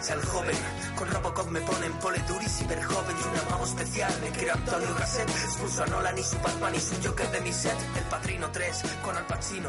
Aprovecha 0.00 0.14
el 0.14 0.26
joven. 0.26 0.56
Con 0.96 1.10
Robocop 1.10 1.50
me 1.50 1.60
ponen 1.60 1.92
poleduris 2.00 2.62
hiper 2.62 2.82
joven 2.82 3.16
y 3.18 3.28
un 3.28 3.38
amado 3.46 3.64
especial. 3.64 4.10
Me 4.22 4.30
quiero 4.30 4.54
Antonio 4.54 4.94
Gasset. 4.98 5.28
Expuso 5.28 5.82
a 5.82 5.86
Nolan 5.88 6.16
y 6.16 6.22
su 6.22 6.38
Batman 6.38 6.74
y 6.74 6.80
su 6.80 6.94
Joker 7.06 7.30
de 7.30 7.40
mi 7.42 7.52
set. 7.52 7.76
El 7.98 8.04
Padrino 8.04 8.50
3 8.50 8.82
con 9.04 9.14
Al 9.14 9.26
Pacino 9.26 9.68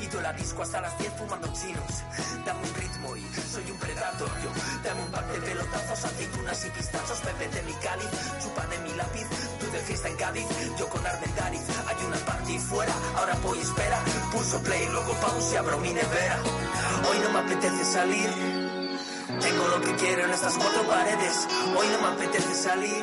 y, 0.00 0.04
y 0.04 0.08
tú 0.08 0.20
la 0.20 0.32
disco 0.32 0.62
hasta 0.62 0.80
las 0.80 0.98
10 0.98 1.12
fumando 1.12 1.46
chinos. 1.52 2.02
Dame 2.44 2.60
un 2.60 2.74
ritmo 2.74 3.16
y 3.16 3.22
soy 3.52 3.70
un 3.70 3.78
predator. 3.78 4.28
Yo 4.42 4.50
dame 4.82 5.00
un 5.00 5.10
par 5.12 5.26
de 5.30 5.38
pelotazos, 5.38 6.04
aceitunas 6.04 6.64
y 6.66 6.70
pistachos. 6.70 7.22
Bebete 7.24 7.62
mi 7.62 7.72
cáliz, 7.74 8.10
chupa 8.42 8.66
de 8.66 8.78
mi 8.78 8.94
lápiz. 8.94 9.26
Tú 9.60 9.70
de 9.70 9.78
fiesta 9.78 10.08
en 10.08 10.16
Cádiz, 10.16 10.46
yo 10.76 10.88
con 10.88 11.06
Armendariz. 11.06 11.62
Hay 11.86 12.04
una 12.04 12.16
party 12.16 12.58
fuera, 12.58 12.92
ahora 13.16 13.36
voy 13.44 13.60
espera. 13.60 14.00
Pulso 14.32 14.60
play, 14.60 14.88
luego 14.90 15.12
pause 15.20 15.52
y 15.52 15.56
abro 15.56 15.78
mi 15.78 15.92
nevera. 15.92 16.36
Hoy 17.08 17.18
no 17.20 17.30
me 17.30 17.38
apetece 17.38 17.84
salir. 17.84 18.57
Tengo 19.48 19.68
lo 19.68 19.80
que 19.80 19.94
quiero 19.96 20.24
en 20.24 20.30
estas 20.30 20.56
cuatro 20.58 20.82
paredes. 20.82 21.48
Hoy 21.76 21.86
no 21.92 22.00
me 22.02 22.14
apetece 22.14 22.54
salir. 22.54 23.02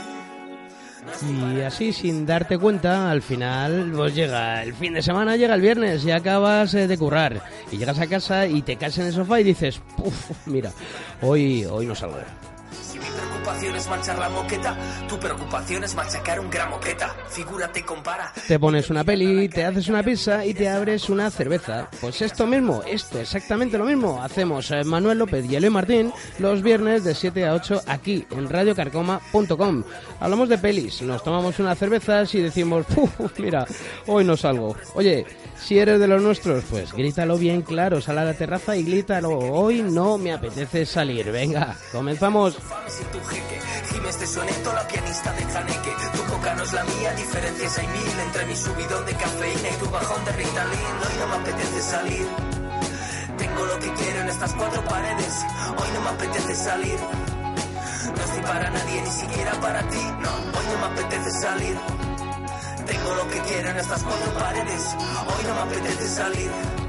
Y 1.56 1.62
así, 1.62 1.94
sin 1.94 2.26
darte 2.26 2.58
cuenta, 2.58 3.10
al 3.12 3.22
final, 3.22 3.92
pues 3.96 4.14
llega 4.16 4.62
el 4.64 4.74
fin 4.74 4.94
de 4.94 5.02
semana, 5.02 5.36
llega 5.38 5.56
el 5.56 5.62
viernes 5.62 6.04
y 6.06 6.12
acabas 6.12 6.74
eh, 6.74 6.88
de 6.88 6.98
currar. 6.98 7.44
Y 7.72 7.78
llegas 7.78 8.00
a 8.00 8.08
casa 8.08 8.48
y 8.48 8.62
te 8.62 8.76
caes 8.76 8.98
en 8.98 9.08
el 9.08 9.14
sofá 9.14 9.40
y 9.40 9.44
dices, 9.44 9.80
"Puf, 9.98 10.32
mira, 10.46 10.72
hoy, 11.22 11.66
hoy 11.66 11.86
no 11.86 11.96
salgo. 11.96 12.18
Preocupación 13.46 13.76
es 13.76 13.88
manchar 13.88 14.18
la 14.18 14.30
moqueta, 14.30 14.78
tu 15.08 15.20
preocupación 15.20 15.84
es 15.84 15.94
machacar 15.94 16.40
un 16.40 16.50
gran 16.50 16.68
moqueta. 16.72 17.16
Figúrate 17.30 17.86
compara. 17.86 18.34
Te 18.48 18.58
pones 18.58 18.90
una 18.90 19.04
peli, 19.04 19.48
te 19.50 19.64
haces 19.64 19.88
una 19.88 20.02
pizza 20.02 20.44
y 20.44 20.56
te 20.56 20.68
abres 20.68 21.10
una 21.10 21.30
cerveza. 21.30 21.88
Pues 22.02 22.24
esto 22.24 22.48
mismo, 22.48 22.82
esto 22.88 23.20
exactamente 23.20 23.78
lo 23.78 23.86
mismo. 23.86 24.20
Hacemos 24.24 24.72
eh, 24.72 24.84
Manuel 24.84 25.20
López 25.20 25.46
y 25.48 25.56
Eloy 25.56 25.70
Martín 25.70 26.12
los 26.40 26.64
viernes 26.64 27.04
de 27.04 27.14
7 27.14 27.46
a 27.46 27.54
8 27.54 27.82
aquí 27.86 28.26
en 28.32 28.50
radiocarcoma.com. 28.50 29.84
Hablamos 30.20 30.50
de 30.50 30.58
pelis, 30.58 31.04
nos 31.04 31.24
tomamos 31.24 31.60
unas 31.60 31.78
cervezas 31.78 32.34
y 32.34 32.42
decimos, 32.42 32.84
"Puf, 32.96 33.12
mira, 33.38 33.68
hoy 34.08 34.24
no 34.24 34.36
salgo. 34.36 34.76
Oye, 34.96 35.24
si 35.56 35.78
eres 35.78 36.00
de 36.00 36.08
los 36.08 36.20
nuestros, 36.20 36.64
pues 36.64 36.94
grítalo 36.94 37.38
bien 37.38 37.62
claro, 37.62 38.02
sal 38.02 38.18
a 38.18 38.26
la 38.26 38.34
terraza 38.34 38.76
y 38.76 38.84
grítalo. 38.84 39.38
Hoy 39.38 39.84
no 39.84 40.18
me 40.18 40.34
apetece 40.34 40.84
salir. 40.88 41.32
Venga, 41.32 41.76
comenzamos. 41.92 42.58
Jeque. 43.36 43.60
Gimes 43.92 44.20
de 44.20 44.28
soneto, 44.28 44.74
la 44.74 44.88
pianista 44.88 45.32
de 45.34 45.44
Janeque. 45.46 45.96
Tu 46.14 46.24
coca 46.26 46.54
no 46.56 46.64
es 46.64 46.74
la 46.74 46.84
mía, 46.84 47.14
diferencias 47.14 47.78
hay 47.78 47.88
mil 47.88 48.20
entre 48.20 48.46
mi 48.46 48.56
subidón 48.56 49.06
de 49.06 49.14
cafeína 49.14 49.70
y 49.70 49.78
tu 49.80 49.90
bajón 49.90 50.26
de 50.26 50.32
Ritalin. 50.32 50.96
Hoy 51.04 51.16
no 51.20 51.28
me 51.28 51.36
apetece 51.36 51.82
salir. 51.82 52.28
Tengo 53.38 53.66
lo 53.66 53.80
que 53.80 53.94
quiero 53.94 54.22
en 54.22 54.30
estas 54.30 54.54
cuatro 54.54 54.84
paredes. 54.86 55.34
Hoy 55.78 55.90
no 55.94 56.02
me 56.02 56.10
apetece 56.10 56.56
salir. 56.56 57.00
No 58.16 58.24
estoy 58.24 58.44
para 58.44 58.70
nadie, 58.70 59.02
ni 59.02 59.12
siquiera 59.12 59.52
para 59.60 59.82
ti. 59.90 60.04
No, 60.24 60.32
hoy 60.58 60.66
no 60.72 60.78
me 60.80 60.94
apetece 60.94 61.32
salir. 61.32 61.78
Tengo 62.86 63.16
lo 63.16 63.28
que 63.30 63.40
quiero 63.42 63.70
en 63.70 63.78
estas 63.78 64.04
cuatro 64.04 64.34
paredes. 64.40 64.84
Hoy 65.28 65.44
no 65.48 65.56
me 65.56 65.62
apetece 65.62 66.08
salir. 66.08 66.85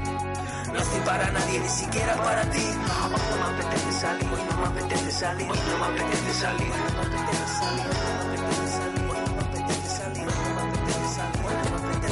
No 0.77 0.83
estoy 0.83 0.99
para 0.99 1.31
nadie, 1.31 1.59
ni 1.59 1.69
siquiera 1.69 2.15
para 2.17 2.43
ti. 2.51 2.61
Hoy 2.61 2.75
no 2.77 3.37
me 3.41 3.45
apetece 3.49 3.91
salir, 3.93 4.29
hoy 4.31 4.41
no 4.47 4.57
me 4.59 4.67
apetece 4.67 5.11
salir, 5.11 5.49
hoy 5.49 5.57
no 5.65 5.77
me 5.79 5.85
apetece 5.87 6.33
salir. 6.33 6.71
Hoy 6.71 7.07
hoy 7.07 7.17
hoy 7.17 8.77
hoy 9.07 9.17
hoy 9.17 9.47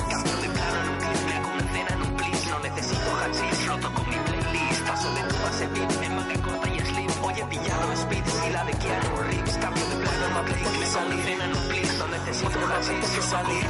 Cambio 0.10 0.36
de 0.42 0.50
plano 0.50 0.78
en 0.82 0.90
un 0.90 0.98
clip, 0.98 1.30
hago 1.36 1.50
una 1.54 1.66
cena 1.74 1.92
en 1.94 2.02
un 2.02 2.14
plis. 2.18 2.42
No 2.50 2.60
necesito 2.60 3.10
hachís, 3.22 3.68
roto 3.68 3.94
con 3.94 4.10
mi 4.10 4.16
playlist. 4.16 4.82
Paso 4.88 5.14
de 5.14 5.22
tu 5.22 5.36
base 5.44 5.68
en 6.02 6.16
manga 6.16 6.42
corta 6.42 6.68
y 6.68 6.80
slim. 6.80 7.12
Oye, 7.22 7.46
pillado 7.46 7.94
speed 7.94 8.26
y 8.48 8.50
la 8.52 8.64
de. 8.64 9.58
Cambio 9.62 9.86
de 9.90 9.96
plano 9.96 10.26
en 10.26 10.38
un 10.38 10.46
clip, 10.46 10.66
hago 10.66 11.06
una 11.06 11.24
cena 11.24 11.46
en 11.46 11.56
un 11.56 11.68
plis. 11.68 11.98
No 12.00 12.08
necesito 12.08 12.60
hachís, 12.66 13.06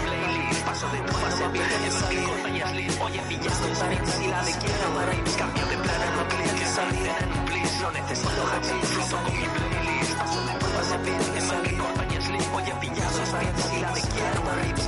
playlist. 0.06 0.45
Paso 0.76 0.90
de 0.90 1.00
tu 1.00 1.14
base 1.14 1.48
beat, 1.54 1.72
en 1.72 1.94
manga 2.02 2.24
corta 2.28 2.50
y 2.50 2.60
slim. 2.60 3.02
Oye, 3.02 3.22
pillado 3.30 3.68
speed 3.72 4.24
y 4.24 4.28
la 4.28 4.44
de 4.44 4.52
Keanu 4.60 5.00
Reeves. 5.08 5.36
Cambio 5.38 5.66
de 5.68 5.74
en 5.74 5.80
clip, 5.80 5.96
le 5.96 6.04
hago 6.04 6.22
una 6.36 6.68
cena 6.76 7.18
en 7.18 7.32
un 7.32 7.46
plis. 7.46 7.74
No 7.80 7.92
necesito 7.92 8.42
hachís, 8.52 8.96
roto 8.96 9.18
con 9.24 9.34
mi 9.40 9.48
playlist. 9.56 10.18
Paso 10.20 10.40
de 10.44 10.54
tu 10.60 10.68
base 10.76 10.98
beat, 11.06 11.38
en 11.38 11.48
manga 11.48 11.72
corta 11.80 12.04
y 12.04 12.22
slim. 12.22 12.56
Oye, 12.56 12.74
pillado 12.82 13.24
speed 13.24 13.58
y 13.72 13.80
la 13.80 13.92
de 13.96 14.02
Keanu 14.02 14.42
Reeves. 14.60 14.88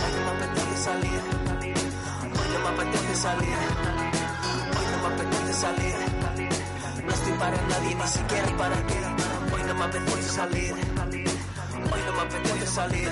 Hoy 0.00 0.12
no 0.16 0.20
me 0.24 0.30
apetece 0.32 0.76
salir. 0.86 1.20
Hoy 2.32 2.48
no 2.52 2.58
me 2.64 2.68
apetece 2.72 3.14
salir. 3.26 3.58
Hoy 4.72 4.86
no 4.88 4.96
me 5.02 5.08
apetece 5.14 5.52
salir. 5.52 5.96
No 7.04 7.12
estoy 7.12 7.32
para 7.34 7.60
nadie, 7.60 7.94
ni 7.94 8.08
siquiera 8.08 8.56
para 8.56 8.76
ti. 8.88 8.98
Hoy 9.52 9.62
no 9.68 9.74
me 9.74 9.84
apetece 9.84 10.30
salir. 10.30 10.74
Hoy 11.92 12.00
no 12.06 12.12
me 12.16 12.20
apetece 12.22 12.66
salir. 12.66 13.10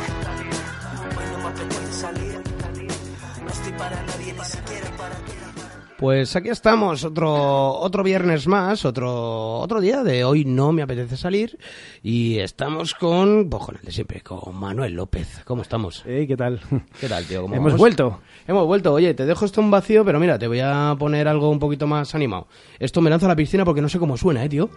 Pues 5.97 6.35
aquí 6.37 6.49
estamos, 6.49 7.05
otro, 7.05 7.33
otro 7.79 8.03
viernes 8.03 8.47
más, 8.47 8.85
otro, 8.85 9.55
otro 9.61 9.81
día 9.81 10.03
de 10.03 10.25
hoy 10.25 10.45
no 10.45 10.73
me 10.73 10.83
apetece 10.83 11.17
salir 11.17 11.57
y 12.03 12.41
estamos 12.41 12.95
con, 12.95 13.49
pues 13.49 13.63
con 13.65 13.77
el 13.77 13.83
de 13.83 13.93
siempre, 13.93 14.21
con 14.21 14.55
Manuel 14.57 14.93
López. 14.95 15.41
¿Cómo 15.45 15.63
estamos? 15.63 16.03
¿Qué 16.05 16.35
tal? 16.37 16.61
¿Qué 17.01 17.09
tal, 17.09 17.25
tío? 17.25 17.43
¿Cómo 17.43 17.55
Hemos 17.55 17.67
vamos? 17.67 17.79
vuelto. 17.79 18.21
Hemos 18.47 18.67
vuelto. 18.67 18.93
Oye, 18.93 19.15
te 19.15 19.25
dejo 19.25 19.45
esto 19.45 19.61
en 19.63 19.71
vacío, 19.71 20.05
pero 20.05 20.21
mira, 20.21 20.39
te 20.39 20.49
voy 20.49 20.61
a 20.61 20.95
poner 20.99 21.27
algo 21.29 21.49
un 21.49 21.59
poquito 21.61 21.87
más 21.87 22.15
animado. 22.15 22.49
Esto 22.79 23.01
me 23.01 23.09
lanza 23.09 23.27
a 23.27 23.31
la 23.31 23.37
piscina 23.37 23.65
porque 23.65 23.81
no 23.81 23.89
sé 23.89 23.99
cómo 23.99 24.17
suena, 24.17 24.45
¿eh, 24.45 24.49
tío? 24.49 24.69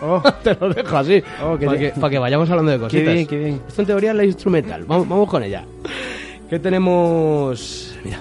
Oh, 0.00 0.22
te 0.42 0.54
lo 0.54 0.72
dejo 0.72 0.96
así. 0.96 1.22
Oh, 1.42 1.58
para, 1.58 2.10
que, 2.10 2.18
vayamos 2.18 2.48
hablando 2.50 2.72
de 2.72 2.78
qué 2.78 2.82
cositas. 2.84 3.14
bien, 3.14 3.26
qué 3.26 3.38
bien. 3.38 3.60
Esto 3.66 3.82
en 3.82 3.86
teoría 3.86 4.10
es 4.10 4.16
la 4.16 4.24
instrumental. 4.24 4.84
Vamos, 4.84 5.08
vamos 5.08 5.28
con 5.28 5.42
ella. 5.42 5.64
¿Qué 6.48 6.58
tenemos? 6.58 7.96
Mira. 8.04 8.20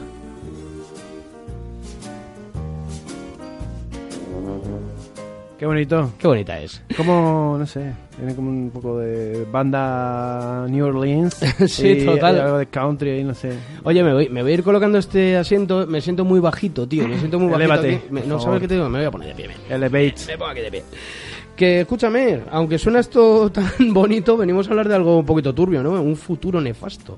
Qué 5.57 5.65
bonito. 5.65 6.11
Qué 6.19 6.27
bonita 6.27 6.59
es. 6.59 6.83
Como, 6.95 7.55
no 7.57 7.65
sé, 7.65 7.91
tiene 8.15 8.35
como 8.35 8.49
un 8.51 8.69
poco 8.69 8.99
de 8.99 9.43
banda 9.51 10.67
New 10.69 10.85
Orleans. 10.85 11.35
Sí, 11.67 11.87
y 11.89 12.05
total. 12.05 12.39
algo 12.39 12.57
de 12.59 12.67
country 12.67 13.09
ahí, 13.09 13.23
no 13.23 13.33
sé. 13.33 13.53
Oye, 13.83 14.03
me 14.03 14.13
voy, 14.13 14.29
me 14.29 14.43
voy 14.43 14.51
a 14.51 14.53
ir 14.53 14.63
colocando 14.63 14.99
este 14.99 15.35
asiento. 15.35 15.87
Me 15.87 15.99
siento 16.01 16.25
muy 16.25 16.39
bajito, 16.39 16.87
tío. 16.87 17.07
Me 17.07 17.17
siento 17.17 17.39
muy 17.39 17.49
bajito. 17.49 17.81
Me- 18.11 18.21
por 18.21 18.27
no 18.29 18.37
favor. 18.37 18.41
sabes 18.41 18.61
qué 18.61 18.67
te 18.67 18.73
digo. 18.75 18.87
Me 18.87 18.99
voy 18.99 19.07
a 19.07 19.11
poner 19.11 19.29
de 19.29 19.33
pie. 19.35 19.49
Elevate. 19.67 20.15
Me 20.27 20.37
pongo 20.37 20.51
aquí 20.51 20.61
de 20.61 20.71
pie. 20.71 20.83
Que 21.57 21.81
escúchame, 21.81 22.43
aunque 22.51 22.77
suena 22.77 22.99
esto 22.99 23.51
tan 23.51 23.65
bonito, 23.93 24.37
venimos 24.37 24.67
a 24.67 24.69
hablar 24.71 24.87
de 24.87 24.95
algo 24.95 25.17
un 25.19 25.25
poquito 25.25 25.53
turbio, 25.53 25.81
¿no? 25.83 25.99
Un 26.01 26.15
futuro 26.15 26.61
nefasto. 26.61 27.15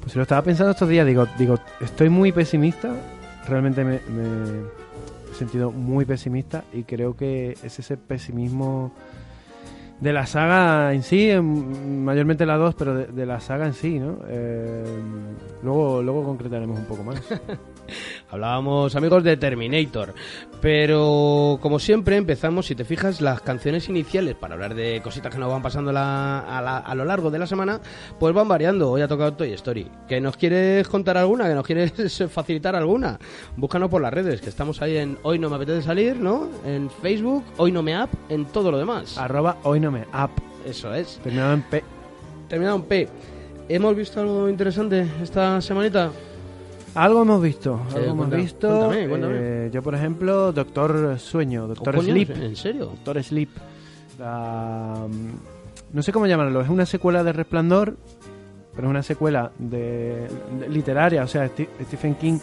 Pues 0.00 0.14
lo 0.16 0.22
estaba 0.22 0.42
pensando 0.42 0.72
estos 0.72 0.88
días, 0.88 1.06
digo, 1.06 1.26
digo, 1.38 1.56
estoy 1.80 2.08
muy 2.08 2.32
pesimista. 2.32 2.92
Realmente 3.48 3.84
me, 3.84 3.92
me 4.08 4.60
he 5.30 5.34
sentido 5.38 5.70
muy 5.70 6.04
pesimista 6.04 6.64
y 6.72 6.82
creo 6.82 7.16
que 7.16 7.56
es 7.62 7.78
ese 7.78 7.96
pesimismo 7.96 8.92
de 10.00 10.12
la 10.12 10.26
saga 10.26 10.92
en 10.92 11.02
sí, 11.04 11.30
en- 11.30 12.04
mayormente 12.04 12.44
la 12.44 12.56
2, 12.56 12.74
pero 12.74 12.94
de, 12.94 13.06
de 13.06 13.24
la 13.24 13.38
saga 13.40 13.66
en 13.66 13.72
sí, 13.74 13.98
¿no? 14.00 14.18
Eh, 14.28 14.84
luego, 15.62 16.02
luego 16.02 16.24
concretaremos 16.24 16.76
un 16.78 16.84
poco 16.86 17.04
más. 17.04 17.22
Hablábamos, 18.30 18.94
amigos, 18.96 19.22
de 19.24 19.36
Terminator. 19.36 20.14
Pero, 20.60 21.58
como 21.60 21.78
siempre, 21.78 22.16
empezamos, 22.16 22.66
si 22.66 22.74
te 22.74 22.84
fijas, 22.84 23.20
las 23.20 23.40
canciones 23.40 23.88
iniciales 23.88 24.34
para 24.34 24.54
hablar 24.54 24.74
de 24.74 25.00
cositas 25.02 25.32
que 25.32 25.38
nos 25.38 25.50
van 25.50 25.62
pasando 25.62 25.92
la- 25.92 26.40
a, 26.40 26.60
la- 26.62 26.78
a 26.78 26.94
lo 26.94 27.04
largo 27.04 27.30
de 27.30 27.38
la 27.38 27.46
semana, 27.46 27.80
pues 28.18 28.34
van 28.34 28.48
variando. 28.48 28.90
Hoy 28.90 29.02
ha 29.02 29.08
tocado 29.08 29.34
Toy 29.34 29.52
Story. 29.52 29.86
¿Que 30.08 30.20
nos 30.20 30.36
quieres 30.36 30.88
contar 30.88 31.16
alguna? 31.18 31.46
¿Que 31.48 31.54
nos 31.54 31.64
quieres 31.66 31.92
facilitar 32.30 32.74
alguna? 32.74 33.18
Búscanos 33.56 33.88
por 33.90 34.02
las 34.02 34.12
redes, 34.12 34.40
que 34.40 34.48
estamos 34.48 34.82
ahí 34.82 34.96
en 34.96 35.18
Hoy 35.22 35.38
no 35.38 35.48
me 35.50 35.56
apetece 35.56 35.82
salir, 35.82 36.16
¿no? 36.16 36.48
En 36.64 36.90
Facebook, 36.90 37.44
Hoy 37.58 37.70
no 37.70 37.82
me 37.82 37.94
app, 37.94 38.10
en 38.28 38.46
todo 38.46 38.70
lo 38.70 38.78
demás. 38.78 39.18
Arroba 39.18 39.58
hoy 39.62 39.78
no 39.80 39.90
me 39.92 40.00
up. 40.02 40.30
Eso 40.66 40.92
es. 40.94 41.18
Terminado 41.22 41.54
en 41.54 41.62
P. 41.62 41.84
Terminado 42.48 42.76
en 42.76 42.82
P. 42.82 43.08
¿Hemos 43.68 43.94
visto 43.94 44.20
algo 44.20 44.48
interesante 44.48 45.06
esta 45.22 45.60
semanita? 45.60 46.10
Algo 46.96 47.22
hemos 47.22 47.42
visto, 47.42 47.80
Sí, 47.90 47.96
algo 47.96 48.10
hemos 48.12 48.30
visto. 48.30 48.68
cuéntame, 48.68 49.08
cuéntame. 49.08 49.34
Eh, 49.38 49.70
yo, 49.72 49.82
por 49.82 49.94
ejemplo, 49.94 50.52
Doctor 50.52 51.18
Sueño, 51.18 51.66
Doctor 51.68 52.02
Sleep. 52.02 52.30
¿En 52.30 52.56
serio? 52.56 52.86
Doctor 52.86 53.22
Sleep. 53.22 53.50
La, 54.18 55.06
no 55.92 56.02
sé 56.02 56.12
cómo 56.12 56.26
llamarlo, 56.26 56.60
es 56.62 56.68
una 56.68 56.86
secuela 56.86 57.22
de 57.22 57.32
Resplandor, 57.32 57.96
pero 58.74 58.88
es 58.88 58.90
una 58.90 59.02
secuela 59.02 59.52
de, 59.58 60.26
de- 60.58 60.68
literaria, 60.70 61.22
o 61.22 61.26
sea, 61.26 61.48
Stephen 61.48 62.14
King 62.14 62.38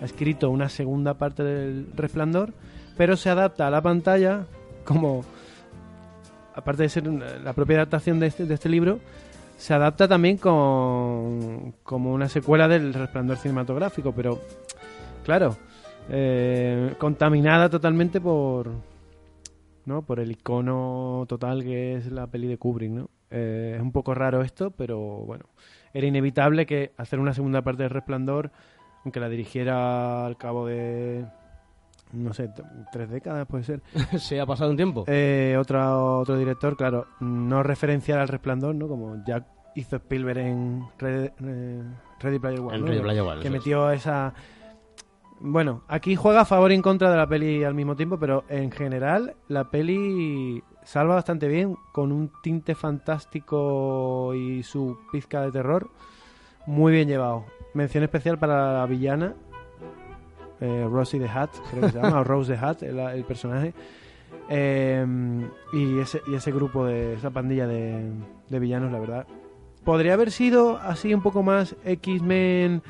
ha 0.00 0.04
escrito 0.06 0.48
una 0.50 0.68
segunda 0.70 1.14
parte 1.14 1.42
del 1.42 1.86
Resplandor, 1.94 2.52
pero 2.96 3.16
se 3.16 3.28
adapta 3.30 3.66
a 3.66 3.70
la 3.70 3.82
pantalla 3.82 4.46
como, 4.84 5.24
aparte 6.54 6.84
de 6.84 6.88
ser 6.88 7.06
la 7.06 7.52
propia 7.52 7.76
adaptación 7.76 8.18
de 8.18 8.26
este, 8.28 8.46
de 8.46 8.54
este 8.54 8.68
libro, 8.70 8.98
se 9.60 9.74
adapta 9.74 10.08
también 10.08 10.38
con, 10.38 11.74
como 11.82 12.14
una 12.14 12.30
secuela 12.30 12.66
del 12.66 12.94
Resplandor 12.94 13.36
cinematográfico, 13.36 14.10
pero 14.10 14.40
claro, 15.22 15.54
eh, 16.08 16.94
contaminada 16.98 17.68
totalmente 17.68 18.22
por 18.22 18.70
¿no? 19.84 20.00
Por 20.00 20.18
el 20.18 20.30
icono 20.30 21.26
total 21.28 21.62
que 21.62 21.96
es 21.96 22.10
la 22.10 22.26
peli 22.26 22.46
de 22.46 22.56
Kubrick, 22.56 22.90
¿no? 22.90 23.10
Eh, 23.30 23.74
es 23.76 23.82
un 23.82 23.92
poco 23.92 24.14
raro 24.14 24.40
esto, 24.40 24.70
pero 24.70 24.98
bueno, 24.98 25.44
era 25.92 26.06
inevitable 26.06 26.64
que 26.64 26.92
hacer 26.96 27.20
una 27.20 27.34
segunda 27.34 27.60
parte 27.60 27.82
de 27.82 27.90
Resplandor, 27.90 28.50
aunque 29.04 29.20
la 29.20 29.28
dirigiera 29.28 30.24
al 30.24 30.38
cabo 30.38 30.66
de, 30.68 31.26
no 32.12 32.32
sé, 32.32 32.50
tres 32.92 33.08
décadas 33.10 33.46
puede 33.46 33.64
ser, 33.64 33.82
Se 34.18 34.40
ha 34.40 34.46
pasado 34.46 34.70
un 34.70 34.76
tiempo. 34.76 35.04
eh, 35.06 35.56
otro, 35.58 36.18
otro 36.20 36.36
director, 36.36 36.76
claro, 36.76 37.06
no 37.20 37.62
referenciar 37.62 38.18
al 38.18 38.28
Resplandor, 38.28 38.74
¿no? 38.74 38.88
Como 38.88 39.22
ya 39.26 39.46
hizo 39.74 39.96
Spielberg 39.96 40.38
en 40.38 40.82
Red- 40.98 41.32
eh, 41.44 41.82
Ready 42.20 42.38
Player 42.38 42.60
One, 42.60 42.74
En 42.76 42.80
¿no? 42.80 42.86
Ready 42.88 43.00
Player 43.02 43.22
One, 43.22 43.40
que 43.40 43.46
es. 43.48 43.52
metió 43.52 43.90
esa... 43.90 44.34
Bueno, 45.42 45.84
aquí 45.88 46.16
juega 46.16 46.42
a 46.42 46.44
favor 46.44 46.70
y 46.70 46.74
en 46.74 46.82
contra 46.82 47.10
de 47.10 47.16
la 47.16 47.26
peli 47.26 47.64
al 47.64 47.72
mismo 47.74 47.96
tiempo, 47.96 48.18
pero 48.18 48.44
en 48.50 48.70
general 48.70 49.36
la 49.48 49.70
peli 49.70 50.62
salva 50.82 51.14
bastante 51.14 51.48
bien, 51.48 51.76
con 51.92 52.12
un 52.12 52.30
tinte 52.42 52.74
fantástico 52.74 54.34
y 54.34 54.62
su 54.62 54.98
pizca 55.10 55.40
de 55.42 55.50
terror 55.52 55.88
muy 56.66 56.92
bien 56.92 57.08
llevado. 57.08 57.44
Mención 57.72 58.04
especial 58.04 58.38
para 58.38 58.74
la 58.80 58.86
villana, 58.86 59.34
eh, 60.60 60.86
Rosie 60.90 61.18
the 61.20 61.28
Hat, 61.28 61.50
creo 61.70 61.82
que 61.82 61.90
se 61.90 62.00
llama, 62.00 62.20
o 62.20 62.24
Rose 62.30 62.54
the 62.54 62.58
Hat, 62.64 62.82
el, 62.82 62.98
el 62.98 63.24
personaje. 63.24 63.72
Eh, 64.48 65.06
y, 65.72 65.98
ese, 66.00 66.22
y 66.26 66.34
ese 66.34 66.50
grupo 66.52 66.84
de 66.86 67.14
esa 67.14 67.30
pandilla 67.30 67.66
de, 67.66 68.10
de 68.48 68.58
villanos, 68.58 68.90
la 68.92 68.98
verdad. 68.98 69.26
Podría 69.84 70.14
haber 70.14 70.30
sido 70.30 70.76
así 70.78 71.14
un 71.14 71.22
poco 71.22 71.42
más 71.42 71.76
X-Men, 71.84 72.82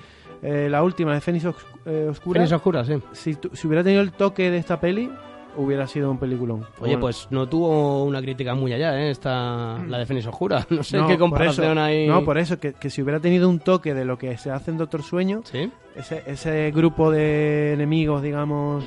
eh, 0.42 0.68
la 0.70 0.82
última 0.82 1.12
de 1.14 1.20
Fénix 1.20 1.44
Os- 1.44 1.66
eh, 1.86 2.06
Oscura. 2.10 2.38
Fénix 2.40 2.52
Oscura, 2.52 2.84
sí. 2.84 2.94
Si, 3.12 3.36
si 3.52 3.66
hubiera 3.66 3.84
tenido 3.84 4.02
el 4.02 4.12
toque 4.12 4.50
de 4.50 4.56
esta 4.56 4.80
peli, 4.80 5.10
hubiera 5.56 5.86
sido 5.86 6.10
un 6.10 6.18
peliculón. 6.18 6.60
Oye, 6.60 6.92
Bueno, 6.96 7.00
pues 7.00 7.26
no 7.30 7.48
tuvo 7.48 8.04
una 8.04 8.20
crítica 8.22 8.54
muy 8.54 8.72
allá, 8.72 8.98
¿eh? 9.00 9.10
Esta, 9.10 9.78
la 9.86 9.98
de 9.98 10.06
Fénix 10.06 10.26
Oscura. 10.26 10.66
No 10.70 10.82
sé 10.82 10.96
no, 10.98 11.06
qué 11.08 11.18
comparación 11.18 11.72
eso- 11.78 11.80
hay. 11.84 12.06
No, 12.06 12.24
por 12.24 12.38
eso, 12.38 12.58
que, 12.58 12.72
que 12.74 12.90
si 12.90 13.02
hubiera 13.02 13.20
tenido 13.20 13.48
un 13.48 13.58
toque 13.60 13.94
de 13.94 14.04
lo 14.04 14.16
que 14.18 14.36
se 14.38 14.50
hace 14.50 14.70
en 14.70 14.78
Doctor 14.78 15.02
Sueño, 15.02 15.42
Sí. 15.44 15.70
ese, 15.96 16.22
ese 16.26 16.70
grupo 16.70 17.10
de 17.10 17.72
enemigos, 17.74 18.22
digamos, 18.22 18.84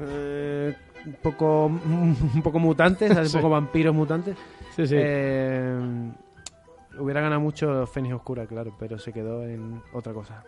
eh, 0.00 0.74
un 1.06 1.12
poco 1.22 1.66
un 2.34 2.42
poco 2.42 2.58
mutantes, 2.58 3.10
un 3.10 3.32
poco 3.40 3.48
vampiros 3.50 3.94
mutantes, 3.94 4.36
Sí, 4.76 4.86
sí. 4.86 4.94
eh, 4.98 5.78
hubiera 6.98 7.20
ganado 7.20 7.40
mucho 7.40 7.86
Fénix 7.86 8.14
Oscura, 8.14 8.46
claro, 8.46 8.74
pero 8.78 8.98
se 8.98 9.12
quedó 9.12 9.44
en 9.44 9.82
otra 9.92 10.12
cosa. 10.12 10.44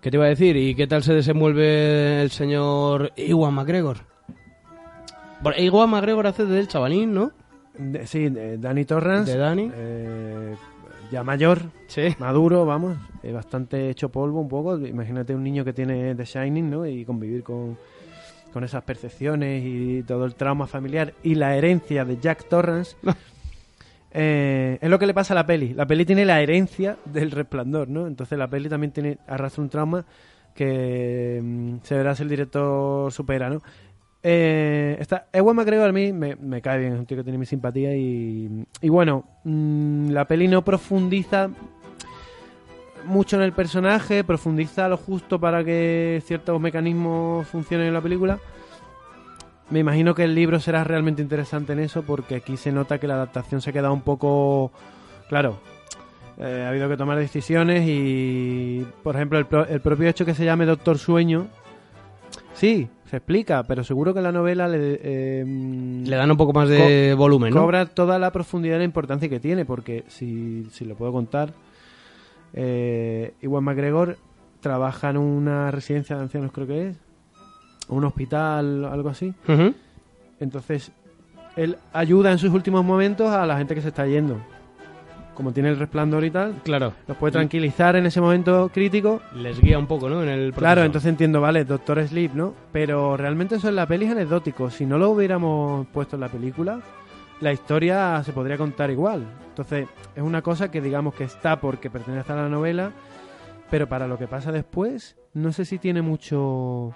¿Qué 0.00 0.10
te 0.10 0.16
iba 0.18 0.26
a 0.26 0.28
decir? 0.28 0.56
¿Y 0.56 0.74
qué 0.74 0.86
tal 0.86 1.02
se 1.02 1.14
desenvuelve 1.14 2.20
el 2.22 2.30
señor 2.30 3.12
Iwan 3.16 3.54
McGregor? 3.54 3.98
Iwan 5.58 5.90
McGregor 5.90 6.26
hace 6.26 6.44
del 6.46 6.68
chavalín, 6.68 7.14
¿no? 7.14 7.32
De- 7.78 8.06
sí, 8.06 8.28
de 8.28 8.58
Danny 8.58 8.84
Torrance, 8.84 9.32
De 9.32 9.38
Danny. 9.38 9.70
eh, 9.74 10.54
ya 11.12 11.22
mayor, 11.22 11.60
Sí. 11.88 12.14
maduro, 12.18 12.64
vamos, 12.64 12.96
eh, 13.22 13.32
bastante 13.32 13.90
hecho 13.90 14.08
polvo 14.10 14.40
un 14.40 14.48
poco. 14.48 14.78
Imagínate 14.78 15.34
un 15.34 15.42
niño 15.44 15.64
que 15.64 15.72
tiene 15.72 16.14
The 16.14 16.24
Shining, 16.24 16.70
¿no? 16.70 16.86
Y 16.86 17.04
convivir 17.04 17.42
con, 17.42 17.76
con 18.52 18.64
esas 18.64 18.82
percepciones 18.82 19.62
y 19.64 20.02
todo 20.04 20.24
el 20.24 20.34
trauma 20.34 20.66
familiar 20.66 21.12
y 21.22 21.34
la 21.34 21.54
herencia 21.56 22.04
de 22.04 22.18
Jack 22.18 22.48
Torrance. 22.48 22.96
Eh, 24.18 24.78
es 24.80 24.88
lo 24.88 24.98
que 24.98 25.06
le 25.06 25.12
pasa 25.14 25.34
a 25.34 25.36
la 25.36 25.46
peli. 25.46 25.74
La 25.74 25.86
peli 25.86 26.06
tiene 26.06 26.24
la 26.24 26.40
herencia 26.40 26.96
del 27.04 27.30
resplandor, 27.30 27.88
¿no? 27.88 28.06
Entonces 28.06 28.38
la 28.38 28.48
peli 28.48 28.68
también 28.68 28.92
tiene 28.92 29.18
arrastra 29.26 29.62
un 29.62 29.68
trauma 29.68 30.04
que 30.54 31.40
mm, 31.44 31.76
se 31.82 31.96
verá 31.96 32.14
si 32.14 32.22
el 32.22 32.30
director 32.30 33.12
supera, 33.12 33.50
¿no? 33.50 33.60
Eh, 34.28 34.96
está, 34.98 35.28
Ewan 35.32 35.54
McGregor 35.54 35.88
a 35.88 35.92
mí 35.92 36.12
me, 36.12 36.60
cae 36.60 36.80
bien, 36.80 36.94
es 36.94 36.98
un 36.98 37.06
tío 37.06 37.16
que 37.16 37.22
tiene 37.22 37.38
mi 37.38 37.46
simpatía 37.46 37.94
y, 37.94 38.66
y 38.80 38.88
bueno, 38.88 39.24
mm, 39.44 40.10
la 40.10 40.24
peli 40.24 40.48
no 40.48 40.64
profundiza 40.64 41.48
mucho 43.04 43.36
en 43.36 43.42
el 43.42 43.52
personaje, 43.52 44.24
profundiza 44.24 44.88
lo 44.88 44.96
justo 44.96 45.38
para 45.38 45.62
que 45.62 46.20
ciertos 46.26 46.60
mecanismos 46.60 47.46
funcionen 47.46 47.86
en 47.86 47.94
la 47.94 48.00
película. 48.00 48.40
Me 49.70 49.78
imagino 49.78 50.12
que 50.12 50.24
el 50.24 50.34
libro 50.34 50.58
será 50.58 50.82
realmente 50.82 51.22
interesante 51.22 51.74
en 51.74 51.78
eso 51.78 52.02
porque 52.02 52.34
aquí 52.34 52.56
se 52.56 52.72
nota 52.72 52.98
que 52.98 53.06
la 53.06 53.14
adaptación 53.14 53.60
se 53.60 53.70
ha 53.70 53.72
quedado 53.72 53.94
un 53.94 54.02
poco... 54.02 54.72
Claro, 55.28 55.60
eh, 56.38 56.64
ha 56.66 56.70
habido 56.70 56.88
que 56.88 56.96
tomar 56.96 57.16
decisiones 57.16 57.84
y, 57.86 58.84
por 59.04 59.14
ejemplo, 59.14 59.38
el, 59.38 59.46
pro- 59.46 59.66
el 59.68 59.80
propio 59.80 60.08
hecho 60.08 60.24
que 60.26 60.34
se 60.34 60.44
llame 60.44 60.66
Doctor 60.66 60.98
Sueño, 60.98 61.46
sí, 62.54 62.88
se 63.08 63.18
explica, 63.18 63.62
pero 63.64 63.84
seguro 63.84 64.12
que 64.12 64.20
la 64.20 64.32
novela 64.32 64.68
le, 64.68 65.00
eh, 65.02 65.44
Le 65.46 66.16
dan 66.16 66.30
un 66.30 66.36
poco 66.36 66.52
más 66.52 66.68
de 66.68 67.14
volumen, 67.16 67.54
¿no? 67.54 67.60
cobra 67.62 67.86
toda 67.86 68.18
la 68.18 68.32
profundidad 68.32 68.76
y 68.76 68.78
la 68.78 68.84
importancia 68.84 69.28
que 69.28 69.40
tiene, 69.40 69.64
porque 69.64 70.04
si, 70.08 70.66
si 70.72 70.84
lo 70.84 70.96
puedo 70.96 71.12
contar, 71.12 71.52
eh, 72.52 73.34
Iwan 73.42 73.64
McGregor 73.64 74.16
trabaja 74.60 75.10
en 75.10 75.18
una 75.18 75.70
residencia 75.70 76.16
de 76.16 76.22
ancianos, 76.22 76.50
creo 76.52 76.66
que 76.66 76.88
es, 76.88 76.96
o 77.88 77.94
un 77.94 78.04
hospital, 78.04 78.84
algo 78.84 79.08
así. 79.08 79.32
Entonces, 80.40 80.90
él 81.54 81.78
ayuda 81.92 82.32
en 82.32 82.38
sus 82.38 82.50
últimos 82.50 82.84
momentos 82.84 83.30
a 83.30 83.46
la 83.46 83.56
gente 83.56 83.74
que 83.74 83.82
se 83.82 83.88
está 83.88 84.06
yendo. 84.06 84.40
Como 85.36 85.52
tiene 85.52 85.68
el 85.68 85.78
resplandor 85.78 86.24
y 86.24 86.30
tal, 86.30 86.54
Claro. 86.64 86.94
los 87.06 87.16
puede 87.18 87.32
tranquilizar 87.32 87.94
en 87.94 88.06
ese 88.06 88.20
momento 88.20 88.70
crítico. 88.72 89.20
Les 89.34 89.60
guía 89.60 89.78
un 89.78 89.86
poco, 89.86 90.08
¿no? 90.08 90.22
En 90.22 90.28
el 90.30 90.38
proceso. 90.52 90.58
Claro, 90.60 90.82
entonces 90.82 91.08
entiendo, 91.10 91.40
vale, 91.42 91.64
Doctor 91.66 92.02
Sleep, 92.08 92.32
¿no? 92.34 92.54
Pero 92.72 93.16
realmente 93.18 93.56
eso 93.56 93.68
en 93.68 93.76
la 93.76 93.86
peli 93.86 94.06
es 94.06 94.12
anecdótico. 94.12 94.70
Si 94.70 94.86
no 94.86 94.96
lo 94.96 95.10
hubiéramos 95.10 95.86
puesto 95.88 96.16
en 96.16 96.20
la 96.20 96.28
película, 96.28 96.80
la 97.42 97.52
historia 97.52 98.22
se 98.24 98.32
podría 98.32 98.56
contar 98.56 98.90
igual. 98.90 99.24
Entonces, 99.50 99.86
es 100.14 100.22
una 100.22 100.40
cosa 100.40 100.70
que 100.70 100.80
digamos 100.80 101.14
que 101.14 101.24
está 101.24 101.60
porque 101.60 101.90
pertenece 101.90 102.32
a 102.32 102.36
la 102.36 102.48
novela, 102.48 102.92
pero 103.70 103.86
para 103.88 104.06
lo 104.08 104.16
que 104.18 104.26
pasa 104.26 104.50
después, 104.52 105.16
no 105.34 105.52
sé 105.52 105.66
si 105.66 105.78
tiene 105.78 106.00
mucho 106.00 106.94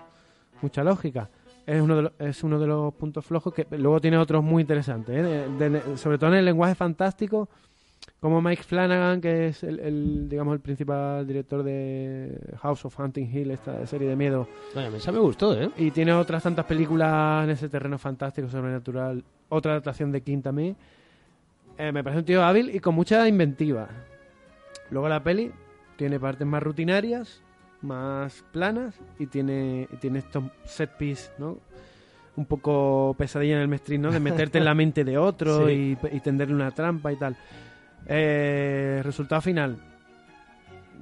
mucha 0.63 0.83
lógica. 0.83 1.29
Es 1.67 1.81
uno 1.81 1.95
de 1.97 2.03
los, 2.03 2.13
es 2.19 2.43
uno 2.43 2.59
de 2.59 2.67
los 2.67 2.95
puntos 2.95 3.25
flojos 3.25 3.53
que 3.55 3.67
luego 3.79 4.01
tiene 4.01 4.17
otros 4.17 4.43
muy 4.43 4.63
interesantes, 4.63 5.15
¿eh? 5.15 5.23
De- 5.59 5.71
de- 5.71 5.97
sobre 5.99 6.17
todo 6.19 6.31
en 6.31 6.37
el 6.39 6.45
lenguaje 6.47 6.75
fantástico, 6.75 7.49
como 8.21 8.43
Mike 8.43 8.63
Flanagan, 8.63 9.21
que 9.21 9.49
es 9.49 9.63
el, 9.65 9.81
el, 9.81 10.29
digamos 10.29 10.53
el 10.55 10.61
principal 10.61 11.27
director 11.27 11.63
de 11.63 12.39
House 12.61 12.85
of 12.85 12.99
Hunting 13.01 13.35
Hill, 13.35 13.51
esta 13.51 13.87
serie 13.87 14.09
de 14.09 14.17
miedo, 14.17 14.47
a 14.77 14.91
mí 14.91 14.97
esa 14.97 15.11
me 15.11 15.19
gustó, 15.21 15.59
¿eh? 15.61 15.71
y 15.79 15.91
tiene 15.91 16.13
otras 16.13 16.43
tantas 16.43 16.67
películas 16.67 17.45
en 17.45 17.51
ese 17.51 17.69
terreno 17.71 17.97
fantástico, 17.99 18.49
sobrenatural, 18.49 19.25
otra 19.49 19.73
adaptación 19.73 20.13
de 20.13 20.21
King 20.21 20.43
también. 20.43 20.77
Eh, 21.79 21.93
me 21.93 22.05
parece 22.05 22.19
un 22.21 22.25
tío 22.27 22.45
hábil 22.45 22.75
y 22.75 22.81
con 22.81 22.95
mucha 22.95 23.27
inventiva. 23.27 23.89
Luego 24.91 25.09
la 25.09 25.23
peli 25.23 25.51
tiene 25.97 26.21
partes 26.21 26.47
más 26.47 26.63
rutinarias, 26.63 27.43
más 27.81 28.45
planas 28.53 28.95
y 29.19 29.29
tiene, 29.29 29.89
y 29.91 29.97
tiene 29.97 30.19
estos 30.19 30.45
set 30.67 30.91
piece, 30.99 31.31
¿no? 31.39 31.57
Un 32.37 32.45
poco 32.45 33.15
pesadilla 33.17 33.55
en 33.57 33.63
el 33.63 33.69
mainstream, 33.69 34.03
¿no? 34.03 34.11
De 34.11 34.21
meterte 34.21 34.59
en 34.59 34.65
la 34.67 34.75
mente 34.75 35.05
de 35.05 35.17
otro 35.17 35.67
Sí. 35.69 35.97
y, 36.03 36.17
y 36.17 36.21
tenderle 36.21 36.55
una 36.55 36.71
trampa 36.71 37.13
y 37.13 37.17
tal. 37.17 37.35
Eh, 38.07 39.01
resultado 39.05 39.41
final. 39.41 39.77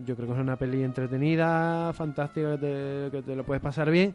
Yo 0.06 0.14
creo 0.14 0.28
que 0.28 0.34
es 0.34 0.40
una 0.40 0.56
peli 0.56 0.82
entretenida, 0.84 1.92
fantástica, 1.92 2.52
que 2.52 2.58
te, 2.58 3.16
que 3.16 3.22
te 3.22 3.34
lo 3.36 3.44
puedes 3.44 3.62
pasar 3.62 3.90
bien. 3.90 4.14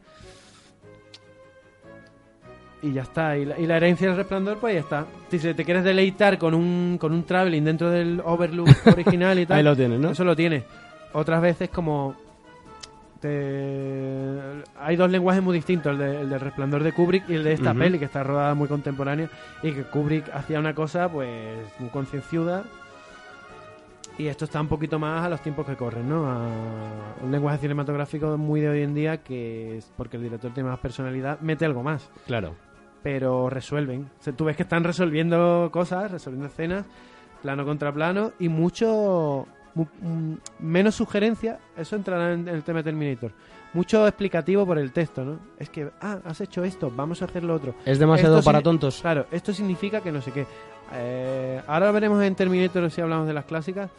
Y 2.81 2.91
ya 2.93 3.03
está. 3.03 3.37
Y 3.37 3.45
la, 3.45 3.57
y 3.59 3.65
la 3.65 3.77
herencia 3.77 4.07
del 4.07 4.17
resplandor, 4.17 4.57
pues 4.59 4.75
ya 4.75 4.79
está. 4.81 5.05
Si 5.29 5.39
se- 5.39 5.53
te 5.53 5.63
quieres 5.65 5.83
deleitar 5.83 6.37
con 6.37 6.53
un, 6.53 6.97
con 6.99 7.13
un 7.13 7.23
traveling 7.23 7.63
dentro 7.63 7.89
del 7.89 8.21
Overlook 8.23 8.69
original 8.87 9.39
y 9.39 9.45
tal, 9.45 9.57
Ahí 9.57 9.63
lo 9.63 9.75
tienes, 9.75 9.99
¿no? 9.99 10.11
eso 10.11 10.23
lo 10.23 10.35
tiene. 10.35 10.63
Otras 11.13 11.41
veces 11.41 11.69
como... 11.69 12.15
te- 13.23 14.63
Hay 14.79 14.95
dos 14.95 15.09
lenguajes 15.09 15.41
muy 15.41 15.55
distintos, 15.55 15.91
el, 15.93 15.97
de- 15.97 16.21
el 16.21 16.29
del 16.29 16.39
resplandor 16.39 16.83
de 16.83 16.91
Kubrick 16.91 17.29
y 17.29 17.35
el 17.35 17.43
de 17.43 17.53
esta 17.53 17.73
peli, 17.73 17.97
que 17.99 18.05
está 18.05 18.23
rodada 18.23 18.53
muy 18.53 18.67
contemporánea, 18.67 19.29
y 19.61 19.71
que 19.71 19.83
Kubrick 19.83 20.29
hacía 20.33 20.59
una 20.59 20.73
cosa 20.75 21.09
pues 21.09 21.29
muy 21.79 21.89
concienciuda. 21.89 22.63
Y 24.17 24.27
esto 24.27 24.45
está 24.45 24.61
un 24.61 24.67
poquito 24.67 24.99
más 24.99 25.25
a 25.25 25.29
los 25.29 25.41
tiempos 25.41 25.65
que 25.65 25.75
corren, 25.75 26.07
¿no? 26.07 26.29
A 26.29 26.47
un 27.23 27.31
lenguaje 27.31 27.57
cinematográfico 27.57 28.37
muy 28.37 28.61
de 28.61 28.69
hoy 28.69 28.81
en 28.83 28.93
día 28.93 29.17
que, 29.23 29.77
es 29.77 29.91
porque 29.97 30.17
el 30.17 30.23
director 30.23 30.51
tiene 30.53 30.69
más 30.69 30.77
personalidad, 30.79 31.39
mete 31.39 31.65
algo 31.65 31.81
más 31.81 32.09
Claro. 32.27 32.53
pero 33.01 33.49
resuelven. 33.49 34.09
O 34.19 34.23
sea, 34.23 34.33
tú 34.33 34.45
ves 34.45 34.55
que 34.55 34.63
están 34.63 34.83
resolviendo 34.83 35.69
cosas, 35.71 36.11
resolviendo 36.11 36.45
escenas, 36.47 36.85
plano 37.41 37.65
contra 37.65 37.91
plano, 37.91 38.33
y 38.37 38.49
mucho 38.49 39.47
mu- 39.47 39.62
menos 40.59 40.95
sugerencia, 40.95 41.59
eso 41.77 41.95
entrará 41.95 42.33
en 42.33 42.47
el 42.47 42.63
tema 42.63 42.79
de 42.79 42.83
Terminator. 42.83 43.31
Mucho 43.73 44.07
explicativo 44.07 44.65
por 44.67 44.77
el 44.77 44.91
texto, 44.91 45.23
¿no? 45.25 45.39
Es 45.57 45.69
que, 45.69 45.89
ah, 46.01 46.19
has 46.25 46.39
hecho 46.41 46.63
esto, 46.63 46.91
vamos 46.95 47.21
a 47.21 47.25
hacer 47.25 47.43
lo 47.43 47.55
otro. 47.55 47.73
Es 47.85 47.97
demasiado 47.97 48.37
Esto 48.37 48.45
para 48.45 48.61
tontos. 48.61 49.01
Claro, 49.01 49.25
esto 49.31 49.51
significa 49.51 50.01
que 50.01 50.11
no 50.11 50.21
sé 50.21 50.31
qué. 50.31 50.45
Eh, 50.93 51.59
ahora 51.65 51.91
veremos 51.91 52.21
en 52.23 52.35
Terminator, 52.35 52.91
si 52.91 53.01
hablamos 53.01 53.25
de 53.27 53.33
las 53.33 53.45
clásicas, 53.45 53.89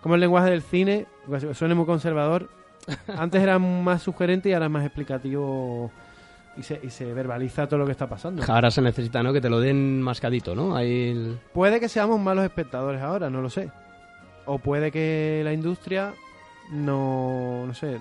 como 0.00 0.16
el 0.16 0.20
lenguaje 0.20 0.50
del 0.50 0.62
cine, 0.62 1.06
pues, 1.28 1.46
suena 1.56 1.76
muy 1.76 1.86
conservador. 1.86 2.48
Antes 3.16 3.40
era 3.40 3.60
más 3.60 4.02
sugerente 4.02 4.48
y 4.48 4.54
ahora 4.54 4.66
es 4.66 4.72
más 4.72 4.84
explicativo 4.84 5.92
y 6.56 6.64
se, 6.64 6.80
y 6.82 6.90
se 6.90 7.12
verbaliza 7.14 7.68
todo 7.68 7.78
lo 7.78 7.86
que 7.86 7.92
está 7.92 8.08
pasando. 8.08 8.42
Ahora 8.48 8.72
se 8.72 8.82
necesita, 8.82 9.22
¿no? 9.22 9.32
Que 9.32 9.40
te 9.40 9.48
lo 9.48 9.60
den 9.60 10.02
mascadito, 10.02 10.56
¿no? 10.56 10.74
Ahí 10.74 11.10
el- 11.10 11.38
Puede 11.54 11.78
que 11.78 11.88
seamos 11.88 12.18
malos 12.18 12.44
espectadores 12.44 13.00
ahora, 13.00 13.30
no 13.30 13.40
lo 13.40 13.48
sé. 13.48 13.70
O 14.46 14.58
puede 14.58 14.90
que 14.90 15.42
la 15.44 15.52
industria 15.52 16.14
no, 16.70 17.64
no 17.66 17.74
sé, 17.74 17.98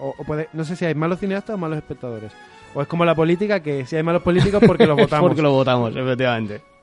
o, 0.00 0.14
o 0.16 0.24
puede, 0.24 0.48
no 0.52 0.64
sé 0.64 0.76
si 0.76 0.84
hay 0.84 0.94
malos 0.94 1.20
cineastas 1.20 1.54
o 1.54 1.58
malos 1.58 1.78
espectadores. 1.78 2.32
O 2.74 2.82
es 2.82 2.88
como 2.88 3.04
la 3.04 3.14
política 3.14 3.60
que 3.60 3.86
si 3.86 3.96
hay 3.96 4.02
malos 4.02 4.22
políticos 4.22 4.62
porque 4.66 4.86
los 4.86 4.96
votamos. 5.00 5.28
Porque 5.28 5.42
lo 5.42 5.52
votamos, 5.52 5.94
efectivamente. 5.94 6.73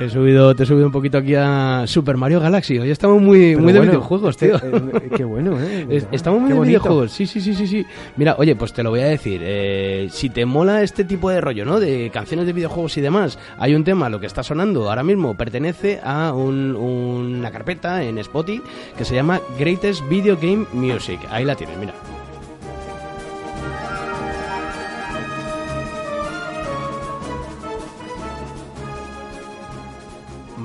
Te 0.00 0.06
he 0.06 0.08
subido, 0.08 0.56
te 0.56 0.62
he 0.62 0.66
subido 0.66 0.86
un 0.86 0.92
poquito 0.92 1.18
aquí 1.18 1.34
a 1.36 1.84
Super 1.86 2.16
Mario 2.16 2.40
Galaxy. 2.40 2.78
Hoy 2.78 2.90
estamos 2.90 3.20
muy, 3.20 3.50
Pero 3.50 3.60
muy 3.60 3.72
de 3.74 3.80
bueno, 3.80 3.92
videojuegos, 3.92 4.30
este- 4.30 4.46
tío. 4.48 4.56
eh, 4.56 5.10
qué 5.14 5.24
bueno, 5.24 5.60
¿eh? 5.60 5.86
Es- 5.90 6.06
Estamos 6.10 6.40
muy 6.40 6.48
Qué 6.48 6.54
de 6.54 6.58
bonito. 6.58 6.78
videojuegos, 6.80 7.12
sí, 7.12 7.26
sí, 7.26 7.38
sí, 7.42 7.52
sí, 7.54 7.66
sí. 7.66 7.84
Mira, 8.16 8.34
oye, 8.38 8.56
pues 8.56 8.72
te 8.72 8.82
lo 8.82 8.88
voy 8.88 9.00
a 9.00 9.08
decir. 9.08 9.42
eh, 9.44 10.08
si 10.10 10.30
te 10.30 10.46
mola 10.46 10.82
este 10.82 11.04
tipo 11.04 11.28
de 11.28 11.42
rollo, 11.42 11.66
¿no? 11.66 11.78
De 11.78 12.08
canciones 12.14 12.46
de 12.46 12.54
videojuegos 12.54 12.96
y 12.96 13.02
demás, 13.02 13.38
hay 13.58 13.74
un 13.74 13.84
tema, 13.84 14.08
lo 14.08 14.18
que 14.20 14.26
está 14.26 14.42
sonando 14.42 14.88
ahora 14.88 15.02
mismo, 15.02 15.36
pertenece 15.36 16.00
a 16.02 16.32
un- 16.32 16.74
una 16.76 17.50
carpeta 17.50 18.02
en 18.02 18.16
Spotify 18.16 18.62
que 18.96 19.04
se 19.04 19.14
llama 19.14 19.38
Greatest 19.58 20.08
Video 20.08 20.34
Game 20.40 20.64
Music. 20.72 21.20
Ahí 21.30 21.44
la 21.44 21.56
tienes, 21.56 21.76
mira. 21.76 21.92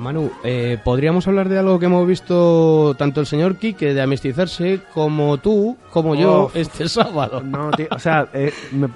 Manu, 0.06 0.30
eh, 0.44 0.78
podríamos 0.84 1.26
hablar 1.26 1.48
de 1.48 1.58
algo 1.58 1.78
que 1.80 1.86
hemos 1.86 2.06
visto 2.06 2.94
tanto 2.96 3.20
el 3.20 3.26
señor 3.26 3.56
Quique 3.56 3.92
de 3.92 4.00
amistizarse 4.00 4.80
como 4.94 5.38
tú, 5.38 5.76
como 5.90 6.14
yo, 6.14 6.50
este 6.54 6.88
sábado. 6.88 7.42
No, 7.42 7.70
tío, 7.72 7.88
o 7.90 7.98
sea, 7.98 8.28
eh, 8.32 8.52
me- 8.70 8.88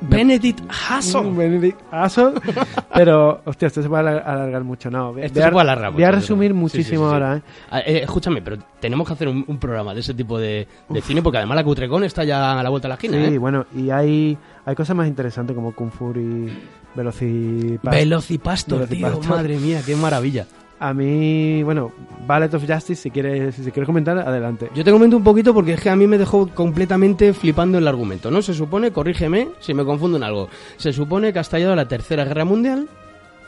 Benedict 0.00 0.60
Hasson. 0.68 1.36
Benedict 1.36 1.80
Asson, 1.90 2.34
pero, 2.94 3.40
hostia, 3.44 3.66
esto 3.66 3.82
se 3.82 3.88
va 3.88 3.98
a 3.98 4.02
alar- 4.02 4.22
alargar 4.26 4.64
mucho, 4.64 4.90
no. 4.90 5.12
Voy, 5.12 5.22
Esto 5.22 5.34
voy 5.40 5.42
a- 5.42 5.46
se 5.46 5.52
puede 5.52 5.62
alargar 5.62 5.92
voy 5.92 6.02
a 6.04 6.10
resumir 6.12 6.54
muchísimo 6.54 6.84
Sí, 6.84 6.84
sí, 6.84 6.90
sí, 6.90 6.96
sí. 6.96 7.02
ahora, 7.12 7.36
¿eh? 7.36 7.42
Ah, 7.70 7.80
eh, 7.80 8.00
escúchame, 8.04 8.40
pero 8.42 8.58
tenemos 8.80 9.06
que 9.06 9.12
hacer 9.14 9.28
un, 9.28 9.44
un 9.46 9.58
programa 9.58 9.94
de 9.94 10.00
ese 10.00 10.14
tipo 10.14 10.38
de, 10.38 10.66
de 10.88 11.00
cine 11.02 11.20
porque 11.22 11.38
además 11.38 11.56
la 11.56 11.64
Cutrecon 11.64 12.04
está 12.04 12.24
ya 12.24 12.58
a 12.58 12.62
la 12.62 12.68
vuelta 12.70 12.86
de 12.86 12.90
la 12.90 12.94
esquina. 12.94 13.28
Sí, 13.28 13.34
¿eh? 13.34 13.38
bueno, 13.38 13.66
y 13.76 13.90
hay, 13.90 14.38
hay 14.64 14.74
cosas 14.74 14.94
más 14.96 15.08
interesantes 15.08 15.54
como 15.54 15.72
Kung 15.72 15.90
Fu 15.90 16.12
y 16.12 16.48
Velocipastor. 16.94 17.90
Velocipastor, 17.90 18.86
tío, 18.86 19.20
madre 19.28 19.58
mía, 19.58 19.82
qué 19.84 19.96
maravilla. 19.96 20.46
A 20.80 20.94
mí, 20.94 21.62
bueno, 21.64 21.90
Ballet 22.26 22.54
of 22.54 22.64
Justice, 22.64 23.02
si 23.02 23.10
quieres, 23.10 23.54
si 23.56 23.62
quieres 23.72 23.86
comentar, 23.86 24.16
adelante. 24.18 24.68
Yo 24.76 24.84
te 24.84 24.92
comento 24.92 25.16
un 25.16 25.24
poquito 25.24 25.52
porque 25.52 25.72
es 25.72 25.80
que 25.80 25.90
a 25.90 25.96
mí 25.96 26.06
me 26.06 26.18
dejó 26.18 26.46
completamente 26.48 27.32
flipando 27.32 27.78
el 27.78 27.88
argumento, 27.88 28.30
¿no? 28.30 28.42
Se 28.42 28.54
supone, 28.54 28.92
corrígeme 28.92 29.48
si 29.58 29.74
me 29.74 29.84
confundo 29.84 30.16
en 30.18 30.22
algo, 30.22 30.48
se 30.76 30.92
supone 30.92 31.32
que 31.32 31.38
ha 31.40 31.42
estallado 31.42 31.74
la 31.74 31.88
Tercera 31.88 32.24
Guerra 32.24 32.44
Mundial, 32.44 32.86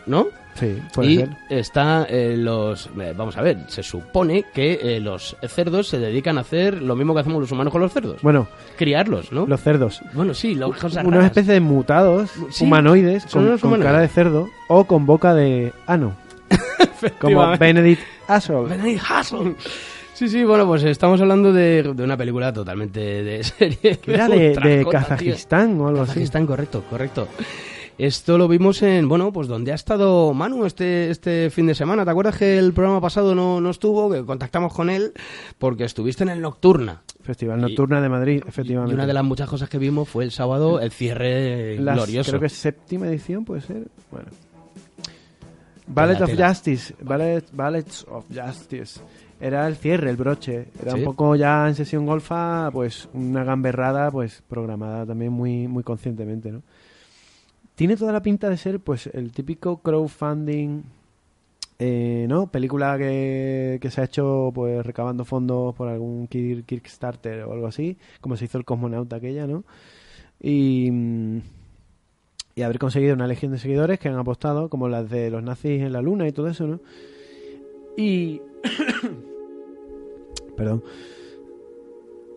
¿no? 0.07 0.27
Sí, 0.55 0.77
puede 0.93 1.09
y 1.11 1.17
ser. 1.19 1.29
está 1.51 2.05
eh, 2.11 2.35
los... 2.37 2.91
eh, 3.01 3.15
vamos 3.17 3.37
a 3.37 3.43
ver, 3.43 3.59
se 3.69 3.85
supone 3.85 4.45
que 4.53 4.81
eh, 4.83 5.01
los 5.01 5.37
cerdos 5.47 5.87
se 5.87 6.01
dedican 6.01 6.37
a 6.37 6.41
hacer 6.41 6.83
lo 6.83 6.97
mismo 6.97 7.15
que 7.15 7.21
hacemos 7.21 7.41
los 7.41 7.53
humanos 7.53 7.71
con 7.73 7.81
los 7.81 7.93
cerdos. 7.93 8.21
Bueno, 8.23 8.49
Criarlos, 8.77 9.31
¿no? 9.31 9.47
los 9.47 9.61
cerdos. 9.61 10.03
Bueno, 10.15 10.35
sí, 10.35 10.57
las 10.57 10.71
cosas 10.71 11.05
Una 11.05 11.19
raras. 11.19 11.27
especie 11.27 11.53
de 11.53 11.61
mutados 11.61 12.31
Sí, 12.51 12.65
humanoides 12.65 13.27
con, 13.27 13.45
unos 13.47 13.61
con 13.61 13.69
humanoides. 13.69 13.87
cara 13.93 14.03
de 14.03 14.09
cerdo 14.09 14.49
o 14.67 14.85
con 14.87 15.07
boca 15.07 15.33
de 15.33 15.73
ano. 15.87 16.15
como. 17.21 17.57
Benedict 17.59 18.03
Asshole. 18.29 18.69
Benedict 18.69 19.03
Hasselhoff. 19.09 19.57
Sí, 20.15 20.29
sí, 20.29 20.45
bueno, 20.45 20.67
pues 20.67 20.83
estamos 20.85 21.19
hablando 21.23 21.51
de, 21.53 21.83
de 21.83 22.05
una 22.05 22.17
película 22.17 22.53
totalmente 22.53 23.01
de 23.01 23.43
serie. 23.43 23.99
Era 24.07 24.29
de, 24.29 24.49
ultra 24.49 24.69
de 24.69 24.85
cota, 24.85 24.99
tío. 25.01 25.09
Kazajistán 25.09 25.81
o 25.81 25.89
algo 25.89 26.03
así. 26.03 26.09
Kazajistán, 26.11 26.47
correcto, 26.47 26.85
correcto. 26.91 27.29
Esto 27.97 28.39
lo 28.39 28.49
vimos 28.49 28.83
en, 28.83 29.09
bueno, 29.09 29.31
pues 29.31 29.47
donde 29.47 29.73
ha 29.73 29.75
estado 29.75 30.33
Manu 30.33 30.65
este, 30.65 31.11
este 31.11 31.51
fin 31.51 31.67
de 31.67 31.75
semana. 31.75 32.05
¿Te 32.05 32.11
acuerdas 32.11 32.37
que 32.37 32.59
el 32.59 32.73
programa 32.73 33.01
pasado 33.01 33.35
no, 33.35 33.61
no 33.61 33.71
estuvo? 33.71 34.11
Que 34.11 34.25
contactamos 34.25 34.73
con 34.73 34.89
él 34.89 35.13
porque 35.59 35.85
estuviste 35.85 36.23
en 36.25 36.31
el 36.31 36.41
Nocturna. 36.41 37.03
Festival 37.23 37.61
Nocturna 37.61 38.01
de 38.01 38.09
Madrid, 38.09 38.43
efectivamente. 38.47 38.93
Y 38.93 38.95
una 38.95 39.07
de 39.07 39.13
las 39.13 39.25
muchas 39.25 39.49
cosas 39.51 39.69
que 39.69 39.77
vimos 39.79 40.09
fue 40.09 40.25
el 40.25 40.31
sábado 40.31 40.81
el 40.81 40.91
cierre 40.93 41.79
Las- 41.79 41.97
glorioso. 41.97 42.31
Creo 42.31 42.41
que 42.41 42.47
es 42.47 42.55
séptima 42.55 43.07
edición, 43.07 43.45
puede 43.45 43.61
ser. 43.61 43.89
Bueno. 44.11 44.29
Ballet 45.95 46.21
of. 46.23 46.31
Justice. 46.39 46.95
Ballet, 47.03 47.45
Ballets 47.53 48.07
of 48.09 48.27
Justice. 48.33 49.01
Era 49.41 49.67
el 49.67 49.77
cierre, 49.77 50.11
el 50.11 50.17
broche. 50.17 50.69
Era 50.83 50.93
Sí. 50.93 50.99
un 50.99 51.05
poco 51.05 51.35
ya 51.37 51.67
en 51.69 51.75
sesión 51.75 52.05
golfa, 52.07 52.71
pues 52.73 53.09
una 53.15 53.43
gamberrada, 53.45 54.11
pues 54.11 54.43
programada 54.49 55.07
también 55.07 55.33
muy, 55.33 55.67
muy 55.67 55.83
conscientemente, 55.83 56.53
¿no? 56.53 56.63
Tiene 57.75 57.97
toda 57.97 58.13
la 58.13 58.21
pinta 58.23 58.51
de 58.51 58.59
ser, 58.59 58.81
pues, 58.81 59.07
el 59.15 59.33
típico 59.33 59.79
crowdfunding, 59.79 60.83
eh, 61.79 62.27
¿no? 62.29 62.47
Película 62.49 62.99
que, 62.99 63.79
que 63.81 63.91
se 63.91 64.03
ha 64.03 64.05
hecho, 64.05 64.51
pues, 64.55 64.85
recabando 64.85 65.25
fondos 65.25 65.75
por 65.75 65.89
algún 65.89 66.27
Kickstarter 66.27 67.45
o 67.45 67.53
algo 67.55 67.67
así, 67.67 67.97
como 68.21 68.37
se 68.37 68.45
hizo 68.45 68.59
el 68.59 68.67
Cosmonauta 68.67 69.17
aquella, 69.17 69.47
¿no? 69.47 69.65
Y, 70.43 70.91
mm, 70.91 71.39
y 72.61 72.63
haber 72.63 72.79
conseguido 72.79 73.15
una 73.15 73.27
legión 73.27 73.53
de 73.53 73.59
seguidores 73.59 73.99
que 73.99 74.11
han 74.11 74.19
apostado, 74.19 74.69
como 74.69 74.87
las 74.87 75.09
de 75.09 75.31
los 75.31 75.43
nazis 75.43 75.81
en 75.81 75.95
la 75.95 76.03
luna 76.03 76.29
y 76.29 76.33
todo 76.33 76.49
eso, 76.49 76.67
¿no? 76.67 76.81
Y... 77.97 78.43
Perdón. 80.59 80.85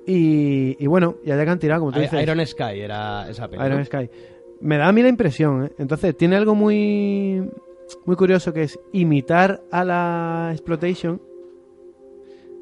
Y, 0.08 0.78
y 0.82 0.88
bueno, 0.88 1.18
y 1.26 1.32
allá 1.32 1.44
que 1.44 1.50
han 1.50 1.60
tirado, 1.60 1.82
como 1.82 1.92
tú 1.92 2.00
dices. 2.00 2.22
Iron 2.24 2.46
Sky 2.46 2.80
era 2.80 3.30
esa 3.30 3.50
película. 3.50 3.68
Iron 3.68 3.86
Sky. 3.86 4.10
Me 4.62 4.78
da 4.78 4.88
a 4.88 4.94
mí 4.94 5.02
la 5.02 5.10
impresión, 5.10 5.66
¿eh? 5.66 5.72
Entonces, 5.78 6.16
tiene 6.16 6.38
algo 6.38 6.56
muy, 6.56 7.44
muy 8.06 8.16
curioso 8.16 8.54
que 8.54 8.64
es 8.64 8.80
imitar 8.94 9.62
a 9.72 9.84
la 9.84 10.52
Exploitation, 10.54 11.22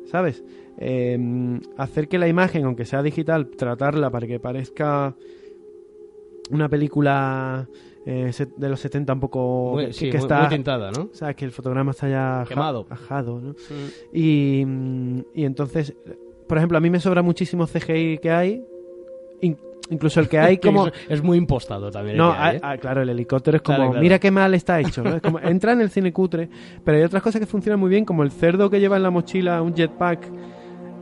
¿sabes? 0.06 0.44
Eh, 0.80 1.60
hacer 1.78 2.08
que 2.08 2.18
la 2.18 2.28
imagen, 2.28 2.66
aunque 2.66 2.86
sea 2.86 3.04
digital, 3.04 3.52
tratarla 3.52 4.10
para 4.10 4.26
que 4.26 4.40
parezca 4.40 5.16
una 6.52 6.70
película 6.70 7.68
eh, 8.06 8.32
de 8.58 8.70
los 8.70 8.80
70 8.80 9.14
un 9.14 9.20
poco... 9.20 9.72
Muy- 9.74 9.88
que, 9.88 9.94
sí, 9.94 10.06
que 10.10 10.18
muy- 10.18 10.24
está... 10.24 10.40
muy 10.42 10.50
tintada, 10.50 10.92
¿no? 10.92 11.10
o 11.12 11.14
sea, 11.16 11.34
que 11.34 11.46
el 11.46 11.52
fotograma 11.52 11.92
está 11.92 12.08
ya 12.10 12.46
Quemado. 12.48 12.86
ajado, 12.90 13.40
¿no? 13.42 13.56
Y, 14.14 14.64
mm, 14.66 15.20
y 15.36 15.46
entonces, 15.46 15.94
por 16.48 16.58
ejemplo, 16.58 16.78
a 16.78 16.82
mí 16.82 16.90
me 16.90 17.00
sobra 17.00 17.22
muchísimo 17.22 17.66
CGI 17.68 18.18
que 18.18 18.32
hay, 18.32 18.66
in- 19.42 19.58
incluso 19.90 20.20
el 20.20 20.28
que 20.28 20.40
hay 20.40 20.58
como... 20.60 20.88
es, 21.10 21.22
muy 21.24 21.38
impostado 21.38 21.92
también. 21.92 22.18
No, 22.18 22.32
hay, 22.32 22.38
ah, 22.40 22.54
¿eh? 22.56 22.60
ah, 22.64 22.78
claro, 22.78 23.02
el 23.04 23.10
helicóptero 23.10 23.58
es 23.58 23.62
como, 23.64 23.76
Claro, 23.78 23.92
claro. 23.92 24.04
mira 24.04 24.20
qué 24.20 24.32
mal 24.32 24.54
está 24.56 24.80
hecho, 24.80 25.04
¿no? 25.04 25.16
Es 25.18 25.22
como, 25.22 25.40
entra 25.40 25.74
en 25.74 25.82
el 25.82 25.90
cine 25.90 26.12
cutre, 26.12 26.50
pero 26.84 26.98
hay 26.98 27.04
otras 27.04 27.22
cosas 27.22 27.40
que 27.40 27.46
funcionan 27.48 27.80
muy 27.80 27.90
bien, 27.90 28.04
como 28.06 28.24
el 28.24 28.32
cerdo 28.32 28.70
que 28.70 28.80
lleva 28.80 28.98
en 28.98 29.04
la 29.04 29.12
mochila 29.12 29.62
un 29.62 29.74
jetpack 29.76 30.28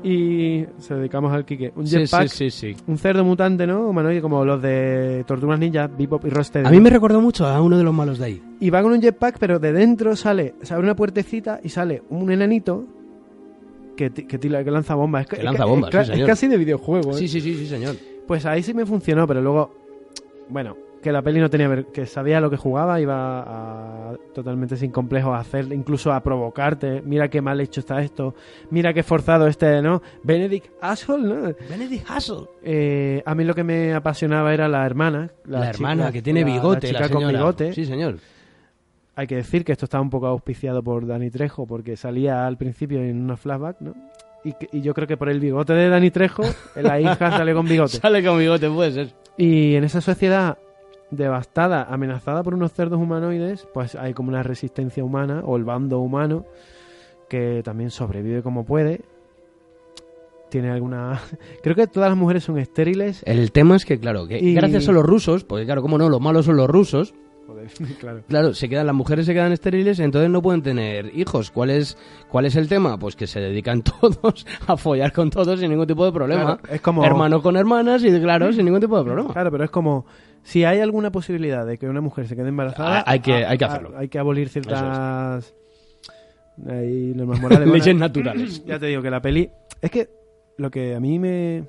y 0.04 0.66
se 0.78 0.96
dedicamos 0.96 1.34
al 1.34 1.44
Kike, 1.46 1.74
un 1.76 1.86
Sí, 1.86 1.98
jetpack, 1.98 2.28
sí, 2.30 2.50
sí, 2.50 2.74
sí. 2.74 2.84
un 2.88 2.98
cerdo 2.98 3.24
mutante, 3.26 3.68
¿no? 3.68 3.90
Humanoide, 3.90 4.22
como 4.22 4.46
los 4.46 4.62
de 4.62 5.24
Tortugas 5.28 5.60
Ninja, 5.60 5.88
Bebop 5.88 6.26
y 6.26 6.30
Roster. 6.30 6.66
A 6.66 6.72
mí 6.72 6.80
me 6.80 6.90
recordó 6.90 7.20
mucho 7.20 7.46
a 7.46 7.62
uno 7.62 7.78
de 7.78 7.84
los 7.84 7.94
malos 7.94 8.18
de 8.20 8.26
ahí. 8.26 8.42
Y 8.62 8.70
va 8.70 8.82
con 8.82 8.92
un 8.94 9.02
jetpack, 9.02 9.38
pero 9.40 9.60
de 9.60 9.74
dentro 9.74 10.16
sale, 10.16 10.56
se 10.62 10.74
abre 10.74 10.86
una 10.86 10.96
puertecita 10.96 11.60
y 11.64 11.70
sale 11.70 12.02
un 12.10 12.32
enanito 12.32 12.86
que, 13.98 14.10
que, 14.12 14.40
tira- 14.40 14.64
que 14.64 14.72
lanza 14.72 14.96
bombas. 14.96 15.24
Es, 15.24 15.28
Que 15.30 15.36
es 15.38 15.44
lanza 15.44 15.66
bombas, 15.66 15.94
es, 15.94 16.00
es 16.02 16.08
señor. 16.08 16.28
casi 16.28 16.48
de 16.48 16.58
videojuego, 16.58 17.12
¿eh? 17.12 17.16
Sí, 17.16 17.28
sí, 17.28 17.42
sí, 17.42 17.56
sí, 17.56 17.68
señor. 17.68 17.96
Pues 18.26 18.46
ahí 18.46 18.64
sí 18.64 18.74
me 18.74 18.86
funcionó, 18.86 19.28
pero 19.28 19.42
luego, 19.42 19.74
bueno, 20.48 20.78
que 21.02 21.12
la 21.12 21.22
peli 21.22 21.40
no 21.40 21.50
tenía 21.50 21.68
ver, 21.68 21.86
que 21.88 22.06
sabía 22.06 22.42
lo 22.42 22.50
que 22.50 22.58
jugaba, 22.58 23.00
iba 23.00 23.40
a, 24.12 24.14
totalmente 24.34 24.76
sin 24.76 24.92
complejos 24.92 25.34
a 25.34 25.40
hacer, 25.40 25.72
incluso 25.72 26.12
a 26.12 26.22
provocarte. 26.22 27.02
Mira 27.06 27.30
qué 27.30 27.42
mal 27.42 27.62
hecho 27.62 27.80
está 27.80 28.02
esto, 28.02 28.36
mira 28.70 28.94
qué 28.94 29.02
forzado 29.04 29.48
este, 29.48 29.82
¿no? 29.82 30.02
Benedict 30.24 30.68
Asshole, 30.82 31.24
¿no? 31.28 31.54
Benedict 31.70 32.06
Hassel. 32.10 32.48
Eh, 32.64 33.24
a 33.26 33.34
mí 33.36 33.44
lo 33.46 33.56
que 33.56 33.64
me 33.64 33.94
apasionaba 33.94 34.54
era 34.54 34.68
la 34.68 34.86
hermana. 34.86 35.30
La, 35.46 35.62
chi- 35.62 35.78
hermana 35.78 36.06
la- 36.06 36.12
que 36.12 36.22
tiene 36.22 36.42
la- 36.42 36.48
bigote, 36.48 36.92
la 36.92 37.00
la, 37.00 37.06
chica 37.08 37.20
con 37.20 37.28
bigote. 37.30 37.74
Sí, 37.74 37.86
señor. 37.86 38.18
Hay 39.16 39.28
que 39.28 39.36
decir 39.36 39.66
que 39.66 39.74
esto 39.74 39.86
estaba 39.86 40.02
un 40.02 40.10
poco 40.10 40.28
auspiciado 40.28 40.82
por 40.82 41.06
Dani 41.06 41.30
Trejo, 41.30 41.66
porque 41.68 41.98
salía 41.98 42.48
al 42.48 42.58
principio 42.58 43.02
en 43.02 43.22
una 43.22 43.36
flashback, 43.38 43.82
¿no? 43.82 43.94
Y, 44.46 44.54
y 44.72 44.82
yo 44.82 44.94
creo 44.94 45.06
que 45.08 45.18
por 45.18 45.30
el 45.30 45.42
bigote 45.42 45.74
de 45.74 45.90
Dani 45.90 46.12
Trejo, 46.12 46.44
la 46.76 47.00
hija 47.02 47.30
sale 47.38 47.54
con 47.54 47.68
bigote. 47.68 47.98
Sale 47.98 48.24
con 48.24 48.38
bigote, 48.40 48.70
puede 48.70 48.92
ser. 48.94 49.14
Y 49.38 49.76
en 49.76 49.84
esa 49.84 50.00
sociedad 50.00 50.58
devastada, 51.12 51.84
amenazada 51.84 52.44
por 52.44 52.54
unos 52.54 52.72
cerdos 52.74 53.00
humanoides, 53.00 53.68
pues 53.74 53.96
hay 53.96 54.14
como 54.14 54.30
una 54.30 54.44
resistencia 54.44 55.04
humana 55.04 55.42
o 55.46 55.58
el 55.58 55.64
bando 55.64 56.00
humano 56.00 56.46
que 57.30 57.62
también 57.64 57.90
sobrevive 57.92 58.42
como 58.42 58.66
puede. 58.66 59.02
Tiene 60.50 60.72
alguna... 60.72 61.20
Creo 61.64 61.76
que 61.76 61.88
todas 61.88 62.10
las 62.10 62.18
mujeres 62.18 62.44
son 62.44 62.58
estériles. 62.58 63.22
El 63.26 63.52
tema 63.52 63.76
es 63.76 63.86
que, 63.86 64.00
claro, 64.00 64.28
que 64.28 64.40
Y- 64.40 64.54
gracias 64.56 64.90
a 64.90 64.92
los 64.92 65.06
rusos, 65.06 65.44
porque 65.44 65.66
claro, 65.66 65.82
como 65.82 65.98
no, 65.98 66.10
los 66.10 66.22
malos 66.22 66.46
son 66.46 66.58
los 66.58 66.68
rusos, 66.68 67.14
Joder, 67.48 67.68
claro. 68.00 68.22
Claro, 68.28 68.54
se 68.54 68.70
quedan, 68.70 68.86
las 68.86 68.94
mujeres 68.96 69.26
se 69.26 69.34
quedan 69.34 69.52
estériles, 69.52 70.00
entonces 70.00 70.30
no 70.30 70.40
pueden 70.42 70.62
tener 70.62 71.12
hijos. 71.18 71.50
¿Cuál 71.50 71.72
es, 71.72 71.98
cuál 72.30 72.46
es 72.46 72.56
el 72.56 72.68
tema? 72.68 72.98
Pues 73.00 73.16
que 73.16 73.26
se 73.26 73.40
dedican 73.40 73.82
todos 74.02 74.46
a 74.68 74.78
follar 74.78 75.12
con 75.12 75.32
todos 75.32 75.60
sin 75.60 75.70
ningún 75.72 75.88
tipo 75.88 76.06
de 76.06 76.12
problema. 76.12 76.58
Claro, 76.58 76.76
es 76.76 76.82
como- 76.82 77.04
Hermano 77.04 77.42
con 77.42 77.56
hermanas 77.58 78.04
y, 78.04 78.20
claro, 78.22 78.54
sin 78.54 78.66
ningún 78.66 78.82
tipo 78.82 78.98
de 79.00 79.04
problema. 79.04 79.34
Claro, 79.34 79.50
pero 79.52 79.64
es 79.64 79.72
como 79.72 80.06
si 80.44 80.64
hay 80.64 80.80
alguna 80.80 81.12
posibilidad 81.12 81.66
de 81.66 81.78
que 81.78 81.88
una 81.88 82.02
mujer 82.02 82.28
se 82.28 82.36
quede 82.36 82.50
embarazada, 82.50 83.00
Ah, 83.00 83.04
hay 83.06 83.20
que- 83.20 83.46
a- 83.46 83.50
hay 83.52 83.58
que 83.58 83.66
a- 83.66 83.68
hacerlo. 83.68 83.94
hay 83.98 84.08
que 84.10 84.20
abolir 84.20 84.50
ciertas 84.50 85.54
ahí, 86.68 87.14
normas 87.16 87.40
morales. 87.42 87.68
Leyes 87.74 87.96
naturales. 87.96 88.64
Ya 88.66 88.80
te 88.80 88.88
digo 88.88 89.02
que 89.02 89.10
la 89.12 89.22
peli 89.22 89.50
es 89.82 89.92
que 89.92 90.10
lo 90.58 90.70
que 90.72 90.96
a 90.96 91.00
mí 91.00 91.20
me 91.20 91.64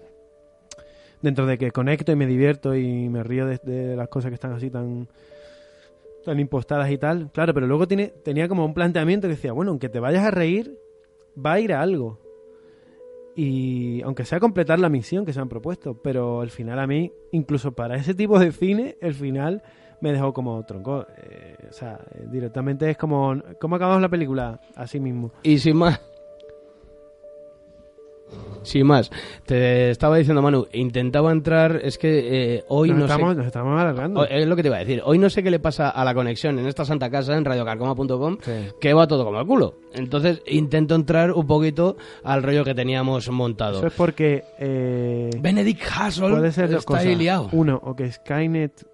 dentro 1.23 1.47
de 1.47 1.59
que 1.59 1.71
conecto 1.71 2.13
y 2.13 2.17
me 2.17 2.27
divierto 2.27 2.75
y 2.75 3.09
me 3.09 3.23
río 3.23 3.47
de, 3.47 3.59
de 3.63 3.95
las 3.97 4.09
cosas 4.09 4.31
que 4.31 4.35
están 4.35 4.53
así 4.53 4.71
tan 4.71 5.07
tan 6.25 6.39
impostadas 6.39 6.91
y 6.91 6.99
tal, 6.99 7.31
claro, 7.33 7.55
pero 7.55 7.67
luego 7.67 7.89
tiene 7.89 8.09
tenía 8.09 8.47
como 8.49 8.65
un 8.65 8.75
planteamiento 8.75 9.27
que 9.27 9.35
decía, 9.35 9.53
bueno, 9.53 9.71
aunque 9.71 9.89
te 9.89 10.01
vayas 10.01 10.25
a 10.25 10.31
reír, 10.31 10.77
va 11.35 11.55
a 11.55 11.61
ir 11.61 11.73
a 11.73 11.81
algo. 11.81 12.19
Y 13.43 14.03
aunque 14.03 14.27
sea 14.27 14.39
completar 14.39 14.79
la 14.79 14.91
misión 14.91 15.25
que 15.25 15.33
se 15.33 15.41
han 15.41 15.49
propuesto, 15.49 15.95
pero 15.95 16.43
al 16.43 16.51
final 16.51 16.79
a 16.79 16.87
mí, 16.87 17.11
incluso 17.33 17.73
para 17.73 17.97
ese 17.97 18.13
tipo 18.13 18.39
de 18.39 18.53
cine, 18.53 18.99
el 19.01 19.15
final 19.15 19.63
me 20.03 20.13
dejó 20.13 20.35
como 20.35 20.63
tronco. 20.67 21.07
Eh, 21.17 21.57
o 21.71 21.73
sea, 21.73 21.99
directamente 22.31 22.91
es 22.91 22.99
como, 22.99 23.41
¿cómo 23.59 23.77
acabamos 23.77 24.03
la 24.03 24.11
película? 24.11 24.61
Así 24.77 25.01
mismo. 25.01 25.33
Y 25.43 25.57
sin 25.57 25.79
más. 25.79 26.03
Sin 28.63 28.87
más. 28.87 29.11
Te 29.47 29.91
estaba 29.91 30.17
diciendo, 30.17 30.43
Manu, 30.43 30.67
intentaba 30.73 31.33
entrar, 31.33 31.81
es 31.83 31.99
que 31.99 32.57
eh, 32.57 32.65
hoy 32.69 32.91
nos, 32.91 32.99
no 32.99 33.05
estamos, 33.07 33.31
sé... 33.31 33.37
nos 33.37 33.47
estamos 33.47 33.81
alargando. 33.81 34.21
Hoy- 34.21 34.29
Es 34.31 34.47
lo 34.47 34.57
que 34.57 34.63
te 34.63 34.69
iba 34.69 34.77
a 34.77 34.81
decir. 34.81 35.03
Hoy 35.05 35.19
no 35.19 35.31
sé 35.31 35.43
qué 35.43 35.51
le 35.51 35.59
pasa 35.59 35.91
a 35.91 36.05
la 36.05 36.15
conexión 36.15 36.59
en 36.59 36.67
esta 36.67 36.85
santa 36.85 37.11
casa, 37.11 37.37
en 37.37 37.45
radiocarcoma.com, 37.45 38.39
Sí. 38.43 38.53
que 38.81 38.93
va 38.95 39.07
todo 39.07 39.25
como 39.25 39.41
el 39.41 39.47
culo. 39.47 39.75
Entonces 39.95 40.43
intento 40.47 40.95
entrar 40.95 41.33
un 41.33 41.47
poquito 41.47 41.97
al 42.25 42.43
rollo 42.43 42.65
que 42.65 42.75
teníamos 42.75 43.29
montado. 43.31 43.79
Eso 43.79 43.87
es 43.89 43.93
porque 43.95 44.45
eh, 44.59 45.31
Benedict 45.41 45.83
Hassel 45.97 46.31
puede 46.31 46.53
ser 46.53 46.69
dos 46.71 46.81
está 46.81 46.87
cosas. 46.95 47.07
ahí 47.07 47.17
liado. 47.17 47.49
Uno, 47.53 47.81
o 47.83 47.95
que 47.97 48.11
Skynet 48.13 48.87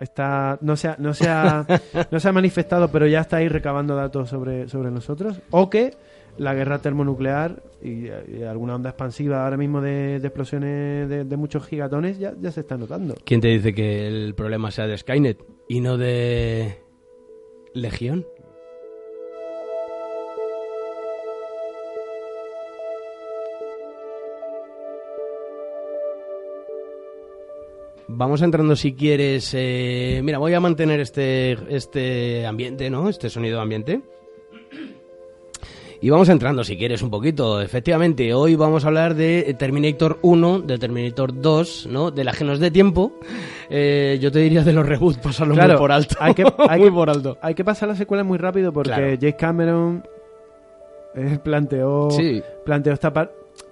está 0.00 0.58
no 0.60 0.76
se 0.76 0.88
ha, 0.88 0.96
no 0.98 1.14
se 1.14 1.28
ha, 1.28 1.66
no 2.10 2.20
se 2.20 2.28
ha 2.28 2.32
manifestado, 2.32 2.88
pero 2.90 3.06
ya 3.06 3.20
está 3.20 3.38
ahí 3.38 3.48
recabando 3.48 3.94
datos 3.96 4.28
sobre, 4.28 4.68
sobre 4.68 4.90
nosotros. 4.90 5.40
O 5.50 5.70
que 5.70 5.94
la 6.38 6.54
guerra 6.54 6.80
termonuclear 6.80 7.62
y, 7.82 8.08
alguna 8.42 8.74
onda 8.74 8.90
expansiva 8.90 9.44
ahora 9.44 9.56
mismo 9.56 9.80
de, 9.80 10.16
explosiones 10.16 11.08
de, 11.08 11.36
muchos 11.36 11.66
gigatones 11.66 12.18
ya, 12.18 12.34
ya 12.40 12.50
se 12.50 12.60
está 12.60 12.76
notando. 12.76 13.14
¿Quién 13.24 13.40
te 13.40 13.48
dice 13.48 13.74
que 13.74 14.06
el 14.06 14.34
problema 14.34 14.70
sea 14.70 14.86
de 14.86 14.98
Skynet 14.98 15.44
y 15.68 15.80
no 15.80 15.96
de 15.96 16.78
Legión? 17.74 18.26
Vamos 28.08 28.40
entrando 28.40 28.76
si 28.76 28.94
quieres. 28.94 29.52
eh, 29.54 30.20
mira, 30.22 30.38
voy 30.38 30.54
a 30.54 30.60
mantener 30.60 31.00
este, 31.00 31.58
este 31.68 32.46
ambiente, 32.46 32.88
¿no? 32.88 33.08
Este 33.08 33.28
sonido 33.28 33.60
ambiente. 33.60 34.00
Y 36.00 36.10
vamos 36.10 36.28
entrando, 36.28 36.62
si 36.62 36.76
quieres, 36.76 37.02
un 37.02 37.10
poquito. 37.10 37.60
Efectivamente, 37.60 38.32
hoy 38.34 38.54
vamos 38.54 38.84
a 38.84 38.88
hablar 38.88 39.14
de 39.14 39.54
Terminator 39.58 40.18
1, 40.22 40.60
de 40.60 40.78
Terminator 40.78 41.40
2, 41.40 41.88
¿no? 41.90 42.10
De 42.10 42.22
la 42.22 42.32
Genos 42.32 42.60
de 42.60 42.70
tiempo. 42.70 43.12
Eh, 43.70 44.18
yo 44.20 44.30
te 44.30 44.40
diría 44.40 44.62
de 44.62 44.72
los 44.72 44.86
reboots, 44.86 45.18
pasarlo 45.18 45.54
muy 45.54 45.64
Claro, 45.64 45.78
por 45.78 45.90
alto. 45.92 46.14
hay 46.20 46.34
que- 46.34 46.44
hay 46.68 46.78
muy 46.80 46.88
que- 46.90 46.94
por 46.94 47.10
alto. 47.10 47.38
Hay 47.40 47.54
que 47.54 47.64
pasar 47.64 47.88
la 47.88 47.96
secuela 47.96 48.24
muy 48.24 48.36
rápido 48.38 48.72
porque 48.72 48.90
Claro. 48.90 49.16
James 49.18 49.34
Cameron 49.36 50.04
eh, 51.14 51.38
planteó 51.42 52.10
Sí, 52.10 52.42
planteó 52.64 52.92
esta 52.92 53.10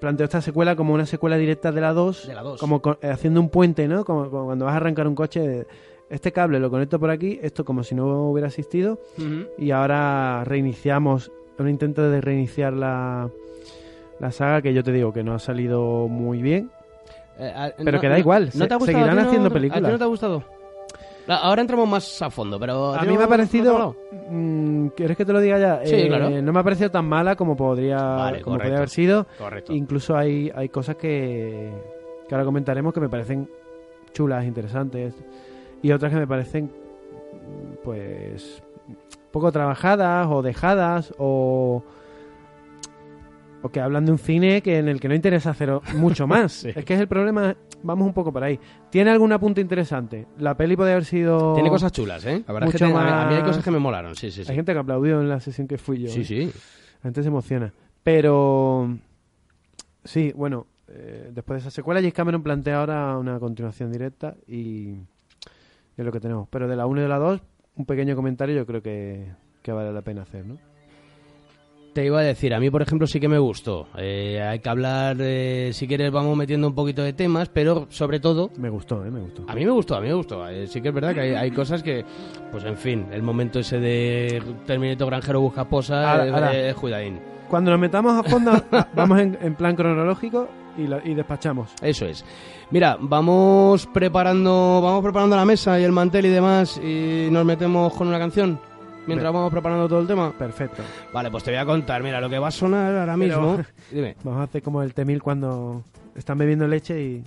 planteó 0.00 0.24
esta 0.24 0.40
secuela 0.40 0.74
como 0.76 0.94
una 0.94 1.04
secuela 1.04 1.36
directa 1.36 1.70
de 1.72 1.80
la 1.82 1.92
2, 1.92 2.26
De 2.26 2.34
la 2.34 2.42
2. 2.42 2.58
como 2.58 2.80
co- 2.80 2.96
eh, 3.02 3.08
haciendo 3.10 3.38
un 3.40 3.50
puente, 3.50 3.86
¿no? 3.86 4.04
Como, 4.04 4.30
como 4.30 4.46
cuando 4.46 4.64
vas 4.64 4.72
a 4.74 4.78
arrancar 4.78 5.06
un 5.06 5.14
coche, 5.14 5.66
este 6.08 6.32
cable 6.32 6.58
lo 6.58 6.70
conecto 6.70 6.98
por 6.98 7.10
aquí, 7.10 7.38
esto 7.42 7.64
como 7.66 7.84
si 7.84 7.94
no 7.94 8.30
hubiera 8.30 8.48
existido 8.48 8.98
y 9.58 9.70
ahora 9.72 10.42
reiniciamos 10.44 11.30
un 11.58 11.68
intento 11.68 12.02
de 12.10 12.20
reiniciar 12.20 12.72
la 12.72 13.28
la 14.20 14.30
saga 14.30 14.62
que 14.62 14.72
yo 14.72 14.82
te 14.84 14.92
digo 14.92 15.12
que 15.12 15.22
no 15.24 15.34
ha 15.34 15.38
salido 15.38 16.08
muy 16.08 16.40
bien. 16.40 16.70
Eh, 17.38 17.72
Pero 17.78 17.92
no- 17.92 18.00
que 18.00 18.08
da 18.08 18.14
no- 18.14 18.20
igual, 18.20 18.50
¿no 18.54 18.66
te 18.68 18.74
ha 18.74 18.76
gustado? 18.76 18.86
seguirán 18.98 19.08
¿A 19.10 19.12
ti 19.12 19.16
no- 19.22 19.28
haciendo 19.28 19.46
¿A 19.46 19.50
ti 19.50 19.54
películas. 19.54 19.92
no 19.92 19.98
te 19.98 20.04
ha 20.04 20.06
gustado? 20.06 20.44
Ah, 21.26 21.40
Ahora 21.42 21.62
entramos 21.62 21.88
más 21.88 22.22
a 22.22 22.30
fondo, 22.30 22.60
pero... 22.60 22.94
A 22.94 23.02
mí 23.02 23.16
me 23.16 23.24
ha 23.24 23.28
parecido. 23.28 23.96
mm, 24.30 24.88
¿Quieres 24.88 25.16
que 25.16 25.24
te 25.24 25.32
lo 25.32 25.40
diga 25.40 25.58
ya? 25.58 25.80
Sí, 25.84 25.94
Eh, 25.94 26.06
claro. 26.08 26.30
No 26.42 26.52
me 26.52 26.60
ha 26.60 26.62
parecido 26.62 26.90
tan 26.90 27.06
mala 27.06 27.34
como 27.34 27.56
podría, 27.56 27.96
Vale, 27.96 28.40
como 28.42 28.54
correcto. 28.56 28.58
podría 28.58 28.76
haber 28.76 28.88
sido. 28.90 29.26
Correcto. 29.38 29.72
Incluso 29.72 30.16
hay, 30.16 30.52
hay 30.54 30.68
cosas 30.68 30.96
que, 30.96 31.72
que 32.28 32.34
ahora 32.34 32.44
comentaremos 32.44 32.92
que 32.94 33.00
me 33.00 33.08
parecen 33.08 33.48
chulas, 34.12 34.44
interesantes. 34.44 35.14
Y 35.82 35.90
otras 35.92 36.12
que 36.12 36.18
me 36.18 36.26
parecen, 36.26 36.70
pues, 37.82 38.62
poco 39.34 39.52
trabajadas 39.52 40.26
o 40.30 40.40
dejadas 40.42 41.12
o, 41.18 41.82
o 43.62 43.68
que 43.70 43.80
hablan 43.80 44.04
de 44.06 44.12
un 44.12 44.18
cine 44.18 44.62
que 44.62 44.78
en 44.78 44.88
el 44.88 45.00
que 45.00 45.08
no 45.08 45.14
interesa 45.14 45.50
hacer 45.50 45.70
mucho 45.96 46.26
más. 46.26 46.52
Sí. 46.52 46.70
Es 46.74 46.84
que 46.84 46.94
es 46.94 47.00
el 47.00 47.08
problema, 47.08 47.56
vamos 47.82 48.06
un 48.06 48.12
poco 48.14 48.32
por 48.32 48.44
ahí. 48.44 48.58
¿Tiene 48.90 49.10
algún 49.10 49.32
apunte 49.32 49.60
interesante? 49.60 50.26
La 50.38 50.56
peli 50.56 50.76
podría 50.76 50.94
haber 50.94 51.04
sido... 51.04 51.54
Tiene 51.54 51.68
cosas 51.70 51.90
chulas, 51.92 52.24
¿eh? 52.26 52.42
La 52.46 52.52
verdad 52.54 52.68
es 52.68 52.76
que 52.76 52.84
Mucho 52.84 52.94
tiene- 52.94 53.10
a 53.10 53.26
mí- 53.26 53.34
hay 53.34 53.40
más- 53.40 53.48
cosas 53.48 53.64
que 53.64 53.70
me 53.70 53.78
molaron, 53.78 54.14
sí, 54.14 54.30
sí, 54.30 54.44
sí. 54.44 54.50
Hay 54.50 54.56
gente 54.56 54.72
que 54.72 54.78
aplaudió 54.78 55.20
en 55.20 55.28
la 55.28 55.40
sesión 55.40 55.66
que 55.66 55.78
fui 55.78 55.98
yo. 56.02 56.08
Sí, 56.08 56.20
¿eh? 56.20 56.24
sí. 56.24 56.44
La 56.96 57.02
gente 57.02 57.22
se 57.22 57.28
emociona. 57.28 57.72
Pero 58.02 58.96
sí, 60.04 60.32
bueno, 60.36 60.66
eh, 60.88 61.30
después 61.32 61.56
de 61.56 61.60
esa 61.68 61.74
secuela, 61.74 62.00
James 62.00 62.14
Cameron 62.14 62.42
plantea 62.42 62.80
ahora 62.80 63.18
una 63.18 63.38
continuación 63.40 63.90
directa 63.90 64.36
y 64.46 64.90
es 65.96 66.04
lo 66.04 66.12
que 66.12 66.20
tenemos. 66.20 66.46
Pero 66.50 66.68
de 66.68 66.76
la 66.76 66.86
1 66.86 67.00
y 67.00 67.02
de 67.02 67.08
la 67.08 67.18
2, 67.18 67.40
un 67.76 67.86
pequeño 67.86 68.14
comentario 68.16 68.56
yo 68.56 68.66
creo 68.66 68.82
que, 68.82 69.26
que 69.62 69.72
vale 69.72 69.92
la 69.92 70.02
pena 70.02 70.22
hacer, 70.22 70.44
¿no? 70.46 70.58
Te 71.92 72.04
iba 72.04 72.18
a 72.18 72.22
decir, 72.24 72.52
a 72.52 72.58
mí 72.58 72.70
por 72.70 72.82
ejemplo 72.82 73.06
sí 73.06 73.20
que 73.20 73.28
me 73.28 73.38
gustó. 73.38 73.86
Eh, 73.96 74.42
hay 74.42 74.58
que 74.58 74.68
hablar, 74.68 75.16
eh, 75.20 75.70
si 75.72 75.86
quieres 75.86 76.10
vamos 76.10 76.36
metiendo 76.36 76.66
un 76.66 76.74
poquito 76.74 77.02
de 77.02 77.12
temas, 77.12 77.48
pero 77.48 77.86
sobre 77.88 78.18
todo 78.18 78.50
Me 78.58 78.68
gustó, 78.68 79.04
¿eh? 79.04 79.12
Me 79.12 79.20
gustó. 79.20 79.44
A 79.46 79.54
mí 79.54 79.64
me 79.64 79.70
gustó, 79.70 79.94
a 79.94 80.00
mí 80.00 80.08
me 80.08 80.14
gustó. 80.14 80.48
Eh, 80.48 80.66
sí 80.66 80.80
que 80.80 80.88
es 80.88 80.94
verdad 80.94 81.14
que 81.14 81.20
hay, 81.20 81.34
hay 81.34 81.50
cosas 81.52 81.84
que, 81.84 82.04
pues 82.50 82.64
en 82.64 82.76
fin, 82.76 83.06
el 83.12 83.22
momento 83.22 83.60
ese 83.60 83.78
de 83.78 84.42
Terminator 84.66 85.06
Granjero 85.06 85.40
busca 85.40 85.68
posa 85.68 86.52
eh, 86.52 86.74
cuidadín. 86.74 87.20
Cuando 87.48 87.70
nos 87.70 87.78
metamos 87.78 88.18
a 88.18 88.28
fondo, 88.28 88.52
vamos 88.96 89.20
en, 89.20 89.38
en 89.40 89.54
plan 89.54 89.76
cronológico 89.76 90.48
y, 90.78 90.86
lo- 90.86 91.00
y 91.04 91.14
despachamos. 91.14 91.70
Eso 91.82 92.06
es. 92.06 92.24
Mira, 92.70 92.96
vamos 93.00 93.86
preparando, 93.86 94.80
vamos 94.82 95.02
preparando 95.02 95.36
la 95.36 95.44
mesa 95.44 95.78
y 95.78 95.84
el 95.84 95.92
mantel 95.92 96.26
y 96.26 96.30
demás 96.30 96.78
y 96.82 97.28
nos 97.30 97.44
metemos 97.44 97.92
con 97.94 98.08
una 98.08 98.18
canción 98.18 98.58
mientras 99.06 99.30
Bien. 99.30 99.34
vamos 99.34 99.50
preparando 99.52 99.88
todo 99.88 100.00
el 100.00 100.06
tema. 100.06 100.32
Perfecto. 100.32 100.82
Vale, 101.12 101.30
pues 101.30 101.44
te 101.44 101.50
voy 101.50 101.58
a 101.60 101.66
contar, 101.66 102.02
mira, 102.02 102.20
lo 102.20 102.28
que 102.30 102.38
va 102.38 102.48
a 102.48 102.50
sonar 102.50 102.94
ahora 102.96 103.14
Pero- 103.18 103.40
mismo. 103.40 103.64
Dime. 103.90 104.16
Vamos 104.24 104.40
a 104.40 104.44
hacer 104.44 104.62
como 104.62 104.82
el 104.82 104.94
T-1000 104.94 105.20
cuando 105.20 105.84
están 106.16 106.38
bebiendo 106.38 106.66
leche 106.68 107.00
y 107.02 107.24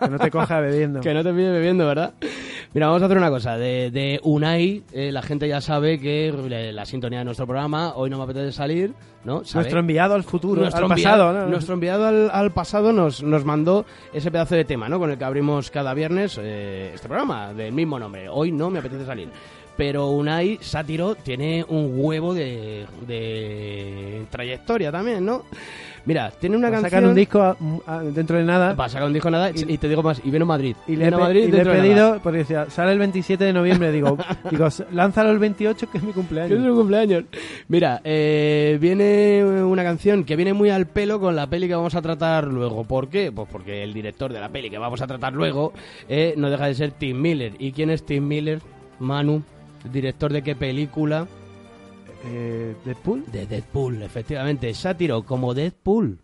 que 0.00 0.08
no 0.10 0.18
te 0.18 0.30
coja 0.30 0.60
bebiendo. 0.60 1.00
Que 1.02 1.14
no 1.14 1.22
te 1.22 1.32
pide 1.32 1.50
bebiendo, 1.50 1.86
¿verdad? 1.86 2.14
Mira, 2.74 2.88
vamos 2.88 3.02
a 3.02 3.04
hacer 3.04 3.18
una 3.18 3.30
cosa. 3.30 3.56
De, 3.56 3.92
de 3.92 4.18
Unai, 4.24 4.82
eh, 4.92 5.12
la 5.12 5.22
gente 5.22 5.46
ya 5.46 5.60
sabe 5.60 6.00
que 6.00 6.26
eh, 6.26 6.72
la 6.72 6.84
sintonía 6.84 7.20
de 7.20 7.24
nuestro 7.24 7.46
programa, 7.46 7.94
hoy 7.94 8.10
no 8.10 8.18
me 8.18 8.24
apetece 8.24 8.50
salir, 8.50 8.92
¿no? 9.22 9.44
¿Sabe? 9.44 9.62
Nuestro 9.62 9.78
enviado 9.78 10.14
al 10.14 10.24
futuro, 10.24 10.62
nuestro 10.62 10.86
al 10.86 10.90
enviado, 10.90 11.28
pasado. 11.28 11.44
¿no? 11.44 11.50
nuestro 11.50 11.74
enviado 11.74 12.04
al, 12.04 12.30
al 12.32 12.52
pasado 12.52 12.92
nos, 12.92 13.22
nos 13.22 13.44
mandó 13.44 13.86
ese 14.12 14.32
pedazo 14.32 14.56
de 14.56 14.64
tema, 14.64 14.88
¿no? 14.88 14.98
Con 14.98 15.08
el 15.12 15.16
que 15.16 15.24
abrimos 15.24 15.70
cada 15.70 15.94
viernes 15.94 16.36
eh, 16.42 16.90
este 16.94 17.06
programa 17.06 17.54
del 17.54 17.72
mismo 17.72 17.96
nombre. 17.96 18.28
Hoy 18.28 18.50
no 18.50 18.70
me 18.70 18.80
apetece 18.80 19.06
salir. 19.06 19.28
Pero 19.76 20.08
Unai 20.10 20.58
Sátiro 20.60 21.14
tiene 21.14 21.64
un 21.68 21.92
huevo 21.94 22.34
de, 22.34 22.86
de 23.06 24.26
trayectoria 24.30 24.90
también, 24.90 25.24
¿no? 25.24 25.44
Mira, 26.06 26.30
tiene 26.38 26.56
una 26.56 26.68
Va 26.68 26.78
a 26.78 26.80
canción... 26.82 26.90
sacar 27.00 27.08
un 27.08 27.14
disco 27.14 27.40
a- 27.40 27.56
a- 27.86 28.02
dentro 28.02 28.36
de 28.36 28.44
nada. 28.44 28.74
Va 28.74 28.84
a 28.84 28.88
sacar 28.88 29.06
un 29.06 29.12
disco 29.14 29.30
nada 29.30 29.50
y, 29.50 29.72
y 29.72 29.78
te 29.78 29.88
digo 29.88 30.02
más, 30.02 30.20
y 30.22 30.30
viene 30.30 30.42
a 30.42 30.46
Madrid. 30.46 30.76
Y 30.86 30.96
le, 30.96 31.06
he 31.06 31.08
Viene 31.08 31.14
a 31.14 31.18
pe- 31.18 31.22
Madrid 31.24 31.42
y 31.44 31.50
le 31.50 31.60
he 31.60 31.64
de 31.64 31.70
pedido, 31.70 32.20
porque 32.22 32.38
decía, 32.40 32.66
sale 32.68 32.92
el 32.92 32.98
27 32.98 33.42
de 33.44 33.52
noviembre. 33.52 33.90
Digo, 33.90 34.18
digo 34.50 34.68
lánzalo 34.92 35.30
el 35.30 35.38
28, 35.38 35.90
que 35.90 35.98
es 35.98 36.04
mi 36.04 36.08
Que 36.12 36.20
es 36.20 36.26
cumpleaños. 36.26 36.66
su 36.66 36.74
cumpleaños. 36.74 37.24
Mira, 37.68 38.00
eh, 38.04 38.76
viene 38.80 39.42
una 39.64 39.82
canción 39.82 40.24
que 40.24 40.36
viene 40.36 40.52
muy 40.52 40.70
al 40.70 40.86
pelo 40.86 41.18
con 41.20 41.34
la 41.36 41.46
peli 41.46 41.68
que 41.68 41.74
vamos 41.74 41.94
a 41.94 42.02
tratar 42.02 42.46
luego. 42.48 42.84
¿Por 42.84 43.08
qué? 43.08 43.32
Pues 43.32 43.48
porque 43.50 43.82
el 43.82 43.94
director 43.94 44.32
de 44.32 44.40
la 44.40 44.50
peli 44.50 44.68
que 44.70 44.78
vamos 44.78 45.00
a 45.00 45.06
tratar 45.06 45.32
luego 45.32 45.72
eh, 46.08 46.34
no 46.36 46.50
deja 46.50 46.66
de 46.66 46.74
ser 46.74 46.90
Tim 46.92 47.20
Miller. 47.20 47.52
¿Y 47.58 47.72
quién 47.72 47.88
es 47.90 48.04
Tim 48.04 48.26
Miller? 48.28 48.60
Manu, 48.98 49.42
director 49.90 50.32
de 50.32 50.42
qué 50.42 50.54
película? 50.54 51.26
Eh, 52.26 52.74
¿Deadpool? 52.84 53.24
De 53.30 53.46
Deadpool, 53.46 54.02
efectivamente. 54.02 54.72
Sátiro 54.74 55.24
como 55.24 55.54
Deadpool. 55.54 56.23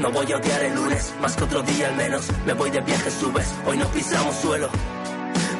No 0.00 0.10
voy 0.10 0.32
a 0.32 0.36
odiar 0.36 0.62
el 0.64 0.74
lunes, 0.74 1.14
más 1.20 1.36
que 1.36 1.44
otro 1.44 1.62
día 1.62 1.88
al 1.88 1.96
menos. 1.96 2.26
Me 2.46 2.54
voy 2.54 2.70
de 2.70 2.80
viaje, 2.80 3.10
subes, 3.10 3.46
hoy 3.66 3.76
no 3.76 3.86
pisamos 3.88 4.34
suelo. 4.36 4.68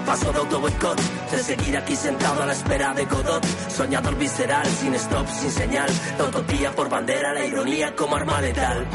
Paso 0.06 0.32
de 0.32 0.38
auto 0.38 0.60
boicot, 0.60 1.00
de 1.30 1.38
seguir 1.38 1.76
aquí 1.76 1.96
sentado 1.96 2.42
a 2.42 2.46
la 2.46 2.52
espera 2.52 2.94
de 2.94 3.04
Godot. 3.04 3.44
Soñador 3.68 4.16
visceral, 4.16 4.66
sin 4.66 4.94
stop, 4.94 5.26
sin 5.28 5.50
señal. 5.50 5.90
La 6.18 6.24
utopía 6.24 6.72
por 6.72 6.88
bandera, 6.88 7.32
la 7.34 7.44
ironía 7.44 7.94
como 7.94 8.16
arma 8.16 8.40
letal. 8.40 8.86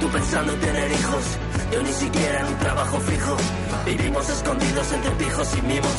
Tú 0.00 0.08
pensando 0.08 0.52
en 0.52 0.60
tener 0.60 0.90
hijos, 0.92 1.24
yo 1.72 1.82
ni 1.82 1.92
siquiera 1.92 2.40
en 2.40 2.46
un 2.46 2.58
trabajo 2.58 3.00
fijo. 3.00 3.36
Vivimos 3.84 4.28
escondidos 4.30 4.92
entre 4.92 5.10
pijos 5.12 5.48
y 5.58 5.62
mimos. 5.62 5.96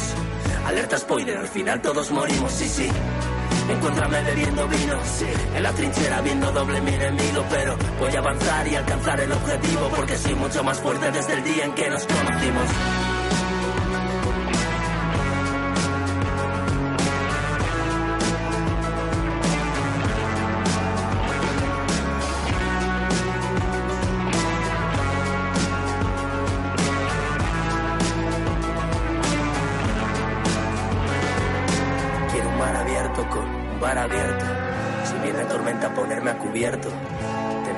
Alerta 0.66 0.98
spoiler, 0.98 1.38
al 1.38 1.48
final 1.48 1.82
todos 1.82 2.12
morimos, 2.12 2.52
sí, 2.52 2.68
sí. 2.68 2.90
Encuéntrame 3.69 4.21
bebiendo 4.24 4.67
vino, 4.67 5.00
sí. 5.04 5.26
En 5.56 5.63
la 5.63 5.71
trinchera 5.71 6.21
viendo 6.21 6.52
doble 6.52 6.82
mi 6.82 6.93
enemigo, 6.93 7.45
pero 7.50 7.78
voy 8.00 8.15
a 8.15 8.19
avanzar 8.19 8.67
y 8.67 8.76
alcanzar 8.76 9.19
el 9.19 9.32
objetivo 9.32 9.89
porque 9.95 10.17
soy 10.17 10.36
mucho 10.36 10.63
más 10.63 10.80
fuerte 10.80 11.12
desde 11.12 11.34
el 11.34 11.43
día 11.43 11.65
en 11.65 11.74
que 11.74 11.89
nos 11.89 12.06
conocimos. 12.06 13.11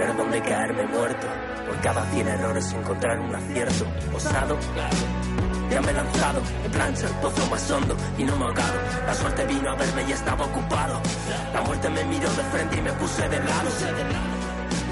Tener 0.04 0.18
donde 0.18 0.42
caerme 0.42 0.86
muerto. 0.88 1.28
Por 1.66 1.80
cada 1.80 2.04
100 2.12 2.28
errores 2.28 2.74
encontrar 2.74 3.20
un 3.22 3.34
acierto. 3.34 3.86
Osado, 4.13 4.58
ya 5.72 5.82
me 5.82 5.92
he 5.92 5.94
lanzado. 5.94 6.42
En 6.66 6.72
plancha 6.72 7.08
el 7.08 7.13
pozo 7.16 7.50
más 7.50 7.72
hondo 7.72 7.96
y 8.18 8.24
no 8.26 8.36
me 8.36 8.44
he 8.44 8.48
ahogado. 8.50 8.74
La 9.08 9.13
suerte 9.13 9.46
vino 9.46 9.70
a 9.72 9.76
verme 9.76 10.04
y 10.06 10.12
estaba 10.12 10.46
ocupado. 10.46 11.02
La 11.54 11.62
muerte 11.62 11.89
me 11.89 12.04
miró 12.04 12.30
de 12.30 12.44
frente 12.52 12.78
y 12.80 12.82
me 12.82 12.92
puse 12.94 13.30
de 13.30 13.39
lado. 13.39 13.70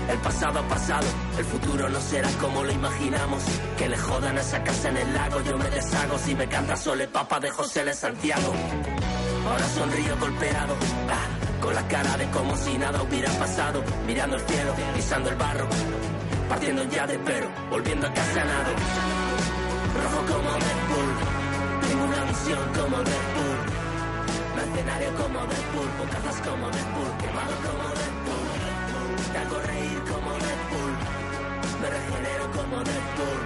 El 0.09 0.17
pasado 0.19 0.59
ha 0.59 0.67
pasado, 0.69 1.07
el 1.37 1.45
futuro 1.45 1.89
no 1.89 1.99
será 1.99 2.29
como 2.39 2.63
lo 2.63 2.71
imaginamos. 2.71 3.43
Que 3.77 3.89
le 3.89 3.97
jodan 3.97 4.37
a 4.37 4.41
esa 4.41 4.63
casa 4.63 4.89
en 4.89 4.97
el 4.97 5.13
lago, 5.13 5.41
yo 5.41 5.57
me 5.57 5.69
deshago 5.69 6.17
si 6.19 6.35
me 6.35 6.47
canta 6.47 6.77
Sole 6.77 7.09
Papa 7.09 7.37
de 7.41 7.49
José 7.49 7.83
de 7.83 7.93
Santiago. 7.93 8.53
Ahora 9.45 9.67
sonrío 9.67 10.17
golpeado, 10.19 10.75
ah, 11.09 11.40
con 11.61 11.75
la 11.75 11.87
cara 11.87 12.17
de 12.17 12.27
como 12.31 12.57
si 12.57 12.77
nada 12.77 13.01
hubiera 13.03 13.31
pasado, 13.33 13.83
mirando 14.07 14.35
el 14.35 14.41
cielo, 14.41 14.73
pisando 14.95 15.29
el 15.29 15.35
barro, 15.35 15.67
partiendo 16.49 16.83
ya 16.85 17.05
de 17.05 17.19
pero, 17.19 17.47
volviendo 17.69 18.07
a 18.07 18.13
casa 18.13 18.43
nado. 18.43 18.71
Rojo 20.01 20.21
como 20.33 20.49
Deadpool, 20.65 21.13
tengo 21.87 22.03
una 22.05 22.23
visión 22.25 22.63
como 22.73 22.97
Deadpool, 22.97 23.59
mercenario 24.55 25.09
como 25.21 25.39
Deadpool, 25.51 25.89
bocazas 26.01 26.41
como 26.41 26.65
Deadpool, 26.71 27.11
quemado 27.21 27.53
como 27.65 27.85
Deadpool, 28.01 28.47
te 29.31 29.37
hago 29.37 29.57
reír 29.71 29.99
como 30.11 30.29
Deadpool, 30.45 30.93
me 31.81 31.87
regenero 31.95 32.45
como 32.57 32.75
Deadpool, 32.89 33.41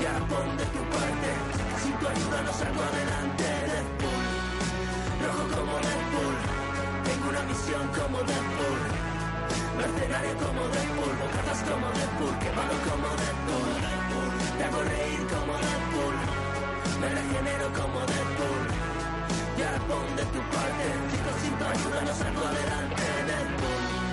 y 0.00 0.06
ahora 0.06 0.26
pon 0.28 0.56
de 0.58 0.66
tu 0.74 0.82
parte, 0.92 1.28
sin 1.82 1.92
tu 1.98 2.06
ayuda 2.06 2.42
no 2.42 2.52
salgo 2.52 2.82
adelante, 2.82 3.44
Deadpool. 3.72 4.24
Rojo 5.24 5.44
como 5.56 5.72
Deadpool. 5.78 6.53
Una 7.28 7.42
misión 7.42 7.88
como 7.88 8.18
Deadpool. 8.18 8.80
Mercenario 9.78 10.34
como 10.44 10.60
Deadpool. 10.68 11.14
Bocadas 11.22 11.60
como 11.68 11.86
Deadpool. 11.96 12.38
Quemado 12.38 12.76
como 12.88 13.08
Deadpool. 13.22 13.70
Te 14.58 14.64
hago 14.64 14.80
reír 14.82 15.22
como 15.32 15.52
Deadpool. 15.64 16.16
Me 17.00 17.08
regenero 17.08 17.66
como 17.72 17.98
Deadpool. 18.12 18.62
Y 19.56 19.62
ahora 19.62 19.80
pon 19.88 20.16
de 20.16 20.24
tu 20.34 20.40
parte. 20.52 20.84
Chicos, 21.10 21.36
sin 21.42 21.54
tu 21.58 21.64
ayuda 21.64 22.00
no 22.02 22.14
salgo 22.14 22.44
adelante. 22.46 23.02
Deadpool. 23.28 24.03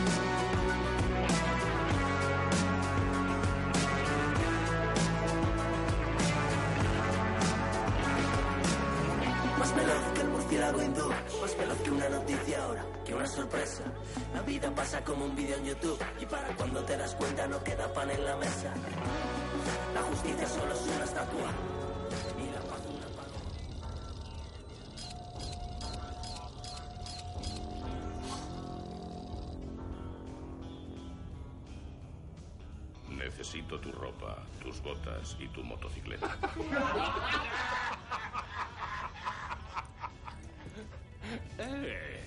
Sorpresa. 13.52 13.84
La 14.34 14.42
vida 14.42 14.74
pasa 14.74 15.04
como 15.04 15.26
un 15.26 15.36
vídeo 15.36 15.58
en 15.58 15.66
YouTube 15.66 16.00
y 16.20 16.26
para 16.26 16.48
cuando 16.56 16.82
te 16.84 16.96
das 16.98 17.14
cuenta 17.16 17.48
no 17.48 17.62
queda 17.64 17.94
pan 17.94 18.10
en 18.10 18.26
la 18.26 18.38
mesa. 18.38 18.74
La 19.94 20.02
justicia 20.02 20.48
solo 20.48 20.74
es 20.74 20.82
una 20.82 21.04
estatua 21.04 21.52
y 22.40 22.50
la 22.52 22.62
paz 22.62 22.80
una. 22.88 23.02
Necesito 33.24 33.80
tu 33.80 33.92
ropa, 33.92 34.38
tus 34.62 34.82
botas 34.82 35.36
y 35.40 35.48
tu 35.50 35.64
motocicleta. 35.64 36.38
Eh. 41.58 42.21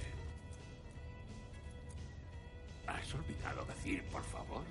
Decir, 3.85 4.03
por 4.11 4.23
favor? 4.25 4.62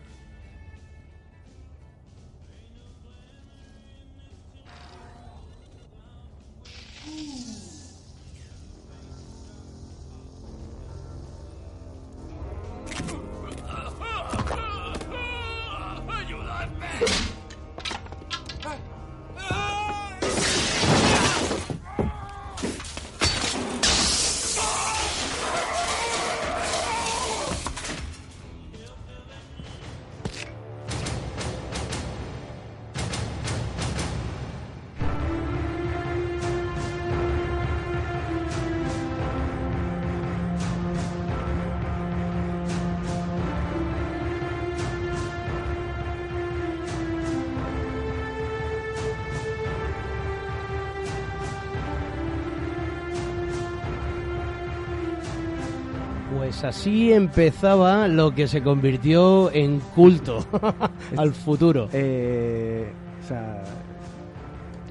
Pues 56.63 56.77
así 56.77 57.11
empezaba 57.11 58.07
lo 58.07 58.33
que 58.33 58.47
se 58.47 58.63
convirtió 58.63 59.51
en 59.51 59.81
culto 59.93 60.45
al 61.17 61.33
futuro. 61.33 61.89
Eh, 61.91 62.89
o 63.21 63.27
sea, 63.27 63.63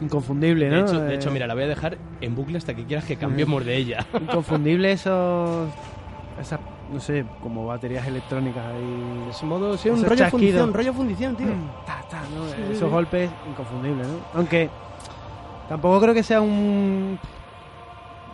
inconfundible, 0.03 0.69
De 0.69 0.77
¿no? 0.77 0.83
hecho, 0.87 1.01
de 1.01 1.15
hecho, 1.15 1.31
Eh, 1.31 1.33
mira, 1.33 1.47
la 1.47 1.55
voy 1.55 1.63
a 1.63 1.69
dejar 1.69 1.97
en 2.21 2.35
bucle 2.35 2.59
hasta 2.59 2.75
que 2.75 2.85
quieras 2.85 3.07
que 3.07 3.17
cambiemos 3.17 3.65
de 3.65 3.75
ella. 3.75 4.07
Inconfundible 4.21 4.93
esos. 4.93 5.71
Esas, 6.39 6.61
no 6.93 7.01
sé, 7.01 7.25
como 7.43 7.65
baterías 7.65 8.07
electrónicas 8.07 8.67
ahí. 8.67 9.25
De 9.25 9.31
ese 9.31 9.47
modo, 9.47 9.75
sí, 9.79 9.89
un 9.89 10.05
rollo 10.05 10.27
fundición, 10.29 10.75
rollo 10.75 10.93
fundición, 10.93 11.37
tío. 11.37 11.47
Mm, 11.47 11.87
ta, 11.87 12.05
ta, 12.11 12.21
¿no? 12.37 12.45
Sí, 12.49 12.73
Esos 12.73 12.89
sí. 12.89 12.93
golpes 12.93 13.31
inconfundibles, 13.49 14.07
¿no? 14.07 14.15
Aunque 14.35 14.69
tampoco 15.71 16.03
creo 16.03 16.13
que 16.13 16.23
sea 16.23 16.43
un. 16.43 17.19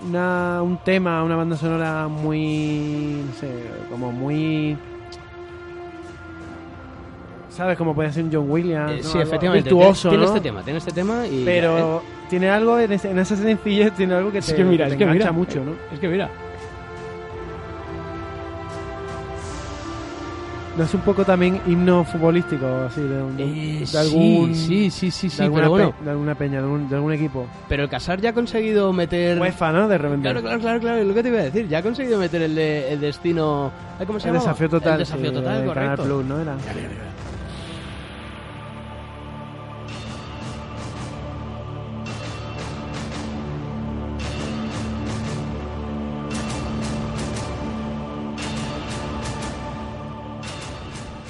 Una, 0.00 0.62
un 0.62 0.78
tema, 0.78 1.22
una 1.24 1.36
banda 1.36 1.56
sonora 1.56 2.06
muy. 2.08 3.22
No 3.26 3.32
sé, 3.34 3.48
como 3.90 4.12
muy. 4.12 4.76
¿Sabes? 7.50 7.76
Como 7.76 7.94
puede 7.94 8.12
ser 8.12 8.24
un 8.24 8.32
John 8.32 8.48
Williams. 8.48 8.92
Eh, 8.92 8.96
¿no? 8.98 9.02
sí, 9.02 9.18
Algo 9.18 9.22
efectivamente. 9.22 9.70
Virtuoso, 9.70 10.08
tiene 10.10 10.24
¿no? 10.24 10.28
este 10.30 10.40
tema, 10.40 10.62
tiene 10.62 10.78
este 10.78 10.92
tema 10.92 11.26
y... 11.26 11.42
Pero 11.44 12.02
tiene 12.30 12.48
algo 12.50 12.78
en, 12.78 12.92
ese, 12.92 13.10
en 13.10 13.18
esa 13.18 13.34
sencillez, 13.34 13.92
tiene 13.94 14.14
algo 14.14 14.30
que 14.30 14.40
te, 14.40 14.46
Es 14.46 14.54
que 14.54 14.62
mira, 14.64 14.86
te 14.86 14.92
es 14.92 14.98
que 14.98 15.02
engancha 15.02 15.24
mira. 15.24 15.32
mucho, 15.32 15.64
¿no? 15.64 15.72
Es 15.92 15.98
que 15.98 16.06
mira. 16.06 16.28
¿No 20.78 20.84
es 20.84 20.94
un 20.94 21.00
poco 21.00 21.24
también 21.24 21.60
himno 21.66 22.04
futbolístico, 22.04 22.64
así, 22.86 23.00
de, 23.00 23.20
un- 23.20 23.34
Eh, 23.38 23.84
de 23.90 23.98
algún... 23.98 24.54
sí, 24.54 24.90
sí, 24.90 25.10
sí, 25.10 25.28
sí, 25.28 25.42
de 25.42 25.50
pero 25.50 25.70
bueno, 25.70 25.90
pe- 25.92 26.04
de 26.04 26.10
alguna 26.12 26.34
peña, 26.36 26.60
de, 26.62 26.68
un- 26.68 26.88
de 26.88 26.94
algún 26.94 27.12
equipo. 27.12 27.46
pero 27.68 27.82
el 27.82 27.88
Casar 27.88 28.20
ya 28.20 28.30
ha 28.30 28.32
conseguido 28.32 28.92
meter... 28.92 29.40
UEFA, 29.40 29.72
¿no? 29.72 29.88
De 29.88 29.98
repente. 29.98 30.22
Claro, 30.22 30.40
claro, 30.40 30.60
claro, 30.60 30.80
claro, 30.80 31.02
lo 31.04 31.12
que 31.14 31.22
te 31.24 31.28
iba 31.30 31.40
a 31.40 31.42
decir, 31.42 31.66
ya 31.68 31.78
ha 31.78 31.82
conseguido 31.82 32.16
meter 32.18 32.42
el, 32.42 32.54
de- 32.54 32.92
el 32.92 33.00
destino... 33.00 33.72
ay, 33.98 34.06
¿Cómo 34.06 34.20
se 34.20 34.28
El 34.28 34.34
llama? 34.34 34.44
desafío 34.44 34.68
total. 34.70 34.92
El 34.92 34.98
desafío 35.00 35.28
sí, 35.30 35.34
total, 35.34 35.62
de 35.62 35.68
Canal 35.68 35.96
correcto. 35.96 36.04
Plus, 36.04 36.24
¿no? 36.26 36.40
Era. 36.40 36.54
Mira, 36.54 36.74
mira, 36.76 36.88
mira. 36.88 37.02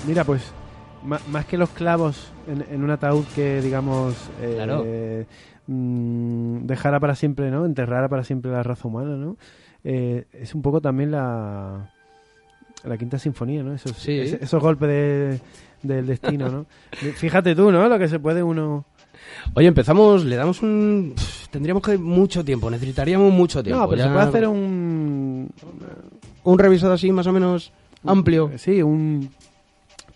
Mira, 0.09 0.25
pues, 0.25 0.43
más 1.31 1.45
que 1.47 1.57
los 1.59 1.69
clavos 1.71 2.33
en, 2.49 2.65
en 2.73 2.83
un 2.83 2.91
ataúd 2.91 3.25
que, 3.35 3.61
digamos, 3.61 4.15
eh, 4.41 4.53
Claro. 4.57 4.85
mm, 5.67 6.67
dejara 6.67 6.99
para 6.99 7.15
siempre, 7.15 7.51
¿no? 7.51 7.65
Enterrara 7.67 8.09
para 8.09 8.25
siempre 8.25 8.51
la 8.51 8.63
raza 8.63 8.89
humana, 8.89 9.17
¿no? 9.17 9.37
Eh, 9.85 10.25
es 10.33 10.55
un 10.55 10.63
poco 10.63 10.81
también 10.81 11.11
la, 11.13 11.91
la 12.85 12.97
quinta 12.99 13.19
sinfonía, 13.19 13.63
¿no? 13.63 13.75
Esos, 13.75 13.93
Sí. 13.97 14.13
esos 14.19 14.61
golpes 14.63 14.89
de- 14.89 15.41
del 15.83 16.07
destino, 16.07 16.49
¿no? 16.49 16.67
Fíjate 17.17 17.55
tú, 17.55 17.71
¿no? 17.71 17.89
Lo 17.89 17.99
que 17.99 18.09
se 18.09 18.19
puede 18.19 18.43
uno... 18.43 18.85
Oye, 19.55 19.67
empezamos, 19.69 20.25
le 20.25 20.37
damos 20.37 20.63
un... 20.63 21.13
pff, 21.15 21.49
Tendríamos 21.49 21.83
que 21.83 21.97
mucho 21.99 22.45
tiempo, 22.45 22.71
necesitaríamos 22.71 23.33
mucho 23.33 23.63
tiempo. 23.63 23.83
no, 23.83 23.89
pero 23.89 23.99
ya- 23.99 24.05
se 24.09 24.13
puede 24.13 24.27
hacer 24.27 24.49
un... 24.49 25.51
un 26.45 26.59
revisado 26.59 26.93
así 26.95 27.11
más 27.13 27.27
o 27.27 27.33
menos 27.33 27.73
amplio. 28.05 28.51
Sí, 28.57 28.83
un... 28.83 29.31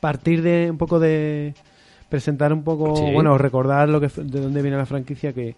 Partir 0.02 0.42
de 0.42 0.66
un 0.68 0.78
poco 0.78 0.98
de... 0.98 1.54
Presentar 2.08 2.52
un 2.52 2.64
poco... 2.64 2.96
Sí. 2.96 3.04
Bueno, 3.14 3.38
recordar 3.38 3.88
lo 3.88 4.00
que 4.00 4.08
de 4.08 4.40
dónde 4.40 4.60
viene 4.60 4.76
la 4.76 4.84
franquicia 4.84 5.32
que... 5.32 5.54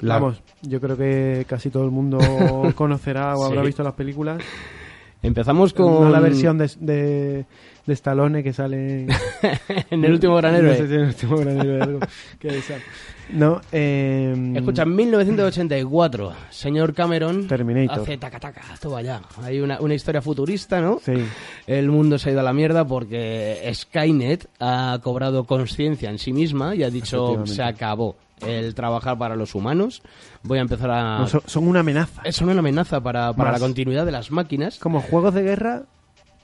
La- 0.00 0.18
Vamos, 0.20 0.42
yo 0.62 0.82
creo 0.82 0.98
que 0.98 1.46
casi 1.48 1.70
todo 1.70 1.84
el 1.86 1.90
mundo 1.90 2.18
conocerá 2.76 3.34
o 3.34 3.44
habrá 3.46 3.62
Sí. 3.62 3.66
visto 3.68 3.82
las 3.82 3.94
películas. 3.94 4.38
Empezamos 5.22 5.72
con... 5.72 6.04
No 6.04 6.10
la 6.10 6.20
versión 6.20 6.58
de, 6.58 6.70
de, 6.78 7.46
de 7.86 7.92
Stallone 7.94 8.42
que 8.42 8.52
sale 8.52 9.06
en 9.90 10.04
el 10.04 10.12
último 10.12 10.36
gran 10.36 10.52
No 10.52 10.58
héroe. 10.58 10.76
sé 10.76 10.86
si 10.86 10.94
en 10.94 11.00
el 11.00 11.06
último 11.06 11.36
gran 11.38 11.58
héroe 11.58 11.80
algo 11.82 12.00
que 12.38 12.48
esa. 12.58 12.74
No, 13.30 13.60
eh, 13.72 14.52
Escucha, 14.56 14.82
en 14.82 14.96
1984, 14.96 16.32
señor 16.50 16.94
Cameron 16.94 17.46
Terminator. 17.46 18.00
hace 18.00 18.16
taca 18.18 18.40
taca, 18.40 18.62
todo 18.80 18.96
allá. 18.96 19.20
Hay 19.42 19.60
una, 19.60 19.80
una 19.80 19.94
historia 19.94 20.22
futurista, 20.22 20.80
¿no? 20.80 20.98
Sí, 21.04 21.12
El 21.66 21.88
mundo 21.90 22.18
se 22.18 22.30
ha 22.30 22.32
ido 22.32 22.40
a 22.40 22.44
la 22.44 22.52
mierda 22.52 22.86
porque 22.86 23.70
Skynet 23.74 24.48
ha 24.60 24.98
cobrado 25.02 25.44
conciencia 25.44 26.10
en 26.10 26.18
sí 26.18 26.32
misma 26.32 26.74
y 26.74 26.82
ha 26.82 26.90
dicho 26.90 27.46
se 27.46 27.62
acabó 27.62 28.16
el 28.46 28.74
trabajar 28.74 29.18
para 29.18 29.36
los 29.36 29.54
humanos. 29.54 30.02
Voy 30.42 30.58
a 30.58 30.62
empezar 30.62 30.90
a... 30.90 31.18
No, 31.18 31.26
son, 31.28 31.42
son 31.44 31.66
una 31.68 31.80
amenaza. 31.80 32.22
Es 32.24 32.40
una 32.40 32.52
amenaza 32.58 33.00
para, 33.00 33.32
para 33.32 33.50
Más. 33.50 33.60
la 33.60 33.66
continuidad 33.66 34.06
de 34.06 34.12
las 34.12 34.30
máquinas. 34.30 34.78
Como 34.78 35.00
juegos 35.02 35.34
de 35.34 35.42
guerra, 35.42 35.82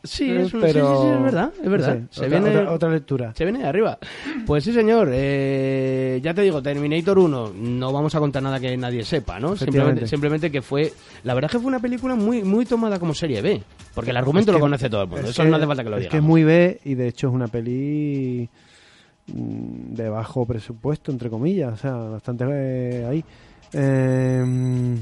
Sí, 0.05 0.31
eh, 0.31 0.43
es, 0.43 0.53
un- 0.55 0.61
pero... 0.61 0.87
sí, 0.87 0.95
sí, 0.97 1.09
sí, 1.09 1.15
es 1.17 1.23
verdad, 1.23 1.53
es 1.65 1.71
verdad. 1.71 1.95
No 1.97 2.01
sé, 2.03 2.07
se, 2.11 2.27
otra, 2.27 2.39
viene, 2.41 2.57
otra, 2.59 2.73
otra 2.73 2.91
lectura. 2.91 3.33
se 3.35 3.45
viene 3.45 3.59
de 3.61 3.67
arriba. 3.67 3.99
Pues 4.47 4.63
sí, 4.63 4.73
señor. 4.73 5.09
eh, 5.13 6.21
ya 6.23 6.35
te 6.35 6.43
digo, 6.43 6.61
Terminator 6.63 7.19
1, 7.19 7.53
no 7.57 7.93
vamos 7.93 8.15
a 8.15 8.19
contar 8.21 8.43
nada 8.43 8.61
que 8.61 8.77
nadie 8.77 9.03
sepa, 9.05 9.41
¿no? 9.41 9.57
Simplemente, 9.57 10.51
que 10.51 10.61
fue... 10.63 10.93
La 11.25 11.33
verdad 11.35 11.51
que 11.51 11.59
fue 11.59 11.69
una 11.69 11.81
película 11.81 12.15
muy, 12.15 12.43
muy 12.45 12.67
tomada 12.67 12.99
como 12.99 13.15
serie 13.15 13.41
B. 13.41 13.63
Porque 13.95 14.11
el 14.11 14.17
argumento 14.19 14.51
Es 14.51 14.55
que- 14.55 14.59
lo 14.59 14.65
conoce 14.65 14.91
todo 14.91 15.03
el 15.05 15.09
mundo. 15.09 15.25
es 15.25 15.31
Eso 15.31 15.43
que- 15.43 15.49
no 15.49 15.57
hace 15.57 15.67
falta 15.67 15.83
que 15.85 15.91
lo 15.91 15.97
Es 15.97 16.01
digamos. 16.03 16.13
que 16.13 16.17
es 16.19 16.23
muy 16.23 16.45
B 16.45 16.81
y 16.85 16.95
de 16.95 17.09
hecho 17.09 17.29
es 17.29 17.33
una 17.35 17.49
peli 17.49 18.49
mm, 19.29 19.95
de 19.95 20.09
bajo 20.11 20.45
presupuesto, 20.45 21.13
entre 21.13 21.31
comillas. 21.31 21.73
O 21.73 21.77
sea, 21.79 21.93
bastante 21.95 22.45
eh, 22.47 23.07
ahí. 23.07 23.25
Eh, 23.73 24.97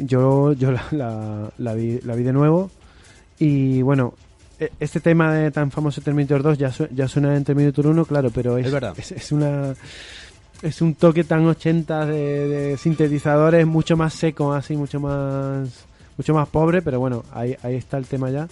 yo 0.00 0.52
yo 0.54 0.72
la, 0.72 0.84
la, 0.92 1.52
la 1.58 1.74
vi, 1.74 2.00
la 2.04 2.14
vi 2.14 2.22
de 2.24 2.32
nuevo 2.32 2.70
y 3.44 3.82
bueno, 3.82 4.14
e- 4.58 4.70
este 4.80 5.00
tema 5.00 5.32
de 5.34 5.50
tan 5.50 5.70
famoso 5.70 6.00
Terminator 6.00 6.42
2 6.42 6.58
ya, 6.58 6.70
su- 6.72 6.88
ya 6.88 7.08
suena 7.08 7.36
en 7.36 7.44
Terminator 7.44 7.86
1, 7.86 8.04
claro, 8.04 8.30
pero 8.34 8.58
es, 8.58 8.66
Es 8.66 8.72
verdad. 8.72 8.94
es, 8.96 9.12
es 9.12 9.32
una... 9.32 9.74
Es 10.62 10.80
un 10.80 10.94
toque 10.94 11.24
tan 11.24 11.44
80 11.44 12.06
de, 12.06 12.48
de 12.48 12.76
sintetizadores 12.76 13.66
mucho 13.66 13.96
más 13.96 14.14
seco, 14.14 14.52
así, 14.52 14.76
mucho 14.76 15.00
más 15.00 15.86
mucho 16.16 16.34
más 16.34 16.46
pobre, 16.48 16.82
pero 16.82 17.00
bueno, 17.00 17.24
ahí, 17.32 17.56
ahí 17.64 17.74
está 17.74 17.98
el 17.98 18.06
tema 18.06 18.30
ya. 18.30 18.46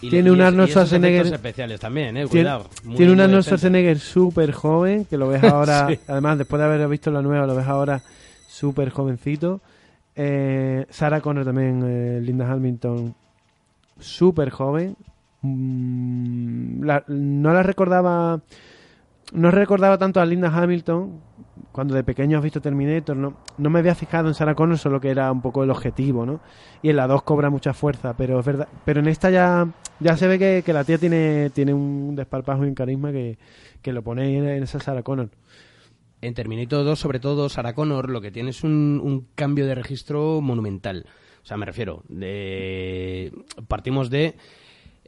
Y- 0.00 0.08
tiene 0.08 0.30
un 0.30 0.40
Arnold 0.40 0.70
Schwarzenegger- 0.70 1.34
especiales 1.34 1.78
también, 1.78 2.16
eh, 2.16 2.20
Tiene, 2.26 2.28
cuidado. 2.30 2.70
Muy- 2.84 2.96
tiene 2.96 3.12
un 3.12 3.20
Arnold. 3.20 3.42
Schwarzenegger 3.44 3.98
súper 3.98 4.52
joven, 4.52 5.04
que 5.04 5.18
lo 5.18 5.28
ves 5.28 5.42
ahora, 5.44 5.88
Sí. 5.90 5.98
además 6.08 6.38
después 6.38 6.58
de 6.58 6.64
haber 6.64 6.88
visto 6.88 7.10
la 7.10 7.20
nueva, 7.20 7.46
lo 7.46 7.54
ves 7.54 7.66
ahora 7.66 8.00
súper 8.48 8.88
jovencito. 8.88 9.60
Eh, 10.16 10.86
Sarah 10.88 11.20
Connor 11.20 11.44
también, 11.44 11.82
eh, 11.84 12.20
Linda 12.22 12.50
Hamilton, 12.50 13.14
súper 14.00 14.50
joven. 14.50 14.96
Mm, 15.42 16.84
la- 16.84 17.04
no 17.08 17.52
la 17.52 17.62
recordaba, 17.62 18.42
no 19.32 19.50
recordaba 19.50 19.98
tanto 19.98 20.20
a 20.20 20.26
Linda 20.26 20.48
Hamilton 20.54 21.20
cuando 21.72 21.94
de 21.94 22.02
pequeño 22.04 22.38
has 22.38 22.44
visto 22.44 22.60
Terminator, 22.60 23.16
no, 23.16 23.34
no 23.58 23.70
me 23.70 23.78
había 23.78 23.94
fijado 23.94 24.28
en 24.28 24.34
Sarah 24.34 24.54
Connor, 24.54 24.78
solo 24.78 25.00
que 25.00 25.10
era 25.10 25.30
un 25.30 25.40
poco 25.40 25.62
el 25.62 25.70
objetivo, 25.70 26.26
¿no? 26.26 26.40
Y 26.82 26.90
en 26.90 26.96
la 26.96 27.06
2 27.06 27.22
cobra 27.22 27.48
mucha 27.50 27.72
fuerza, 27.74 28.16
pero 28.16 28.40
es 28.40 28.46
verdad, 28.46 28.68
pero 28.84 29.00
en 29.00 29.06
esta 29.08 29.30
ya, 29.30 29.68
ya 30.00 30.16
se 30.16 30.26
ve 30.26 30.62
que, 30.64 30.72
la 30.72 30.84
tía 30.84 30.98
tiene, 30.98 31.50
tiene 31.50 31.72
un 31.74 32.16
desparpajo 32.16 32.64
y 32.64 32.68
un 32.68 32.74
carisma 32.74 33.12
que, 33.12 33.38
que 33.82 33.92
lo 33.92 34.02
pone 34.02 34.36
en, 34.36 34.48
en 34.48 34.62
esa 34.62 34.80
Sarah 34.80 35.02
Connor. 35.02 35.30
En 36.22 36.34
Terminator 36.34 36.84
2, 36.84 36.98
sobre 36.98 37.20
todo, 37.20 37.48
Sarah 37.48 37.74
Connor 37.74 38.10
lo 38.10 38.20
que 38.20 38.30
tiene 38.30 38.50
es 38.50 38.62
un, 38.64 39.00
un 39.02 39.26
cambio 39.34 39.66
de 39.66 39.74
registro 39.74 40.40
monumental. 40.40 41.06
O 41.42 41.46
sea, 41.46 41.56
me 41.56 41.66
refiero, 41.66 42.02
de... 42.08 43.32
partimos 43.68 44.10
de 44.10 44.34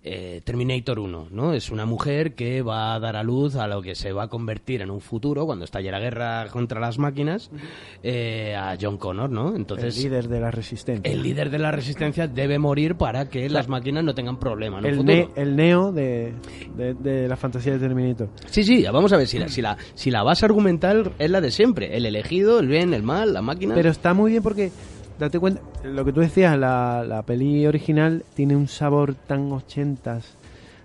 eh, 0.05 0.41
Terminator 0.43 0.99
1, 0.99 1.29
¿no? 1.31 1.53
Es 1.55 1.71
una 1.71 1.87
mujer 1.87 2.35
que 2.35 2.61
va 2.63 2.95
a 2.95 2.99
dar 2.99 3.15
a 3.15 3.23
luz 3.23 3.55
a 3.55 3.69
lo 3.69 3.81
que 3.83 3.95
se 3.95 4.11
va 4.13 4.25
a 4.25 4.29
convertir 4.29 4.83
en 4.83 4.91
un 4.91 5.01
futuro, 5.01 5.47
cuando 5.47 5.65
estalle 5.65 5.93
la 5.93 6.01
guerra 6.01 6.49
contra 6.51 6.81
las 6.81 6.99
máquinas, 6.99 7.53
eh, 8.03 8.57
a 8.57 8.77
John 8.81 8.97
Connor, 8.97 9.31
¿no? 9.31 9.55
Entonces, 9.55 9.97
el 9.97 10.03
líder 10.03 10.27
de 10.29 10.41
la 10.41 10.51
resistencia. 10.51 11.09
el 11.13 11.23
líder 11.23 11.51
de 11.51 11.59
la 11.61 11.71
resistencia 11.71 12.27
debe 12.27 12.59
morir 12.59 12.97
para 12.97 13.29
que 13.29 13.49
las 13.49 13.69
máquinas 13.69 14.03
no 14.03 14.13
tengan 14.13 14.41
problema 14.41 14.81
en 14.81 14.85
un 14.87 14.91
el, 14.91 14.97
futuro. 14.97 15.15
ne- 15.37 15.41
el 15.41 15.55
neo 15.55 15.93
de, 15.93 16.33
de, 16.77 16.95
de 16.95 17.29
la 17.29 17.37
fantasía 17.37 17.75
de 17.75 17.79
Terminator. 17.79 18.29
Sí, 18.47 18.65
sí, 18.65 18.83
vamos 18.93 19.13
a 19.13 19.17
ver, 19.17 19.29
si 19.29 19.39
la, 19.39 19.47
si, 19.47 19.63
la, 19.63 19.77
si 19.95 20.11
la 20.11 20.25
base 20.25 20.45
argumental 20.45 21.13
es 21.21 21.31
la 21.31 21.41
de 21.41 21.53
siempre, 21.53 21.97
el 21.97 22.07
elegido, 22.07 22.59
el 22.59 22.67
bien, 22.67 22.93
el 22.93 23.05
mal, 23.05 23.33
la 23.35 23.43
máquina... 23.43 23.77
Pero 23.77 23.91
está 23.91 24.15
muy 24.15 24.33
bien 24.33 24.43
porque, 24.43 24.73
date 25.23 25.39
cuenta, 25.39 25.61
lo 25.85 26.05
que 26.05 26.13
tú 26.13 26.21
decías, 26.21 26.59
la, 26.59 27.05
la 27.07 27.23
peli 27.23 27.67
original 27.67 28.25
tiene 28.35 28.57
un 28.57 28.69
sabor 28.69 29.15
tan 29.15 29.53
ochentas. 29.53 30.37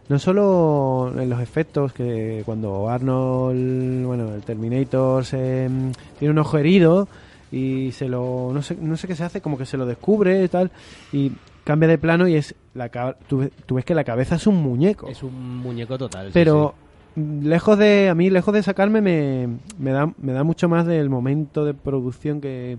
No 0.10 0.20
solo 0.20 1.12
en 1.18 1.30
los 1.30 1.42
efectos, 1.42 1.92
que 1.92 2.44
cuando 2.46 2.90
Arnold, 2.90 4.06
bueno, 4.06 4.34
el 4.34 4.42
Terminator 4.44 5.26
se, 5.26 5.68
mm, 5.68 5.92
tiene 6.20 6.32
un 6.32 6.38
ojo 6.38 6.58
herido 6.58 7.08
y 7.52 7.92
se 7.92 8.08
lo, 8.08 8.52
no 8.54 8.62
sé, 8.62 8.78
no 8.80 8.96
sé 8.96 9.08
qué 9.08 9.16
se 9.16 9.24
hace, 9.24 9.42
como 9.42 9.58
que 9.58 9.66
se 9.66 9.76
lo 9.76 9.86
descubre 9.86 10.44
y 10.44 10.48
tal, 10.48 10.72
y 11.12 11.32
cambia 11.64 11.90
de 11.90 11.98
plano 11.98 12.28
y 12.28 12.36
es, 12.36 12.56
la, 12.74 12.90
tú, 13.28 13.50
tú 13.66 13.76
ves 13.76 13.86
que 13.86 13.96
la 13.96 14.04
cabeza 14.04 14.36
es 14.36 14.48
un 14.48 14.62
muñeco. 14.62 15.08
Es 15.10 15.24
un 15.24 15.58
muñeco 15.58 15.98
total. 15.98 16.28
sí, 16.28 16.32
Pero 16.34 16.76
mm, 17.16 17.48
lejos 17.48 17.78
de 17.78 18.10
a 18.10 18.16
mí 18.16 18.30
lejos 18.30 18.54
de 18.54 18.64
sacarme 18.64 19.02
me, 19.02 19.50
me 19.80 19.92
da 19.92 20.14
me 20.20 20.32
da 20.32 20.44
mucho 20.44 20.70
más 20.70 20.86
del 20.86 21.10
momento 21.10 21.66
de 21.66 21.74
producción 21.74 22.40
que, 22.40 22.78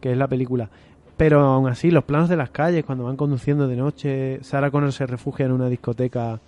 que 0.00 0.12
es 0.12 0.16
la 0.16 0.28
película 0.28 0.70
pero 1.16 1.40
aún 1.40 1.68
así 1.68 1.90
los 1.90 2.04
planos 2.04 2.28
de 2.28 2.36
las 2.36 2.50
calles 2.50 2.84
cuando 2.84 3.04
van 3.04 3.16
conduciendo 3.16 3.68
de 3.68 3.76
noche 3.76 4.38
Sarah 4.42 4.70
Connor 4.70 4.92
se 4.92 5.06
refugia 5.06 5.46
en 5.46 5.52
una 5.52 5.68
discoteca 5.68 6.40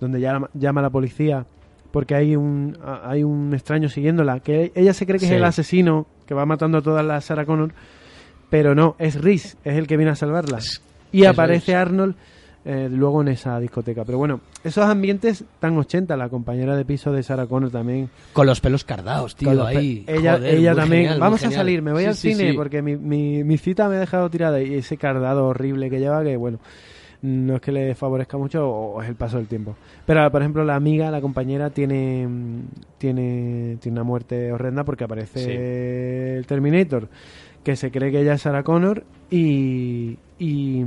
donde 0.00 0.20
llama, 0.20 0.50
llama 0.54 0.80
a 0.80 0.84
la 0.84 0.90
policía 0.90 1.44
porque 1.92 2.14
hay 2.14 2.36
un 2.36 2.76
hay 3.04 3.22
un 3.22 3.52
extraño 3.54 3.88
siguiéndola 3.88 4.40
que 4.40 4.72
ella 4.74 4.92
se 4.92 5.06
cree 5.06 5.18
que 5.18 5.26
Sí. 5.26 5.32
es 5.32 5.38
el 5.38 5.44
asesino 5.44 6.06
que 6.26 6.34
va 6.34 6.44
matando 6.46 6.78
a 6.78 6.82
todas 6.82 7.04
las 7.04 7.24
Sarah 7.24 7.46
Connor 7.46 7.72
pero 8.50 8.74
no 8.74 8.96
es 8.98 9.20
Reese 9.20 9.56
es 9.64 9.76
el 9.76 9.86
que 9.86 9.96
viene 9.96 10.12
a 10.12 10.16
salvarla 10.16 10.58
y 11.12 11.24
aparece. 11.24 11.74
Arnold 11.74 12.14
eh, 12.70 12.86
luego 12.90 13.22
en 13.22 13.28
esa 13.28 13.58
discoteca. 13.58 14.04
Pero 14.04 14.18
bueno, 14.18 14.40
esos 14.62 14.84
ambientes 14.84 15.42
tan 15.58 15.78
80, 15.78 16.14
la 16.18 16.28
compañera 16.28 16.76
de 16.76 16.84
piso 16.84 17.10
de 17.12 17.22
Sarah 17.22 17.46
Connor 17.46 17.70
también. 17.70 18.10
Con 18.34 18.46
los 18.46 18.60
pelos 18.60 18.84
cardados, 18.84 19.34
tío, 19.36 19.64
ahí. 19.64 20.04
ella 20.06 20.34
Joder, 20.36 20.54
ella 20.54 20.74
también. 20.74 21.02
genial, 21.04 21.20
Vamos 21.20 21.42
a 21.44 21.50
salir, 21.50 21.80
me 21.80 21.92
voy 21.92 22.02
Sí, 22.02 22.08
al 22.08 22.14
sí, 22.14 22.34
cine 22.34 22.50
sí. 22.50 22.56
porque 22.56 22.82
mi, 22.82 22.96
mi, 22.96 23.42
mi 23.42 23.56
cita 23.56 23.88
me 23.88 23.96
ha 23.96 24.00
dejado 24.00 24.28
tirada 24.28 24.60
y 24.60 24.74
ese 24.74 24.98
cardado 24.98 25.46
horrible 25.46 25.88
que 25.88 25.98
lleva 25.98 26.22
que, 26.22 26.36
bueno, 26.36 26.58
no 27.22 27.56
es 27.56 27.60
que 27.62 27.72
le 27.72 27.94
favorezca 27.94 28.36
mucho 28.36 28.68
o 28.68 29.02
es 29.02 29.08
el 29.08 29.14
paso 29.16 29.38
del 29.38 29.46
tiempo. 29.46 29.74
Pero, 30.04 30.30
por 30.30 30.42
ejemplo, 30.42 30.62
la 30.62 30.76
amiga, 30.76 31.10
la 31.10 31.20
compañera, 31.22 31.70
tiene, 31.70 32.28
tiene, 32.98 33.78
tiene 33.80 33.94
una 33.98 34.04
muerte 34.04 34.52
horrenda 34.52 34.84
porque 34.84 35.04
aparece 35.04 35.38
Sí. 35.40 35.50
el 36.38 36.46
Terminator, 36.46 37.08
que 37.64 37.76
se 37.76 37.90
cree 37.90 38.12
que 38.12 38.20
ella 38.20 38.34
es 38.34 38.42
Sarah 38.42 38.62
Connor 38.62 39.04
y... 39.30 40.18
y 40.38 40.84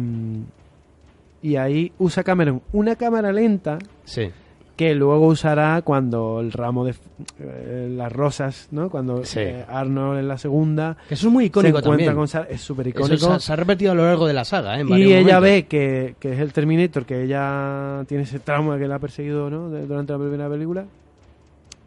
Y 1.41 1.55
ahí 1.55 1.91
usa 1.97 2.23
Cameron 2.23 2.61
una 2.71 2.95
cámara 2.95 3.31
lenta 3.31 3.79
Sí. 4.03 4.29
que 4.75 4.95
luego 4.95 5.27
usará 5.27 5.81
cuando 5.83 6.39
el 6.39 6.51
ramo 6.51 6.85
de 6.85 6.95
eh, 7.39 7.87
las 7.95 8.11
rosas, 8.11 8.67
¿no? 8.71 8.89
Cuando 8.89 9.23
Sí. 9.25 9.39
eh, 9.39 9.65
Arnold 9.67 10.19
en 10.19 10.27
la 10.27 10.37
segunda 10.37 10.97
Que 11.07 11.13
eso 11.15 11.27
es 11.27 11.33
muy 11.33 11.45
icónico 11.45 11.77
se 11.79 11.85
encuentra 11.85 12.13
también. 12.13 12.29
con 12.45 12.47
es 12.49 12.61
súper 12.61 12.87
Eso 12.87 12.97
icónico. 12.99 13.25
se, 13.27 13.31
ha- 13.33 13.39
se 13.39 13.53
ha 13.53 13.55
repetido 13.55 13.91
a 13.91 13.95
lo 13.95 14.05
largo 14.05 14.27
de 14.27 14.33
la 14.33 14.45
saga, 14.45 14.77
¿eh? 14.77 14.81
En 14.81 14.89
y 14.89 15.03
ella 15.13 15.17
momentos. 15.35 15.41
ve 15.41 15.65
que, 15.67 16.15
que 16.19 16.33
es 16.33 16.39
el 16.39 16.53
Terminator, 16.53 17.05
que 17.05 17.23
ella 17.23 18.03
tiene 18.07 18.23
ese 18.23 18.39
trauma 18.39 18.77
que 18.79 18.87
la 18.87 18.95
ha 18.95 18.99
perseguido 18.99 19.49
¿no? 19.49 19.69
de- 19.69 19.85
durante 19.85 20.13
la 20.13 20.19
primera 20.19 20.49
película, 20.49 20.85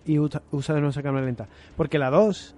y 0.07 0.19
usa, 0.19 0.43
usa 0.53 0.75
de 0.75 0.81
nuevo 0.81 0.91
esa 0.91 1.03
cámara 1.03 1.25
lenta. 1.27 1.47
Porque 1.77 1.99
la 1.99 2.11
2 2.11 2.55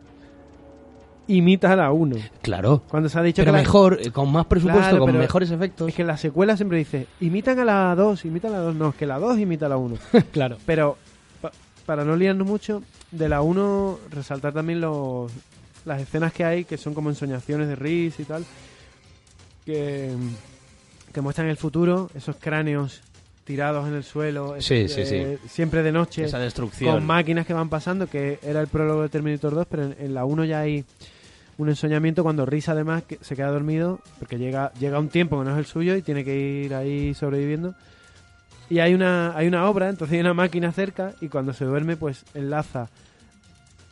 imita 1.28 1.72
a 1.72 1.76
la 1.76 1.92
1. 1.92 2.16
Claro. 2.42 2.82
Cuando 2.88 3.08
se 3.08 3.18
ha 3.18 3.22
dicho 3.22 3.42
Pero 3.42 3.52
que 3.52 3.56
la- 3.56 3.62
mejor, 3.62 3.98
eh, 4.00 4.10
con 4.10 4.30
más 4.30 4.46
presupuesto, 4.46 4.80
Claro, 4.90 4.98
con 5.04 5.16
mejores 5.18 5.50
efectos. 5.50 5.88
es 5.88 5.94
que 5.94 6.04
la 6.04 6.16
secuela 6.16 6.56
siempre 6.56 6.78
dice, 6.78 7.06
imitan 7.20 7.58
a 7.58 7.64
la 7.64 7.94
2, 7.96 8.24
imitan 8.24 8.52
a 8.54 8.58
la 8.58 8.62
2. 8.64 8.74
No, 8.74 8.88
es 8.90 8.94
que 8.94 9.06
la 9.06 9.18
2 9.18 9.38
imita 9.38 9.66
a 9.66 9.68
la 9.70 9.76
1. 9.76 9.96
claro. 10.32 10.56
Pero 10.66 10.96
pa- 11.40 11.52
para 11.84 12.04
no 12.04 12.16
liarnos 12.16 12.46
mucho, 12.46 12.82
de 13.10 13.28
la 13.28 13.42
1 13.42 13.98
resaltar 14.10 14.52
también 14.52 14.80
los, 14.80 15.30
las 15.84 16.00
escenas 16.00 16.32
que 16.32 16.44
hay, 16.44 16.64
que 16.64 16.76
son 16.78 16.94
como 16.94 17.10
ensoñaciones 17.10 17.68
de 17.68 17.76
Reese 17.76 18.22
y 18.22 18.24
tal, 18.24 18.44
que, 19.64 20.12
que 21.12 21.20
muestran 21.20 21.48
el 21.48 21.56
futuro, 21.56 22.10
esos 22.14 22.36
cráneos 22.36 23.02
tirados 23.44 23.86
en 23.86 23.94
el 23.94 24.02
suelo, 24.02 24.56
Sí, 24.58 24.74
eh, 24.74 24.88
sí, 24.88 25.06
sí. 25.06 25.24
siempre 25.48 25.82
de 25.84 25.92
noche, 25.92 26.24
Esa 26.24 26.38
destrucción. 26.40 26.92
con 26.92 27.06
máquinas 27.06 27.46
que 27.46 27.52
van 27.54 27.68
pasando, 27.68 28.08
que 28.08 28.40
era 28.42 28.60
el 28.60 28.66
prólogo 28.66 29.02
de 29.02 29.08
Terminator 29.08 29.54
2, 29.54 29.66
pero 29.70 29.84
en, 29.84 29.96
en 30.00 30.14
la 30.14 30.24
1 30.24 30.44
ya 30.44 30.60
hay 30.60 30.84
un 31.58 31.68
ensoñamiento 31.68 32.22
cuando 32.22 32.44
Reese 32.44 32.70
además 32.70 33.02
que 33.04 33.18
se 33.22 33.34
queda 33.34 33.48
dormido, 33.48 34.00
porque 34.18 34.38
llega, 34.38 34.72
llega 34.74 34.98
un 34.98 35.08
tiempo 35.08 35.38
que 35.38 35.44
no 35.44 35.52
es 35.52 35.58
el 35.58 35.66
suyo 35.66 35.96
y 35.96 36.02
tiene 36.02 36.24
que 36.24 36.36
ir 36.36 36.74
ahí 36.74 37.14
sobreviviendo. 37.14 37.74
Y 38.68 38.80
hay 38.80 38.94
una, 38.94 39.36
hay 39.36 39.46
una 39.46 39.68
obra, 39.68 39.88
entonces 39.88 40.14
hay 40.14 40.20
una 40.20 40.34
máquina 40.34 40.72
cerca 40.72 41.14
y 41.20 41.28
cuando 41.28 41.52
se 41.52 41.64
duerme 41.64 41.96
pues 41.96 42.24
enlaza 42.34 42.88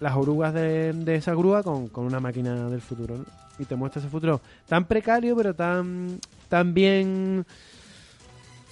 las 0.00 0.16
orugas 0.16 0.53
de, 0.53 0.92
de 0.92 1.14
esa 1.14 1.33
grúa 1.35 1.62
con, 1.62 1.88
con 1.88 2.05
una 2.05 2.20
máquina 2.20 2.68
del 2.68 2.81
futuro. 2.81 3.18
¿no? 3.18 3.24
Y 3.59 3.64
te 3.64 3.77
muestra 3.77 4.00
ese 4.00 4.11
futuro 4.11 4.40
tan 4.68 4.85
precario 4.85 5.37
pero 5.37 5.55
tan, 5.55 6.18
tan 6.48 6.74
bien, 6.74 7.46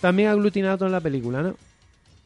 tan 0.01 0.17
bien 0.17 0.29
aglutinado 0.29 0.87
en 0.87 0.93
la 0.93 1.01
película. 1.01 1.43
¿no? 1.43 1.55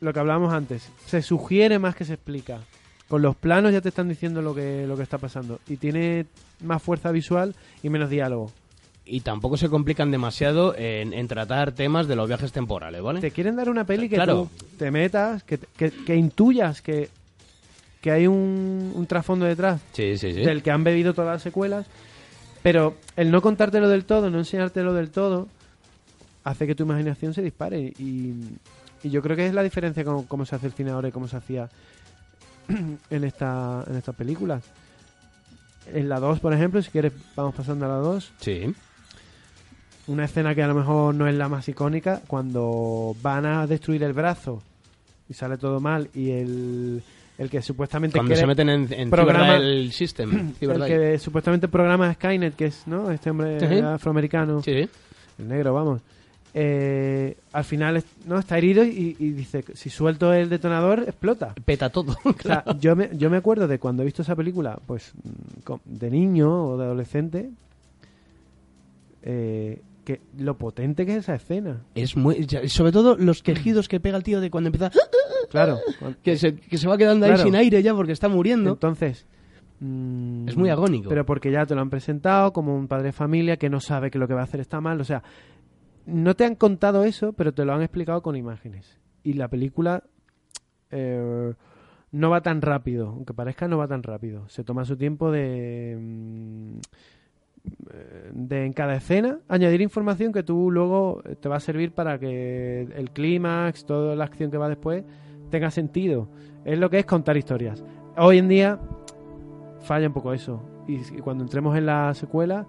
Lo 0.01 0.13
que 0.13 0.21
hablábamos 0.21 0.53
antes, 0.53 0.91
se 1.07 1.23
sugiere 1.23 1.79
más 1.79 1.95
que 1.95 2.05
se 2.05 2.15
explica. 2.15 2.61
Con 3.09 3.23
los 3.23 3.37
planos 3.37 3.73
ya 3.73 3.81
te 3.81 3.89
están 3.91 4.09
diciendo 4.09 4.43
lo 4.43 4.55
que, 4.55 4.85
lo 4.87 4.97
que 4.97 5.03
está 5.03 5.19
pasando. 5.19 5.61
Y 5.69 5.77
tiene 5.77 6.27
más 6.65 6.83
fuerza 6.83 7.13
visual 7.13 7.55
y 7.83 7.89
menos 7.89 8.11
diálogo. 8.11 8.51
Y 9.05 9.21
tampoco 9.21 9.57
se 9.57 9.69
complican 9.69 10.11
demasiado 10.11 10.75
en, 10.77 11.13
en 11.13 11.29
tratar 11.29 11.71
temas 11.71 12.09
de 12.09 12.17
los 12.17 12.27
viajes 12.27 12.51
temporales, 12.51 13.01
¿vale? 13.03 13.21
Te 13.21 13.31
quieren 13.31 13.55
dar 13.55 13.71
una 13.71 13.85
peli 13.87 14.09
que 14.09 14.17
Claro. 14.17 14.49
tú 14.59 14.67
te 14.79 14.91
metas, 14.91 15.45
que, 15.45 15.59
que, 15.59 15.91
que 15.93 16.17
intuyas 16.17 16.83
que, 16.83 17.09
que 18.01 18.11
hay 18.11 18.27
un, 18.27 18.91
un 18.95 19.07
trasfondo 19.07 19.47
detrás 19.47 19.81
Sí, 19.93 20.19
sí, 20.19 20.33
sí. 20.35 20.41
del 20.41 20.61
que 20.65 20.73
han 20.73 20.83
bebido 20.83 21.15
todas 21.15 21.35
las 21.35 21.43
secuelas, 21.43 21.87
pero 22.65 22.97
el 23.15 23.31
no 23.31 23.41
contártelo 23.43 23.89
del 23.89 24.05
todo, 24.05 24.29
no 24.29 24.39
enseñártelo 24.39 24.93
del 24.93 25.11
todo, 25.11 25.47
hace 26.43 26.67
que 26.67 26.75
tu 26.75 26.83
imaginación 26.83 27.33
se 27.33 27.43
dispare. 27.43 27.93
Y, 28.01 28.35
y 29.05 29.11
yo 29.11 29.23
creo 29.23 29.37
que 29.37 29.47
es 29.47 29.55
la 29.55 29.63
diferencia 29.63 30.03
con 30.05 30.25
cómo 30.25 30.45
se 30.47 30.57
hace 30.57 30.67
el 30.67 30.73
cine 30.73 30.91
ahora 30.91 31.07
y 31.09 31.13
cómo 31.13 31.29
se 31.29 31.37
hacía 31.37 31.69
en 33.11 33.25
esta 33.25 33.85
en 33.89 33.97
estas 33.97 34.15
películas. 34.15 34.63
En 35.93 36.09
la 36.09 36.19
2, 36.19 36.41
por 36.41 36.53
ejemplo, 36.53 36.83
si 36.83 36.91
quieres, 36.91 37.13
vamos 37.37 37.55
pasando 37.55 37.85
a 37.87 37.89
la 37.89 37.95
2 37.97 38.33
Sí. 38.41 38.75
una 40.09 40.25
escena 40.25 40.55
que 40.55 40.63
a 40.63 40.67
lo 40.69 40.75
mejor 40.75 41.15
no 41.15 41.27
es 41.29 41.35
la 41.35 41.49
más 41.49 41.69
icónica, 41.69 42.21
cuando 42.27 43.15
van 43.23 43.47
a 43.47 43.67
destruir 43.67 44.03
el 44.03 44.13
brazo 44.13 44.63
y 45.29 45.35
sale 45.35 45.57
todo 45.59 45.81
mal 45.81 46.09
y 46.15 46.31
el, 46.31 47.03
el 47.39 47.51
que 47.51 47.63
supuestamente 47.63 48.19
Cuando 48.19 48.35
se 48.37 48.47
meten 48.47 48.69
en, 48.69 48.93
en 48.93 49.11
programa- 49.11 49.57
el 49.57 49.93
System. 49.93 50.55
el 50.61 50.85
que 50.87 51.19
supuestamente 51.19 51.69
programa 51.69 52.13
Skynet, 52.15 52.55
que 52.57 52.67
es 52.67 52.87
¿no? 52.87 53.11
este 53.11 53.31
hombre 53.31 53.81
afroamericano, 53.83 54.63
sí. 54.63 54.89
el 55.39 55.49
negro, 55.49 55.73
vamos. 55.75 56.03
Eh, 56.59 57.37
al 57.53 57.65
final 57.65 58.03
no 58.27 58.39
está 58.39 58.57
herido 58.57 58.83
y, 58.83 59.15
y 59.19 59.31
dice 59.33 59.63
si 59.75 59.91
suelto 59.91 60.33
el 60.33 60.49
detonador 60.49 61.01
explota. 61.01 61.55
Peta 61.67 61.91
todo. 61.91 62.17
O 62.25 62.33
sea, 62.43 62.65
yo 62.81 62.97
me, 62.97 63.11
yo 63.13 63.29
me 63.29 63.37
acuerdo 63.37 63.69
de 63.69 63.79
cuando 63.79 64.03
he 64.03 64.07
visto 64.07 64.23
esa 64.23 64.35
película, 64.35 64.79
pues 64.87 65.13
mm, 65.23 65.73
de 65.85 66.11
niño 66.11 66.65
o 66.69 66.79
de 66.79 66.85
adolescente, 66.87 67.51
eh, 69.23 69.83
que 70.05 70.21
lo 70.39 70.57
potente 70.57 71.05
que 71.05 71.13
es 71.13 71.19
esa 71.19 71.35
escena. 71.35 71.83
Es 71.95 72.17
muy. 72.17 72.47
Sobre 72.69 72.93
todo 72.93 73.17
los 73.17 73.43
quejidos 73.43 73.89
que 73.89 73.99
pega 74.01 74.17
el 74.17 74.23
tío 74.23 74.41
de 74.41 74.51
cuando 74.51 74.69
empieza. 74.69 74.91
Claro. 75.51 75.79
cuan- 75.99 76.17
Que 76.23 76.37
se, 76.37 76.55
que 76.57 76.79
se 76.79 76.89
va 76.89 76.97
quedando 76.97 77.27
ahí 77.27 77.33
Claro. 77.33 77.45
sin 77.45 77.57
aire 77.57 77.83
ya 77.83 77.95
porque 77.95 78.13
está 78.13 78.29
muriendo. 78.29 78.71
Entonces. 78.71 79.27
mm, 79.81 80.49
Es 80.49 80.57
muy 80.57 80.71
agónico. 80.71 81.09
Pero 81.09 81.27
porque 81.27 81.51
ya 81.51 81.67
te 81.67 81.75
lo 81.75 81.81
han 81.81 81.91
presentado 81.91 82.53
como 82.53 82.77
un 82.77 82.87
padre 82.87 83.07
de 83.07 83.13
familia 83.13 83.57
que 83.57 83.69
no 83.69 83.81
sabe 83.81 84.11
que 84.11 84.19
lo 84.19 84.29
que 84.29 84.35
va 84.35 84.41
a 84.43 84.45
hacer 84.45 84.61
está 84.61 84.81
mal. 84.81 85.01
O 85.01 85.05
sea, 85.05 85.23
no 86.07 86.35
te 86.37 86.45
han 86.45 86.55
contado 86.55 87.05
eso, 87.05 87.33
pero 87.33 87.53
te 87.53 87.65
lo 87.65 87.75
han 87.75 87.83
explicado 87.83 88.23
con 88.23 88.37
imágenes. 88.37 88.99
Y 89.23 89.35
la 89.35 89.49
película 89.49 90.05
eh, 90.91 91.53
no 92.13 92.31
va 92.31 92.41
tan 92.41 92.63
rápido, 92.63 93.09
aunque 93.09 93.35
parezca 93.35 93.69
no 93.69 93.79
va 93.79 93.89
tan 93.89 94.03
rápido. 94.03 94.49
Se 94.49 94.65
toma 94.65 94.85
su 94.85 94.97
tiempo 94.97 95.31
de, 95.33 95.97
mm, 96.01 96.79
eh, 97.93 98.31
de 98.33 98.67
en 98.67 98.73
cada 98.73 98.95
escena 98.95 99.41
añadir 99.49 99.81
información 99.81 100.33
que 100.33 100.45
tú 100.45 100.71
luego 100.71 101.23
eh, 101.25 101.35
te 101.35 101.49
va 101.49 101.57
a 101.57 101.61
servir 101.61 101.93
para 101.93 102.19
que 102.19 102.83
el 102.83 103.11
clímax, 103.11 103.85
toda 103.85 104.15
la 104.15 104.25
acción 104.25 104.51
que 104.51 104.59
va 104.59 104.69
después 104.69 105.05
tenga 105.51 105.71
sentido. 105.71 106.29
Es 106.65 106.79
lo 106.79 106.89
que 106.89 107.01
es 107.01 107.07
contar 107.07 107.37
historias. 107.37 107.85
Hoy 108.17 108.39
en 108.39 108.49
día 108.49 108.79
falla 109.81 110.07
un 110.07 110.15
poco 110.15 110.33
eso. 110.33 110.63
Y, 110.87 110.95
y 110.95 111.21
cuando 111.21 111.43
entremos 111.43 111.77
en 111.77 111.87
la 111.87 112.15
secuela, 112.15 112.67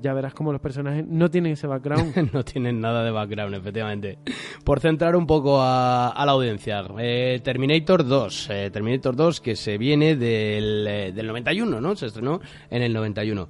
ya 0.00 0.12
verás 0.12 0.34
como 0.34 0.52
los 0.52 0.60
personajes 0.60 1.04
no 1.06 1.30
tienen 1.30 1.52
ese 1.52 1.66
background. 1.66 2.30
no 2.32 2.44
tienen 2.44 2.80
nada 2.80 3.04
de 3.04 3.10
background, 3.10 3.54
efectivamente. 3.54 4.18
Por 4.64 4.80
centrar 4.80 5.16
un 5.16 5.26
poco 5.26 5.60
a, 5.60 6.08
a 6.08 6.26
la 6.26 6.32
audiencia, 6.32 6.84
eh, 6.98 7.40
Terminator 7.42 8.06
2. 8.06 8.50
eh, 8.50 8.70
Terminator 8.72 9.16
2 9.16 9.40
que 9.40 9.56
se 9.56 9.78
viene 9.78 10.16
del, 10.16 10.86
eh, 10.88 11.12
del 11.12 11.26
91, 11.26 11.80
¿no? 11.80 11.96
Se 11.96 12.06
estrenó 12.06 12.40
en 12.70 12.82
el 12.82 12.92
91. 12.92 13.48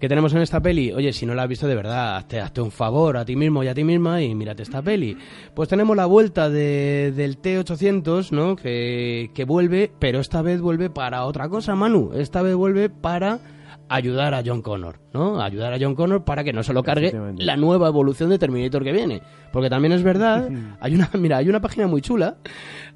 ¿Qué 0.00 0.08
tenemos 0.08 0.32
en 0.32 0.42
esta 0.42 0.60
peli? 0.60 0.92
Oye, 0.92 1.12
si 1.12 1.26
no 1.26 1.34
la 1.34 1.42
has 1.42 1.48
visto 1.48 1.66
de 1.66 1.74
verdad, 1.74 2.16
hazte, 2.16 2.38
hazte 2.38 2.60
un 2.60 2.70
favor 2.70 3.16
a 3.16 3.24
ti 3.24 3.34
mismo 3.34 3.64
y 3.64 3.66
a 3.66 3.74
ti 3.74 3.82
misma 3.82 4.22
y 4.22 4.32
mírate 4.32 4.62
esta 4.62 4.80
peli. 4.80 5.16
Pues 5.54 5.68
tenemos 5.68 5.96
la 5.96 6.06
vuelta 6.06 6.48
de, 6.48 7.12
del 7.16 7.38
T-800, 7.38 8.30
¿no? 8.30 8.54
Que, 8.54 9.32
que 9.34 9.44
vuelve, 9.44 9.90
pero 9.98 10.20
esta 10.20 10.40
vez 10.40 10.60
vuelve 10.60 10.88
para 10.88 11.24
otra 11.24 11.48
cosa, 11.48 11.74
Manu. 11.74 12.12
Esta 12.14 12.42
vez 12.42 12.54
vuelve 12.54 12.90
para 12.90 13.40
ayudar 13.88 14.34
a 14.34 14.42
John 14.44 14.62
Connor, 14.62 15.00
¿no? 15.12 15.40
Ayudar 15.40 15.72
a 15.72 15.78
John 15.80 15.94
Connor 15.94 16.24
para 16.24 16.44
que 16.44 16.52
no 16.52 16.62
se 16.62 16.72
lo 16.72 16.82
cargue 16.82 17.12
la 17.36 17.56
nueva 17.56 17.88
evolución 17.88 18.30
de 18.30 18.38
Terminator 18.38 18.84
que 18.84 18.92
viene. 18.92 19.22
Porque 19.52 19.70
también 19.70 19.92
es 19.92 20.02
verdad, 20.02 20.48
hay 20.80 20.94
una, 20.94 21.10
mira, 21.14 21.38
hay 21.38 21.48
una 21.48 21.60
página 21.60 21.86
muy 21.86 22.00
chula, 22.00 22.36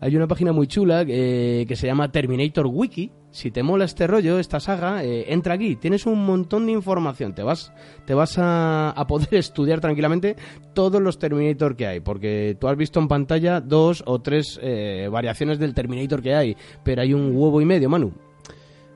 hay 0.00 0.16
una 0.16 0.26
página 0.26 0.52
muy 0.52 0.66
chula 0.66 1.04
eh, 1.06 1.64
que 1.66 1.76
se 1.76 1.86
llama 1.86 2.10
Terminator 2.12 2.66
Wiki. 2.66 3.10
Si 3.30 3.50
te 3.50 3.62
mola 3.62 3.86
este 3.86 4.06
rollo, 4.06 4.38
esta 4.38 4.60
saga, 4.60 5.02
eh, 5.02 5.32
entra 5.32 5.54
aquí, 5.54 5.76
tienes 5.76 6.04
un 6.04 6.26
montón 6.26 6.66
de 6.66 6.72
información, 6.72 7.34
te 7.34 7.42
vas, 7.42 7.72
te 8.04 8.12
vas 8.12 8.36
a, 8.38 8.90
a 8.90 9.06
poder 9.06 9.28
estudiar 9.32 9.80
tranquilamente 9.80 10.36
todos 10.74 11.00
los 11.00 11.18
Terminator 11.18 11.74
que 11.74 11.86
hay, 11.86 12.00
porque 12.00 12.56
tú 12.60 12.68
has 12.68 12.76
visto 12.76 13.00
en 13.00 13.08
pantalla 13.08 13.62
dos 13.62 14.02
o 14.06 14.20
tres 14.20 14.60
eh, 14.62 15.08
variaciones 15.10 15.58
del 15.58 15.72
Terminator 15.72 16.20
que 16.20 16.34
hay, 16.34 16.56
pero 16.84 17.00
hay 17.00 17.14
un 17.14 17.34
huevo 17.34 17.62
y 17.62 17.64
medio, 17.64 17.88
Manu. 17.88 18.12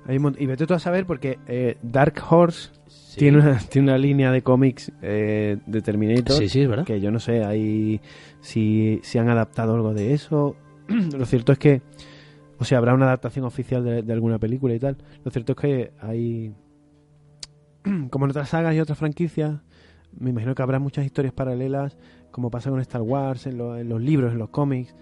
Hay 0.07 0.19
un 0.19 0.25
mont- 0.25 0.37
y 0.41 0.47
vete 0.47 0.67
tú 0.67 0.75
a 0.75 0.79
saber 0.79 1.05
porque 1.07 1.39
eh, 1.49 1.77
Dark 1.83 2.15
Horse 2.31 2.71
tiene, 3.17 3.39
una, 3.39 3.59
tiene 3.71 3.89
una 3.91 3.99
línea 3.99 4.31
de 4.31 4.43
cómics 4.43 4.93
eh, 5.03 5.59
de 5.67 5.83
Terminator 5.83 6.37
Sí, 6.37 6.49
sí, 6.49 6.61
es 6.63 6.69
verdad. 6.69 6.85
que 6.85 7.01
yo 7.01 7.11
no 7.11 7.19
sé 7.19 7.45
ahí 7.45 8.01
si, 8.41 9.01
si 9.03 9.19
han 9.19 9.29
adaptado 9.29 9.75
algo 9.75 9.95
de 9.95 10.13
eso. 10.15 10.57
Lo 10.89 11.25
cierto 11.27 11.53
es 11.53 11.59
que, 11.59 11.83
o 12.59 12.65
sea, 12.65 12.79
habrá 12.79 12.95
una 12.95 13.07
adaptación 13.07 13.45
oficial 13.45 13.85
de, 13.85 14.03
de 14.03 14.13
alguna 14.13 14.39
película 14.39 14.75
y 14.75 14.79
tal. 14.79 14.97
Lo 15.25 15.31
cierto 15.31 15.53
es 15.53 15.59
que 15.59 15.93
hay, 16.01 16.55
como 18.11 18.25
en 18.27 18.31
otras 18.31 18.49
sagas 18.51 18.75
y 18.75 18.81
otras 18.81 18.99
franquicias, 18.99 19.61
me 20.19 20.31
imagino 20.31 20.55
que 20.55 20.63
habrá 20.63 20.79
muchas 20.79 21.05
historias 21.05 21.35
paralelas, 21.35 21.97
como 22.31 22.51
pasa 22.51 22.71
con 22.71 22.81
Star 22.81 23.03
Wars, 23.03 23.47
en, 23.47 23.59
lo- 23.59 23.77
en 23.77 23.89
los 23.89 24.01
libros, 24.01 24.33
en 24.33 24.39
los 24.39 24.51
cómics. 24.51 24.95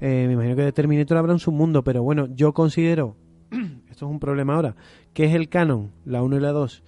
Eh, 0.00 0.24
me 0.26 0.34
imagino 0.34 0.56
que 0.56 0.62
de 0.62 0.72
Terminator 0.72 1.16
habrá 1.16 1.32
un 1.32 1.38
submundo, 1.38 1.82
pero 1.82 2.02
bueno, 2.02 2.28
yo 2.34 2.52
considero, 2.52 3.16
esto 3.90 4.06
es 4.06 4.10
un 4.10 4.20
problema 4.20 4.54
ahora, 4.54 4.76
que 5.12 5.24
es 5.24 5.34
el 5.34 5.48
canon, 5.48 5.90
la 6.04 6.22
1 6.22 6.36
y 6.36 6.40
la 6.40 6.52
2. 6.52 6.82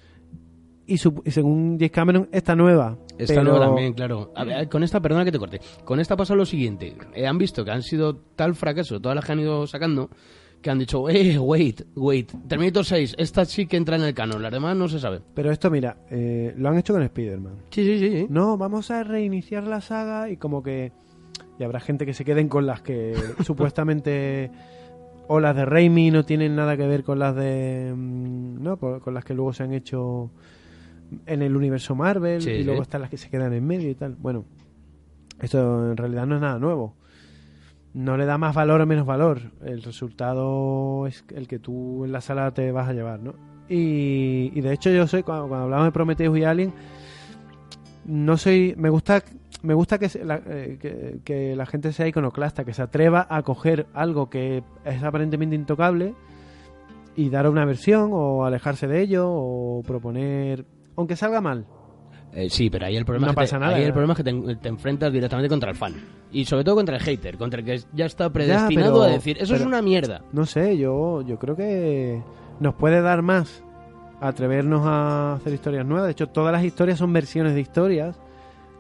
Y, 0.86 0.96
su- 0.96 1.22
y 1.24 1.30
según 1.32 1.76
James 1.78 1.90
Cameron, 1.90 2.28
esta 2.32 2.56
nueva. 2.56 2.96
Esta 3.18 3.34
pero- 3.34 3.44
nueva 3.50 3.66
también, 3.66 3.92
claro. 3.92 4.32
A 4.34 4.44
ver, 4.44 4.68
con 4.70 4.82
esta, 4.82 5.00
perdona 5.00 5.24
que 5.24 5.32
te 5.32 5.38
corte. 5.38 5.60
Con 5.84 6.00
esta 6.00 6.16
pasa 6.16 6.34
lo 6.34 6.46
siguiente. 6.46 6.94
Eh, 7.14 7.26
han 7.26 7.36
visto 7.36 7.64
que 7.64 7.70
han 7.70 7.82
sido 7.82 8.16
tal 8.16 8.54
fracaso 8.54 8.98
todas 9.00 9.14
las 9.14 9.24
que 9.24 9.32
han 9.32 9.40
ido 9.40 9.66
sacando 9.66 10.08
que 10.62 10.70
han 10.70 10.78
dicho, 10.80 11.08
eh, 11.08 11.38
wait, 11.38 11.82
wait, 11.94 12.32
Terminator 12.48 12.84
6, 12.84 13.14
esta 13.16 13.44
sí 13.44 13.66
que 13.66 13.76
entra 13.76 13.94
en 13.94 14.02
el 14.02 14.12
canon, 14.12 14.42
las 14.42 14.50
demás 14.50 14.76
no 14.76 14.88
se 14.88 14.98
sabe. 14.98 15.20
Pero 15.34 15.52
esto, 15.52 15.70
mira, 15.70 15.98
eh, 16.10 16.52
lo 16.56 16.68
han 16.68 16.78
hecho 16.78 16.92
con 16.94 17.02
Spider-Man. 17.02 17.54
Sí, 17.70 17.84
sí, 17.84 17.98
sí. 18.00 18.10
sí. 18.22 18.26
No, 18.28 18.56
vamos 18.58 18.90
a 18.90 19.04
reiniciar 19.04 19.64
la 19.64 19.80
saga 19.80 20.28
y 20.30 20.36
como 20.36 20.60
que... 20.62 20.90
Y 21.60 21.62
habrá 21.64 21.78
gente 21.78 22.04
que 22.06 22.12
se 22.14 22.24
queden 22.24 22.48
con 22.48 22.66
las 22.66 22.80
que 22.82 23.14
supuestamente... 23.44 24.50
O 25.28 25.40
las 25.40 25.54
de 25.54 25.64
Raimi 25.64 26.10
no 26.10 26.24
tienen 26.24 26.56
nada 26.56 26.76
que 26.76 26.86
ver 26.86 27.04
con 27.04 27.18
las 27.18 27.36
de... 27.36 27.92
mm, 27.94 28.62
No, 28.62 28.76
con 28.78 29.12
las 29.14 29.24
que 29.24 29.34
luego 29.34 29.52
se 29.52 29.62
han 29.62 29.72
hecho 29.74 30.30
en 31.26 31.42
el 31.42 31.56
universo 31.56 31.94
Marvel 31.94 32.42
Sí, 32.42 32.50
y 32.50 32.64
luego 32.64 32.80
sí. 32.80 32.82
están 32.82 33.00
las 33.02 33.10
que 33.10 33.16
se 33.18 33.28
quedan 33.30 33.52
en 33.52 33.66
medio 33.66 33.88
y 33.90 33.94
tal. 33.94 34.16
Bueno, 34.18 34.44
esto 35.40 35.90
en 35.90 35.96
realidad 35.96 36.26
no 36.26 36.34
es 36.36 36.40
nada 36.40 36.58
nuevo. 36.58 36.94
No 37.94 38.16
le 38.16 38.26
da 38.26 38.38
más 38.38 38.54
valor 38.54 38.80
o 38.80 38.86
menos 38.86 39.06
valor. 39.06 39.40
El 39.64 39.82
resultado 39.82 41.06
es 41.06 41.24
el 41.34 41.46
que 41.48 41.58
tú 41.58 42.04
en 42.04 42.12
la 42.12 42.20
sala 42.20 42.52
te 42.52 42.70
vas 42.72 42.88
a 42.88 42.92
llevar, 42.92 43.20
¿no? 43.20 43.34
Y, 43.68 44.50
y 44.54 44.60
de 44.60 44.72
hecho 44.72 44.90
yo 44.90 45.06
soy, 45.06 45.22
cuando, 45.22 45.48
cuando 45.48 45.64
hablamos 45.64 45.86
de 45.86 45.92
Prometheus 45.92 46.38
y 46.38 46.44
Alien, 46.44 46.72
no 48.06 48.36
soy... 48.36 48.74
Me 48.78 48.88
gusta 48.90 49.22
me 49.62 49.74
gusta 49.74 49.98
que, 49.98 50.08
la, 50.24 50.40
eh, 50.46 50.78
que, 50.80 51.20
que 51.24 51.56
la 51.56 51.66
gente 51.66 51.92
sea 51.92 52.06
iconoclasta, 52.06 52.64
que 52.64 52.72
se 52.72 52.82
atreva 52.82 53.26
a 53.28 53.42
coger 53.42 53.86
algo 53.94 54.30
que 54.30 54.62
es 54.84 55.02
aparentemente 55.02 55.56
intocable 55.56 56.14
y 57.16 57.30
dar 57.30 57.48
una 57.48 57.64
versión 57.64 58.10
o 58.12 58.44
alejarse 58.44 58.86
de 58.86 59.00
ello 59.02 59.26
o 59.28 59.82
proponer... 59.82 60.64
Aunque 60.96 61.16
salga 61.16 61.40
mal. 61.40 61.66
Eh, 62.32 62.48
sí, 62.50 62.70
pero 62.70 62.86
ahí 62.86 62.96
el 62.96 63.04
problema 63.04 63.26
No 63.26 63.30
es 63.32 63.34
que, 63.36 63.40
te, 63.40 63.44
pasa 63.46 63.58
nada, 63.58 63.76
ahí 63.76 63.82
el 63.82 63.88
¿eh? 63.88 63.92
problema 63.92 64.12
es 64.12 64.16
que 64.18 64.24
te, 64.24 64.56
te 64.56 64.68
enfrentas 64.68 65.12
directamente 65.12 65.48
contra 65.48 65.70
el 65.70 65.76
fan. 65.76 65.94
Y 66.30 66.44
sobre 66.44 66.62
todo 66.62 66.76
contra 66.76 66.96
el 66.96 67.02
hater, 67.02 67.38
contra 67.38 67.60
el 67.60 67.66
que 67.66 67.80
ya 67.94 68.04
está 68.06 68.30
predestinado 68.30 69.00
pero- 69.00 69.02
a 69.04 69.08
decir, 69.08 69.36
eso 69.40 69.56
es 69.56 69.62
una 69.62 69.82
mierda. 69.82 70.22
No 70.32 70.44
sé, 70.46 70.76
yo, 70.76 71.22
yo 71.22 71.38
creo 71.38 71.56
que 71.56 72.22
nos 72.60 72.74
puede 72.74 73.00
dar 73.00 73.22
más 73.22 73.64
atrevernos 74.20 74.82
a 74.84 75.34
hacer 75.34 75.54
historias 75.54 75.86
nuevas. 75.86 76.06
De 76.06 76.12
hecho, 76.12 76.26
todas 76.28 76.52
las 76.52 76.62
historias 76.64 76.98
son 76.98 77.12
versiones 77.12 77.54
de 77.54 77.60
historias 77.60 78.20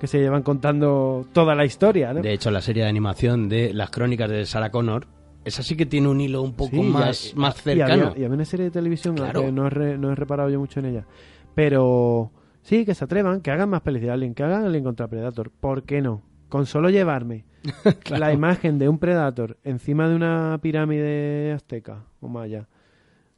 que 0.00 0.06
se 0.06 0.18
llevan 0.18 0.42
contando 0.42 1.26
toda 1.32 1.54
la 1.54 1.64
historia, 1.64 2.12
¿no? 2.12 2.20
De 2.22 2.32
hecho, 2.32 2.50
la 2.50 2.60
serie 2.60 2.84
de 2.84 2.88
animación 2.88 3.48
de 3.48 3.72
las 3.74 3.90
crónicas 3.90 4.30
de 4.30 4.46
Sarah 4.46 4.70
Connor, 4.70 5.06
esa 5.44 5.62
sí 5.62 5.76
que 5.76 5.86
tiene 5.86 6.08
un 6.08 6.20
hilo 6.20 6.42
un 6.42 6.54
poco 6.54 6.70
Sí, 6.70 6.80
y 6.80 6.84
más, 6.84 7.32
más 7.36 7.58
y 7.58 7.62
cercano. 7.62 7.92
había, 8.08 8.20
y 8.20 8.24
había 8.24 8.34
una 8.34 8.44
serie 8.44 8.64
de 8.66 8.70
televisión 8.70 9.16
Claro. 9.16 9.40
que 9.42 9.52
no 9.52 9.66
he, 9.66 9.70
re- 9.70 9.98
no 9.98 10.10
he 10.12 10.14
reparado 10.14 10.50
yo 10.50 10.58
mucho 10.60 10.80
en 10.80 10.86
ella. 10.86 11.06
Pero 11.54 12.30
sí, 12.62 12.84
que 12.84 12.94
se 12.94 13.04
atrevan, 13.04 13.40
que 13.40 13.50
hagan 13.50 13.70
más 13.70 13.80
pelis 13.82 14.02
de 14.02 14.10
Alien, 14.10 14.34
que 14.34 14.42
hagan 14.42 14.64
Alien 14.64 14.84
contra 14.84 15.08
Predator. 15.08 15.50
¿Por 15.50 15.82
qué 15.82 16.00
no? 16.00 16.22
Con 16.48 16.66
solo 16.66 16.88
llevarme 16.90 17.44
Claro. 18.04 18.20
la 18.24 18.32
imagen 18.32 18.78
de 18.78 18.88
un 18.88 18.98
Predator 18.98 19.56
encima 19.64 20.08
de 20.08 20.14
una 20.14 20.58
pirámide 20.62 21.52
azteca 21.52 22.04
o 22.20 22.28
maya, 22.28 22.68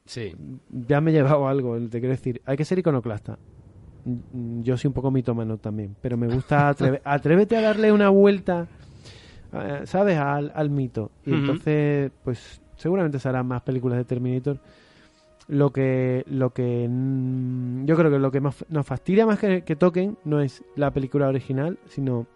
Sí. 0.05 0.35
ya 0.71 1.01
me 1.01 1.11
he 1.11 1.15
llevado 1.15 1.47
algo. 1.49 1.79
Te 1.89 2.01
quiero 2.01 2.11
decir, 2.15 2.43
hay 2.45 2.57
que 2.57 2.65
ser 2.65 2.79
iconoclasta. 2.79 3.39
Mm, 4.33 4.63
Yo 4.63 4.77
soy 4.77 4.89
un 4.89 4.95
poco 4.95 5.11
mitómano 5.11 5.57
también, 5.59 5.97
pero 6.01 6.17
me 6.17 6.27
gusta 6.29 6.71
atreve- 6.71 7.01
atrévete 7.05 7.57
a 7.57 7.61
darle 7.63 7.93
una 7.93 8.09
vuelta, 8.09 8.67
eh, 9.53 9.83
¿sabes? 9.85 10.17
Al, 10.19 10.53
al 10.55 10.71
mito. 10.71 11.11
Y 11.27 11.31
entonces, 11.41 12.11
pues 12.25 12.61
seguramente 12.77 13.19
se 13.19 13.29
harán 13.29 13.47
más 13.47 13.63
películas 13.63 13.99
de 13.99 14.05
Terminator. 14.05 14.59
Lo 15.49 15.71
que, 15.73 16.25
lo 16.29 16.51
que 16.51 16.87
mm, 16.89 17.85
yo 17.85 17.97
creo 17.97 18.11
que 18.11 18.19
lo 18.19 18.31
que 18.31 18.41
más- 18.41 18.65
nos 18.69 18.87
fastidia 18.87 19.27
más 19.27 19.39
que, 19.39 19.63
que 19.63 19.75
toquen 19.77 20.17
no 20.25 20.41
es 20.41 20.63
la 20.77 20.93
película 20.93 21.27
original, 21.29 21.79
sino 21.87 22.27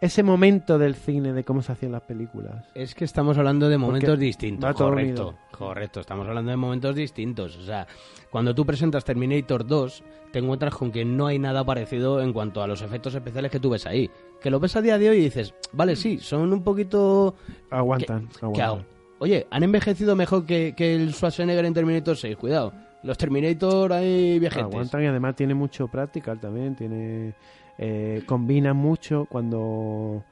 ese 0.00 0.22
momento 0.22 0.78
del 0.78 0.94
cine 0.94 1.32
de 1.32 1.44
cómo 1.44 1.62
se 1.62 1.72
hacían 1.72 1.92
las 1.92 2.02
películas. 2.02 2.66
Es 2.74 2.94
que 2.94 3.04
estamos 3.04 3.36
hablando 3.36 3.68
de 3.68 3.78
momentos 3.78 4.10
Porque 4.10 4.24
distintos. 4.24 4.74
Correcto, 4.74 5.28
unido. 5.28 5.38
correcto. 5.50 6.00
Estamos 6.00 6.26
hablando 6.28 6.50
de 6.50 6.56
momentos 6.56 6.94
distintos. 6.94 7.56
O 7.56 7.62
sea, 7.62 7.86
cuando 8.30 8.54
tú 8.54 8.64
presentas 8.64 9.04
Terminator 9.04 9.66
2, 9.66 10.04
te 10.32 10.38
encuentras 10.38 10.74
con 10.74 10.92
que 10.92 11.04
no 11.04 11.26
hay 11.26 11.38
nada 11.38 11.64
parecido 11.64 12.20
en 12.22 12.32
cuanto 12.32 12.62
a 12.62 12.66
los 12.66 12.82
efectos 12.82 13.14
especiales 13.14 13.50
que 13.50 13.58
tú 13.60 13.70
ves 13.70 13.86
ahí. 13.86 14.08
Que 14.40 14.50
lo 14.50 14.60
ves 14.60 14.76
a 14.76 14.82
día 14.82 14.98
de 14.98 15.10
hoy 15.10 15.18
y 15.18 15.22
dices, 15.24 15.54
vale, 15.72 15.96
sí, 15.96 16.18
son 16.18 16.52
un 16.52 16.62
poquito... 16.62 17.34
Aguantan, 17.70 18.28
¿Qué 18.28 18.44
aguantan. 18.44 18.66
hago? 18.66 18.84
Oye, 19.20 19.48
han 19.50 19.64
envejecido 19.64 20.14
mejor 20.14 20.46
que, 20.46 20.74
que 20.76 20.94
el 20.94 21.12
Schwarzenegger 21.12 21.64
en 21.64 21.74
Terminator 21.74 22.16
6, 22.16 22.36
cuidado. 22.36 22.72
Los 23.02 23.18
Terminator 23.18 23.92
hay 23.92 24.38
viejentes. 24.38 24.72
Aguantan 24.74 25.02
y 25.02 25.06
además 25.06 25.34
tiene 25.34 25.54
mucho 25.54 25.88
practical 25.88 26.38
también, 26.38 26.76
tiene 26.76 27.34
eh, 27.78 28.22
combinan 28.26 28.76
mucho 28.76 29.26
cuando 29.30 30.24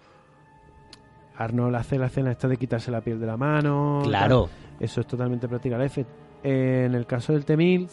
Arnold 1.36 1.76
hace 1.76 1.98
la 1.98 2.06
escena 2.06 2.32
esta 2.32 2.48
de 2.48 2.56
quitarse 2.56 2.90
la 2.90 3.00
piel 3.00 3.20
de 3.20 3.26
la 3.26 3.36
mano. 3.36 4.00
Claro. 4.04 4.48
tal. 4.78 4.84
Eso 4.84 5.00
es 5.00 5.06
totalmente. 5.06 5.46
Eh, 6.44 6.84
en 6.86 6.94
el 6.94 7.06
caso 7.06 7.32
del 7.32 7.44
T-1000 7.44 7.88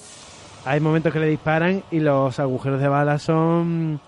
hay 0.65 0.79
momentos 0.79 1.11
que 1.11 1.19
le 1.19 1.27
disparan 1.27 1.83
y 1.91 1.99
los 1.99 2.39
agujeros 2.39 2.79
de 2.81 2.87
bala 2.87 3.19
son... 3.19 3.99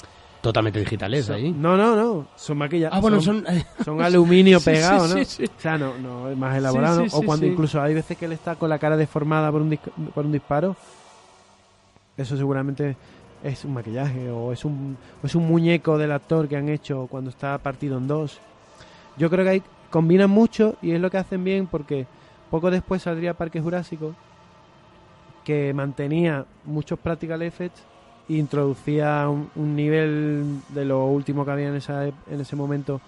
Totalmente 0.42 0.80
digitales 0.80 1.26
son- 1.26 1.36
ahí. 1.36 1.52
No, 1.52 1.76
no, 1.76 1.96
no, 1.96 2.28
son 2.36 2.58
maquillajes. 2.58 2.96
Ah, 2.96 3.02
bueno, 3.02 3.20
son... 3.22 3.44
son 3.84 4.02
aluminio 4.04 4.60
Sí, 4.62 4.66
pegado, 4.72 5.08
sí, 5.08 5.16
¿no? 5.20 5.26
sí. 5.26 5.44
O 5.46 5.62
sea, 5.62 5.78
no, 5.78 5.98
no 5.98 6.30
es 6.30 6.38
más 6.38 6.56
elaborado. 6.58 7.04
O 7.12 7.24
cuando 7.24 7.46
incluso 7.46 7.82
hay 7.82 7.94
veces 7.94 8.18
que 8.18 8.26
él 8.26 8.32
está 8.34 8.56
con 8.56 8.70
la 8.70 8.80
cara 8.80 8.96
deformada 8.96 9.52
por 9.52 9.62
un, 9.62 9.78
por 10.14 10.26
un 10.26 10.32
disparo. 10.32 10.76
Eso 12.18 12.38
seguramente 12.38 12.96
es 13.46 13.66
un 13.66 13.74
maquillaje 13.74 14.30
o 14.32 14.52
es 14.54 14.66
un, 14.66 14.98
o 15.24 15.28
es 15.28 15.36
un 15.36 15.48
muñeco 15.48 15.98
del 15.98 16.12
actor 16.12 16.48
que 16.48 16.58
han 16.58 16.70
hecho 16.70 17.08
cuando 17.08 17.30
está 17.30 17.58
partido 17.60 17.98
en 17.98 18.08
dos. 18.08 18.40
Yo 19.18 19.30
creo 19.30 19.46
que 19.46 19.52
ahí 19.52 19.64
combinan 19.90 20.30
mucho 20.30 20.76
y 20.82 20.92
es 20.92 21.02
lo 21.02 21.10
que 21.12 21.18
hacen 21.18 21.44
bien 21.44 21.68
porque 21.68 22.08
poco 22.50 22.72
después 22.72 23.04
saldría 23.04 23.36
Parque 23.36 23.62
Jurásico 23.62 24.16
que 25.44 25.74
mantenía 25.74 26.46
muchos 26.64 27.00
practical 27.00 27.42
effects 27.42 27.88
e 28.28 28.36
introducía 28.38 29.30
un, 29.30 29.76
nivel 29.76 30.62
de 30.70 30.86
lo 30.86 31.06
último 31.06 31.46
que 31.46 31.52
había 31.52 31.68
en, 31.70 31.76
esa, 31.76 32.08
ep- 32.08 32.14
en 32.28 32.42
ese 32.42 32.56
momento 32.56 33.02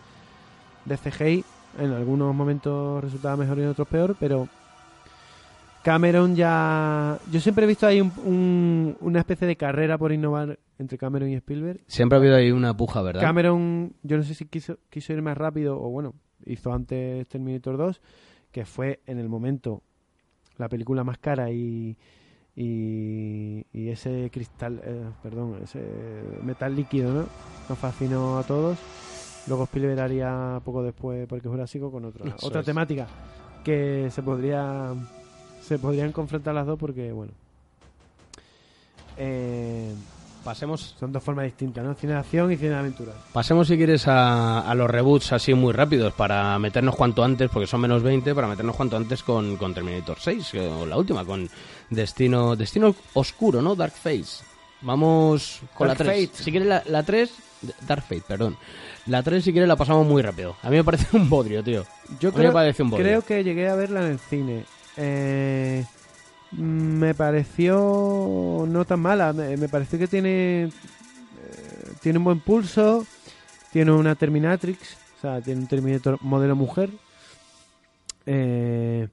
de 0.86 0.98
CGI. 0.98 1.46
En 1.80 1.92
algunos 1.94 2.34
momentos 2.36 3.04
resultaba 3.04 3.38
mejor 3.38 3.60
y 3.60 3.64
en 3.64 3.70
otros 3.70 3.88
peor, 3.88 4.16
pero 4.20 4.50
Cameron 5.92 6.36
ya... 6.36 7.18
Yo 7.32 7.40
siempre 7.40 7.64
he 7.64 7.68
visto 7.68 7.88
ahí 7.88 8.02
un- 8.02 8.12
un- 8.26 8.98
una 9.00 9.20
especie 9.20 9.48
de 9.48 9.56
carrera 9.56 9.98
por 9.98 10.12
innovar 10.12 10.60
entre 10.78 10.98
Cameron 10.98 11.30
y 11.30 11.36
Spielberg. 11.36 11.80
Siempre 11.88 12.18
ha 12.18 12.20
habido 12.20 12.36
ahí 12.36 12.52
una 12.52 12.76
puja, 12.76 13.02
¿verdad? 13.02 13.22
Cameron, 13.22 13.94
yo 14.04 14.18
no 14.18 14.24
sé 14.24 14.34
si 14.34 14.44
quiso, 14.48 14.80
quiso 14.90 15.14
ir 15.14 15.22
más 15.22 15.38
rápido 15.38 15.82
o 15.82 15.90
bueno, 15.90 16.14
hizo 16.46 16.74
antes 16.74 17.26
Terminator 17.30 17.78
2, 17.78 18.02
que 18.52 18.66
fue 18.66 19.00
en 19.06 19.18
el 19.18 19.30
momento 19.30 19.82
la 20.58 20.68
película 20.68 21.06
más 21.06 21.20
cara 21.20 21.52
y, 21.52 21.96
y, 22.54 23.66
y 23.72 23.88
ese 23.88 24.30
cristal, 24.30 24.82
eh, 24.84 25.06
perdón, 25.24 25.60
ese 25.64 25.82
metal 26.44 26.76
líquido, 26.76 27.14
¿no? 27.14 27.26
Nos 27.70 27.78
fascinó 27.78 28.40
a 28.40 28.44
todos. 28.44 28.78
Luego 29.48 29.64
Spielberg 29.64 30.02
haría 30.02 30.60
poco 30.66 30.84
después 30.84 31.26
Parque 31.28 31.48
Jurásico 31.48 31.90
con 31.90 32.04
otra, 32.04 32.26
Eso 32.28 32.46
otra 32.48 32.60
es. 32.60 32.66
temática 32.66 33.08
que 33.64 34.10
se 34.12 34.22
podría 34.22 34.94
se 35.68 35.78
podrían 35.80 36.12
confrontar 36.12 36.54
las 36.56 36.66
dos 36.66 36.78
porque 36.80 37.12
bueno 37.12 37.32
eh, 39.18 39.94
Pasemos, 40.44 40.96
son 40.98 41.12
dos 41.12 41.22
formas 41.22 41.44
distintas, 41.44 41.84
¿no? 41.84 41.94
Cine 41.96 42.14
de 42.14 42.20
acción 42.20 42.50
y 42.50 42.56
cine 42.56 42.70
de 42.70 42.76
aventuras. 42.78 43.16
pasemos 43.34 43.68
si 43.68 43.76
quieres 43.76 44.08
a, 44.08 44.62
a 44.62 44.76
los 44.76 44.90
reboots 44.90 45.34
así 45.34 45.54
muy 45.54 45.74
rápidos 45.74 46.14
para 46.14 46.58
meternos 46.58 46.96
cuanto 46.96 47.22
antes, 47.22 47.50
porque 47.52 47.68
son 47.68 47.82
menos 47.82 48.02
20, 48.02 48.34
para 48.34 48.48
meternos 48.48 48.74
cuanto 48.78 48.96
antes 48.96 49.24
con, 49.24 49.58
con 49.58 49.74
Terminator 49.74 50.18
6, 50.18 50.50
que- 50.54 50.66
o 50.66 50.86
la 50.86 50.96
última, 50.96 51.26
con 51.26 51.50
Destino 51.90 52.56
Destino 52.56 52.96
Oscuro, 53.16 53.62
¿no? 53.62 53.76
Dark 53.76 53.92
Face. 53.92 54.42
Vamos 54.84 55.60
con 55.74 55.90
Dark 55.90 56.00
la 56.00 56.06
3. 56.14 56.30
Fate. 56.30 56.44
Si 56.44 56.52
quieres 56.52 56.70
la, 56.70 56.84
la 56.86 57.04
3, 57.04 57.30
DarkAte, 57.86 58.22
perdón. 58.26 58.56
La 59.08 59.24
3 59.24 59.44
si 59.44 59.52
quieres 59.52 59.68
la 59.68 59.76
pasamos 59.76 60.08
muy 60.08 60.22
rápido. 60.22 60.56
A 60.64 60.70
mí 60.70 60.78
me 60.78 60.84
parece 60.86 61.08
un 61.18 61.30
bodrio, 61.30 61.62
tío. 61.62 61.84
Yo 62.22 62.30
A 62.30 62.32
mí 62.32 62.38
me 62.38 62.42
creo, 62.44 62.54
parece 62.54 62.84
un 62.84 62.90
bodrio. 62.92 63.06
creo 63.06 63.22
que 63.26 63.44
llegué 63.44 63.68
a 63.68 63.76
verla 63.76 64.06
en 64.06 64.12
el 64.14 64.20
cine. 64.20 64.64
Eh, 64.98 65.84
me 66.52 67.14
pareció 67.14 68.66
no 68.68 68.86
tan 68.86 69.00
mala. 69.00 69.34
Me, 69.34 69.58
me 69.58 69.70
pareció 69.70 70.00
que 70.00 70.08
tiene 70.08 70.64
eh, 70.66 70.70
tiene 72.02 72.18
un 72.20 72.26
buen 72.26 72.40
pulso. 72.40 73.06
Tiene 73.72 73.92
una 73.92 74.16
Terminatrix. 74.16 74.98
O 75.18 75.22
sea, 75.22 75.42
tiene 75.42 75.62
un 75.62 75.68
Terminator 75.68 76.18
modelo 76.22 76.56
mujer. 76.56 76.90
Eh, 78.26 79.08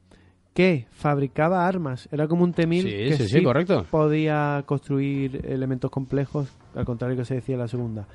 que 0.55 0.87
fabricaba 0.93 1.66
armas. 1.66 2.09
Era 2.12 2.28
como 2.28 2.45
un 2.45 2.53
T-1000 2.53 2.82
Sí, 2.82 2.89
que 2.91 3.16
sí, 3.16 3.28
sí, 3.28 3.43
correcto. 3.43 3.85
podía 3.91 4.62
construir 4.66 5.45
elementos 5.49 5.91
complejos, 5.91 6.49
al 6.76 6.85
contrario 6.85 7.16
que 7.16 7.24
se 7.24 7.35
decía 7.35 7.55
en 7.57 7.61
la 7.61 7.68
segunda. 7.68 8.07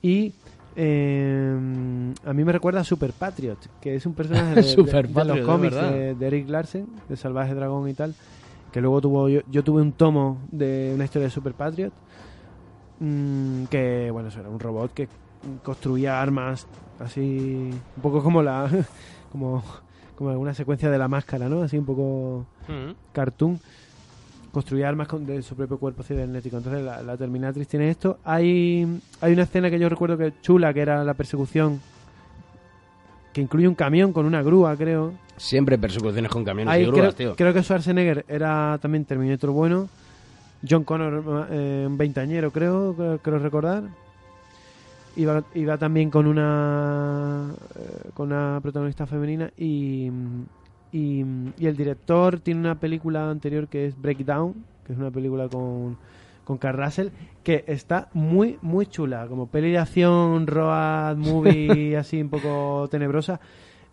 Y 0.00 0.32
eh, 0.76 2.14
a 2.24 2.32
mí 2.32 2.44
me 2.44 2.52
recuerda 2.52 2.80
a 2.80 2.84
Super 2.84 3.12
Patriot, 3.12 3.58
que 3.80 3.96
es 3.96 4.06
un 4.06 4.14
personaje 4.14 4.56
de, 4.56 4.62
Super 4.62 5.08
de 5.08 5.14
Patriot, 5.14 5.36
los 5.36 5.46
cómics 5.46 5.74
de, 5.74 6.14
de 6.14 6.26
Eric 6.26 6.48
Larsen, 6.48 6.86
de 7.08 7.16
Salvaje 7.16 7.54
Dragón 7.54 7.88
y 7.88 7.94
tal, 7.94 8.14
que 8.72 8.80
luego 8.80 9.00
tuvo 9.00 9.28
yo, 9.28 9.40
yo 9.50 9.62
tuve 9.64 9.82
un 9.82 9.92
tomo 9.92 10.40
de 10.50 10.92
una 10.94 11.04
historia 11.04 11.26
de 11.26 11.30
Super 11.30 11.54
Patriot, 11.54 11.92
mm, 13.00 13.64
que 13.64 14.10
bueno, 14.10 14.28
eso 14.28 14.40
era 14.40 14.48
un 14.48 14.60
robot 14.60 14.92
que 14.92 15.08
construía 15.62 16.20
armas 16.20 16.66
así, 16.98 17.70
un 17.96 18.02
poco 18.02 18.22
como 18.22 18.42
la... 18.42 18.70
como 19.32 19.62
como 20.22 20.30
alguna 20.30 20.54
secuencia 20.54 20.90
de 20.90 20.98
la 20.98 21.08
máscara, 21.08 21.48
¿no? 21.48 21.62
Así 21.62 21.76
un 21.76 21.84
poco 21.84 22.46
cartoon. 23.12 23.58
Construía 24.52 24.88
armas 24.88 25.08
con, 25.08 25.24
de 25.24 25.40
su 25.42 25.56
propio 25.56 25.78
cuerpo 25.78 26.02
cibernético. 26.02 26.58
Entonces 26.58 26.84
la, 26.84 27.02
la 27.02 27.16
Terminatrix 27.16 27.66
tiene 27.68 27.88
esto. 27.88 28.18
Hay, 28.22 28.86
hay 29.20 29.32
una 29.32 29.42
escena 29.44 29.70
que 29.70 29.78
yo 29.78 29.88
recuerdo 29.88 30.18
que 30.18 30.26
es 30.26 30.40
chula, 30.42 30.74
que 30.74 30.80
era 30.80 31.02
la 31.04 31.14
persecución, 31.14 31.80
que 33.32 33.40
incluye 33.40 33.66
un 33.66 33.74
camión 33.74 34.12
con 34.12 34.26
una 34.26 34.42
grúa, 34.42 34.76
creo. 34.76 35.14
Siempre 35.38 35.78
persecuciones 35.78 36.30
con 36.30 36.44
camiones 36.44 36.72
Ahí 36.72 36.82
y 36.82 36.86
grúas, 36.86 37.00
creo, 37.00 37.12
tío. 37.14 37.36
creo 37.36 37.54
que 37.54 37.62
Schwarzenegger 37.62 38.26
era 38.28 38.78
también 38.82 39.06
Terminator 39.06 39.50
bueno. 39.50 39.88
John 40.68 40.84
Connor, 40.84 41.48
eh, 41.50 41.84
un 41.88 41.96
veintañero, 41.96 42.52
creo, 42.52 42.94
creo, 42.94 43.18
creo 43.18 43.38
recordar. 43.38 43.84
Iba, 45.16 45.42
iba 45.54 45.76
también 45.76 46.08
con 46.10 46.26
una 46.26 47.50
eh, 47.74 48.10
con 48.14 48.32
una 48.32 48.60
protagonista 48.62 49.06
femenina 49.06 49.50
y, 49.58 50.10
y, 50.92 51.24
y 51.58 51.66
el 51.66 51.76
director 51.76 52.38
tiene 52.40 52.60
una 52.60 52.78
película 52.78 53.30
anterior 53.30 53.66
que 53.68 53.86
es 53.86 54.00
Breakdown, 54.00 54.54
que 54.86 54.92
es 54.92 54.98
una 54.98 55.10
película 55.10 55.48
con, 55.48 55.96
con 56.44 56.58
Carl 56.58 56.84
Russell, 56.84 57.08
que 57.42 57.64
está 57.66 58.08
muy, 58.12 58.58
muy 58.62 58.86
chula, 58.86 59.26
como 59.26 59.48
peli 59.48 59.70
de 59.70 59.78
acción, 59.78 60.46
road 60.46 61.16
movie, 61.16 61.96
así 61.98 62.20
un 62.20 62.28
poco 62.28 62.88
tenebrosa. 62.90 63.40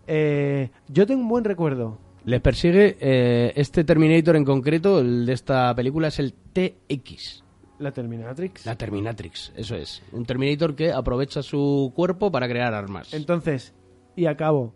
Eh, 0.07 0.69
yo 0.87 1.05
tengo 1.05 1.21
un 1.21 1.29
buen 1.29 1.43
recuerdo. 1.43 1.97
Les 2.25 2.41
persigue 2.41 2.97
eh, 2.99 3.53
este 3.55 3.83
Terminator 3.83 4.35
en 4.35 4.43
concreto, 4.43 4.99
el 4.99 5.25
de 5.25 5.33
esta 5.33 5.73
película, 5.73 6.09
es 6.09 6.19
el 6.19 6.33
TX. 6.33 7.43
La 7.79 7.91
Terminatrix. 7.91 8.65
La 8.65 8.75
Terminatrix, 8.75 9.53
eso 9.55 9.75
es. 9.75 10.03
Un 10.11 10.25
Terminator 10.25 10.75
que 10.75 10.91
aprovecha 10.91 11.41
su 11.41 11.93
cuerpo 11.95 12.29
para 12.29 12.47
crear 12.49 12.73
armas. 12.73 13.13
Entonces, 13.13 13.73
y 14.17 14.25
acabo. 14.25 14.73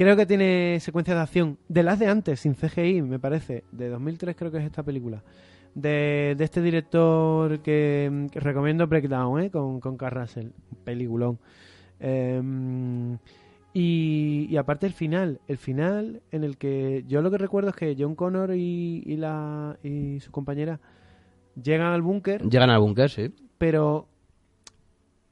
Creo 0.00 0.16
que 0.16 0.24
tiene 0.24 0.78
secuencias 0.80 1.14
de 1.14 1.22
acción 1.22 1.58
de 1.68 1.82
las 1.82 1.98
de 1.98 2.06
antes, 2.06 2.40
sin 2.40 2.54
CGI, 2.54 3.02
me 3.02 3.18
parece. 3.18 3.64
De 3.70 3.90
2003 3.90 4.34
creo 4.34 4.50
que 4.50 4.56
es 4.56 4.64
esta 4.64 4.82
película. 4.82 5.22
De, 5.74 6.34
de 6.38 6.42
este 6.42 6.62
director 6.62 7.60
que, 7.60 8.26
que 8.32 8.40
recomiendo 8.40 8.86
Breakdown, 8.86 9.42
¿eh? 9.42 9.50
Con, 9.50 9.78
con 9.78 9.98
Carl 9.98 10.22
Russell. 10.22 10.52
Peliculón. 10.84 11.38
Em, 11.98 13.18
y, 13.74 14.46
y 14.48 14.56
aparte 14.56 14.86
el 14.86 14.94
final. 14.94 15.42
El 15.46 15.58
final 15.58 16.22
en 16.32 16.44
el 16.44 16.56
que 16.56 17.04
yo 17.06 17.20
lo 17.20 17.30
que 17.30 17.36
recuerdo 17.36 17.68
es 17.68 17.76
que 17.76 17.94
John 17.98 18.14
Connor 18.14 18.54
y, 18.54 19.02
y 19.04 19.16
la, 19.18 19.76
y 19.82 20.18
su 20.20 20.30
compañera 20.30 20.80
llegan 21.62 21.88
al 21.92 22.00
búnker 22.00 22.48
Llegan 22.48 22.70
al 22.70 22.80
búnker, 22.80 23.10
sí. 23.10 23.34
pero 23.58 24.08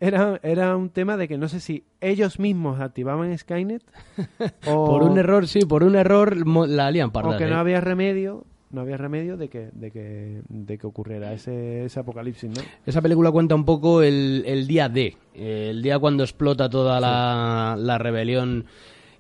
era, 0.01 0.39
era 0.43 0.77
un 0.77 0.91
tema 0.91 1.17
de 1.17 1.27
que 1.29 1.39
no 1.39 1.49
sé 1.49 1.61
si 1.61 1.85
ellos 2.01 2.39
mismos 2.39 2.81
activaban 2.81 3.37
Skynet 3.37 3.83
o, 4.67 4.87
Por 4.87 5.03
un 5.03 5.19
error, 5.19 5.47
sí, 5.49 5.61
por 5.65 5.83
un 5.83 5.97
error 5.97 6.37
la 6.69 6.91
lían 6.91 7.11
parda. 7.11 7.31
o 7.31 7.37
que 7.39 7.47
no 7.47 7.57
había 7.59 7.81
remedio 7.81 8.45
no 8.71 8.83
había 8.83 8.99
remedio 8.99 9.39
de 9.39 9.49
que 9.49 9.71
de 9.73 9.91
que, 9.91 10.43
de 10.49 10.77
que 10.79 10.87
ocurriera 10.87 11.33
ese, 11.33 11.87
ese 11.87 12.01
apocalipsis 12.01 12.51
¿no? 12.51 12.61
Esa 12.85 13.01
película 13.01 13.31
cuenta 13.31 13.55
un 13.55 13.65
poco 13.65 14.03
el, 14.03 14.43
el 14.47 14.67
día 14.67 14.89
D, 14.91 15.17
eh, 15.35 15.69
el 15.71 15.83
día 15.83 15.99
cuando 15.99 16.23
explota 16.23 16.69
toda 16.69 17.01
la, 17.01 17.77
la 17.79 17.97
rebelión. 17.99 18.67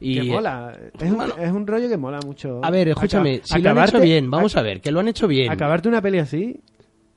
Y, 0.00 0.20
que 0.20 0.30
mola 0.30 0.78
es 1.00 1.10
un, 1.10 1.22
es 1.40 1.50
un 1.50 1.66
rollo 1.66 1.88
que 1.88 1.96
mola 1.96 2.20
mucho 2.24 2.60
A 2.62 2.70
ver, 2.70 2.88
escúchame, 2.88 3.36
Aca- 3.36 3.46
si 3.56 3.62
lo 3.62 3.70
han 3.70 3.78
hecho 3.88 4.00
bien, 4.00 4.30
vamos 4.30 4.54
a 4.54 4.62
ver, 4.62 4.80
que 4.80 4.92
lo 4.92 5.00
han 5.00 5.08
hecho 5.08 5.26
bien. 5.26 5.50
acabarte 5.50 5.88
una 5.88 6.02
peli 6.02 6.18
así 6.18 6.60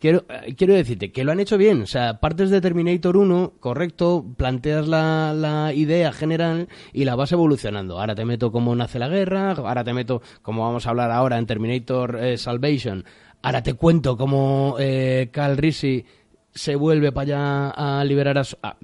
Quiero, 0.01 0.25
eh, 0.29 0.55
quiero 0.55 0.73
decirte 0.73 1.11
que 1.11 1.23
lo 1.23 1.31
han 1.31 1.39
hecho 1.39 1.59
bien. 1.59 1.83
O 1.83 1.85
sea, 1.85 2.19
partes 2.19 2.49
de 2.49 2.59
Terminator 2.59 3.15
1, 3.15 3.53
correcto, 3.59 4.25
planteas 4.35 4.87
la, 4.87 5.31
la 5.35 5.73
idea 5.73 6.11
general 6.11 6.67
y 6.91 7.05
la 7.05 7.15
vas 7.15 7.31
evolucionando. 7.31 7.99
Ahora 7.99 8.15
te 8.15 8.25
meto 8.25 8.51
cómo 8.51 8.75
nace 8.75 8.97
la 8.97 9.07
guerra, 9.09 9.51
ahora 9.51 9.83
te 9.83 9.93
meto, 9.93 10.23
como 10.41 10.63
vamos 10.65 10.87
a 10.87 10.89
hablar 10.89 11.11
ahora 11.11 11.37
en 11.37 11.45
Terminator 11.45 12.17
eh, 12.19 12.37
Salvation, 12.37 13.05
ahora 13.43 13.61
te 13.61 13.75
cuento 13.75 14.17
cómo 14.17 14.75
eh, 14.79 15.29
Cal 15.31 15.55
Risi 15.55 16.03
se 16.51 16.75
vuelve 16.75 17.11
para 17.11 17.21
allá 17.69 17.99
a 17.99 18.03
liberar 18.03 18.39
a, 18.39 18.43
su- 18.43 18.57
a- 18.63 18.75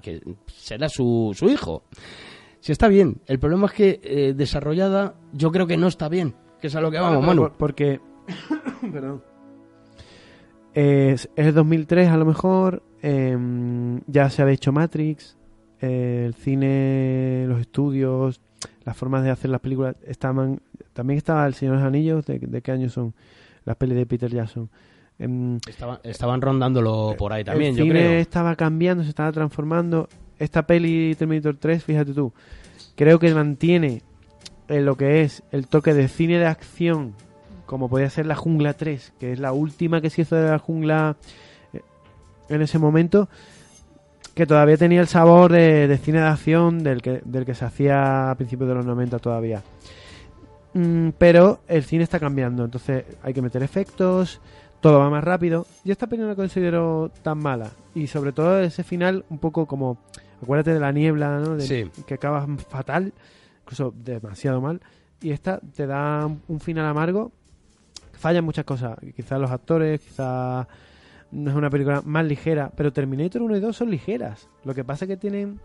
que, 0.00 0.22
será 0.46 0.88
su, 0.88 1.32
su 1.36 1.48
hijo. 1.50 1.82
Si 2.60 2.70
está 2.70 2.86
bien. 2.86 3.20
El 3.26 3.40
problema 3.40 3.66
es 3.66 3.72
que 3.72 4.00
eh, 4.04 4.32
desarrollada 4.36 5.14
yo 5.32 5.50
creo 5.50 5.66
que 5.66 5.76
no 5.76 5.88
está 5.88 6.08
bien. 6.08 6.36
Que 6.60 6.68
es 6.68 6.76
a 6.76 6.80
lo 6.80 6.92
que 6.92 7.00
vamos, 7.00 7.26
Manu. 7.26 7.42
por- 7.42 7.52
porque 7.56 8.00
perdón 8.92 9.24
es, 10.74 11.28
es 11.36 11.54
2003 11.54 12.08
a 12.08 12.16
lo 12.16 12.24
mejor 12.24 12.82
em, 13.02 14.00
ya 14.06 14.30
se 14.30 14.42
había 14.42 14.54
hecho 14.54 14.72
Matrix 14.72 15.36
eh, 15.80 16.24
el 16.26 16.34
cine 16.34 17.44
los 17.48 17.60
estudios 17.60 18.40
las 18.84 18.96
formas 18.96 19.22
de 19.24 19.30
hacer 19.30 19.50
las 19.50 19.60
películas 19.60 19.96
estaban 20.06 20.60
también 20.92 21.18
estaba 21.18 21.46
el 21.46 21.54
Señor 21.54 21.76
de 21.76 21.80
los 21.82 21.88
Anillos 21.88 22.26
de, 22.26 22.38
de 22.38 22.62
qué 22.62 22.72
año 22.72 22.88
son 22.88 23.14
las 23.64 23.76
pelis 23.76 23.96
de 23.96 24.06
Peter 24.06 24.30
Jackson 24.30 24.68
Em, 25.18 25.58
Estaban, 25.68 25.98
estaban 26.02 26.40
rondándolo 26.40 27.14
por 27.16 27.32
ahí 27.32 27.44
también, 27.44 27.72
el 27.72 27.76
yo 27.76 27.84
cine 27.84 28.00
creo. 28.00 28.12
estaba 28.18 28.56
cambiando, 28.56 29.04
se 29.04 29.10
estaba 29.10 29.30
transformando. 29.30 30.08
Esta 30.38 30.66
peli 30.66 31.14
Terminator 31.14 31.56
3, 31.56 31.84
fíjate 31.84 32.12
tú, 32.12 32.32
creo 32.96 33.20
que 33.20 33.32
mantiene 33.32 34.02
eh, 34.68 34.80
lo 34.80 34.96
que 34.96 35.22
es 35.22 35.44
el 35.52 35.68
toque 35.68 35.94
de 35.94 36.08
cine 36.08 36.38
de 36.38 36.46
acción, 36.46 37.14
como 37.72 37.88
podía 37.88 38.10
ser 38.10 38.26
La 38.26 38.36
Jungla 38.36 38.74
3, 38.74 39.14
que 39.18 39.32
es 39.32 39.38
la 39.40 39.52
última 39.52 40.00
que 40.02 40.10
se 40.10 40.22
hizo 40.22 40.36
de 40.36 40.50
La 40.50 40.58
Jungla 40.58 41.16
eh, 41.72 41.80
en 42.50 42.60
ese 42.62 42.78
momento, 42.78 43.28
que 44.34 44.46
todavía 44.46 44.76
tenía 44.76 45.00
el 45.00 45.08
sabor 45.08 45.50
de, 45.52 45.88
de 45.88 45.96
cine 45.98 46.18
de 46.20 46.26
acción 46.26 46.82
del 46.84 47.00
que, 47.00 47.22
del 47.24 47.44
que 47.46 47.54
se 47.54 47.64
hacía 47.64 48.30
a 48.30 48.34
principios 48.34 48.68
de 48.68 48.74
los 48.74 48.84
90 48.84 49.18
todavía. 49.20 49.62
Mm, 50.74 51.08
pero 51.18 51.60
el 51.68 51.82
cine 51.84 52.04
está 52.04 52.20
cambiando, 52.20 52.64
entonces 52.64 53.04
hay 53.22 53.32
que 53.34 53.42
meter 53.42 53.62
efectos, 53.62 54.40
todo 54.80 54.98
va 54.98 55.10
más 55.10 55.24
rápido. 55.24 55.66
Yo 55.84 55.92
esta 55.92 56.06
no 56.06 56.26
la 56.26 56.34
considero 56.34 57.10
tan 57.22 57.38
mala. 57.38 57.70
Y 57.94 58.06
sobre 58.06 58.32
todo 58.32 58.58
ese 58.60 58.82
final, 58.84 59.24
un 59.30 59.38
poco 59.38 59.66
como. 59.66 59.98
Acuérdate 60.42 60.74
de 60.74 60.80
la 60.80 60.90
niebla, 60.92 61.38
¿no? 61.38 61.56
De- 61.56 61.62
Sí. 61.62 61.88
Que 62.04 62.14
acaba 62.14 62.46
fatal, 62.68 63.12
incluso 63.62 63.94
demasiado 63.96 64.60
mal. 64.60 64.80
Y 65.20 65.30
esta 65.30 65.60
te 65.60 65.86
da 65.86 66.26
un 66.26 66.58
final 66.60 66.84
amargo. 66.86 67.30
Fallan 68.22 68.44
muchas 68.44 68.64
cosas. 68.64 68.96
Quizás 69.16 69.40
los 69.40 69.50
actores, 69.50 70.00
quizás 70.00 70.66
no 71.32 71.50
es 71.50 71.56
una 71.56 71.68
película 71.70 72.02
más 72.04 72.24
ligera. 72.24 72.70
Pero 72.76 72.92
Terminator 72.92 73.42
1 73.42 73.56
y 73.56 73.60
2 73.60 73.76
son 73.76 73.90
ligeras. 73.90 74.48
Lo 74.64 74.74
que 74.74 74.84
pasa 74.84 75.04
es 75.04 75.08
que 75.08 75.16
tienen. 75.16 75.58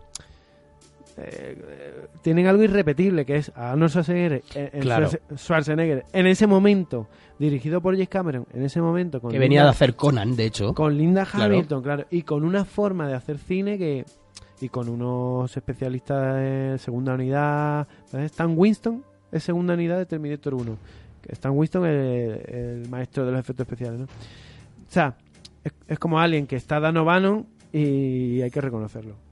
eh, 1.16 1.56
eh, 1.68 2.06
tienen 2.22 2.46
algo 2.46 2.62
irrepetible 2.62 3.24
que 3.26 3.36
es 3.36 3.50
a 3.56 3.72
Arnold 3.72 3.90
Schwarzenegger, 3.90 4.42
Claro. 4.80 5.08
Schwarze- 5.08 5.36
Schwarzenegger 5.36 6.04
en 6.12 6.26
ese 6.28 6.46
momento 6.46 7.08
dirigido 7.40 7.80
por 7.80 7.94
James 7.94 8.08
Cameron 8.08 8.46
en 8.52 8.62
ese 8.62 8.80
momento 8.80 9.20
con 9.20 9.32
Que 9.32 9.38
venía 9.38 9.60
Linda- 9.60 9.64
de 9.64 9.70
hacer 9.70 9.96
Conan, 9.96 10.36
de 10.36 10.44
hecho. 10.46 10.74
con 10.74 10.96
Linda. 10.96 11.26
Hamilton, 11.32 11.82
claro. 11.82 12.04
y 12.10 12.22
con 12.22 12.44
una 12.44 12.64
forma 12.64 13.08
de 13.08 13.14
hacer 13.14 13.38
cine 13.38 13.78
que 13.78 14.04
y 14.60 14.68
con 14.68 14.88
unos 14.88 15.56
especialistas 15.56 16.36
de 16.36 16.76
segunda 16.78 17.14
unidad. 17.14 17.86
Stan 18.12 18.54
Winston 18.56 19.04
es 19.32 19.42
segunda 19.42 19.74
unidad 19.74 19.98
de 19.98 20.06
Terminator 20.06 20.54
1. 20.54 20.76
Stan 21.28 21.52
Winston 21.52 21.84
el, 21.86 22.88
maestro 22.88 23.26
de 23.26 23.32
los 23.32 23.40
efectos 23.40 23.66
especiales, 23.66 24.00
¿no? 24.00 24.06
O 24.06 24.90
sea, 24.90 25.16
es, 25.64 25.72
es 25.86 25.98
como 25.98 26.18
alguien 26.18 26.46
que 26.46 26.56
está 26.56 26.80
dando 26.80 27.04
Bannon 27.04 27.46
y 27.72 28.40
hay 28.40 28.50
que 28.50 28.60
reconocerlo. 28.60 29.28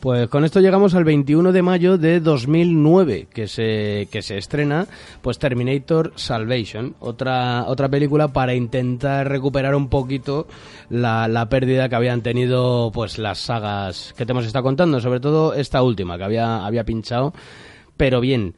Pues 0.00 0.30
con 0.30 0.46
esto 0.46 0.60
llegamos 0.60 0.94
al 0.94 1.04
21 1.04 1.52
de 1.52 1.60
mayo 1.60 1.98
de 1.98 2.20
2009, 2.20 3.28
que 3.30 3.46
se, 3.46 4.08
que 4.10 4.22
se 4.22 4.38
estrena 4.38 4.86
pues 5.20 5.38
Terminator 5.38 6.14
Salvation, 6.16 6.94
otra, 7.00 7.66
otra 7.66 7.90
película 7.90 8.28
para 8.28 8.54
intentar 8.54 9.28
recuperar 9.28 9.74
un 9.74 9.90
poquito 9.90 10.46
la, 10.88 11.28
la 11.28 11.50
pérdida 11.50 11.90
que 11.90 11.96
habían 11.96 12.22
tenido 12.22 12.90
pues 12.94 13.18
las 13.18 13.40
sagas 13.40 14.14
que 14.16 14.24
te 14.24 14.32
hemos 14.32 14.46
estado 14.46 14.62
contando, 14.62 15.02
sobre 15.02 15.20
todo 15.20 15.52
esta 15.52 15.82
última 15.82 16.16
que 16.16 16.24
había, 16.24 16.64
había 16.64 16.84
pinchado, 16.84 17.34
pero 17.98 18.22
bien. 18.22 18.54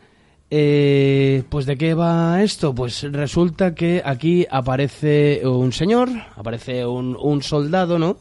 Eh, 0.55 1.45
pues 1.49 1.65
de 1.65 1.79
qué 1.79 1.95
va 1.95 2.43
esto? 2.43 2.75
Pues 2.75 3.05
resulta 3.11 3.75
que 3.75 4.03
aquí 4.05 4.47
aparece 4.51 5.41
un 5.47 5.73
señor, 5.73 6.11
aparece 6.37 6.85
un, 6.85 7.17
un 7.19 7.43
soldado, 7.43 7.99
¿no? 7.99 8.19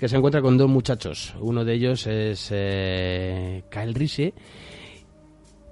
Que 0.00 0.08
se 0.08 0.16
encuentra 0.16 0.40
con 0.40 0.56
dos 0.56 0.70
muchachos. 0.70 1.34
Uno 1.40 1.62
de 1.62 1.74
ellos 1.74 2.06
es 2.06 2.48
eh, 2.52 3.64
Kyle 3.70 3.92
Reese 3.92 4.32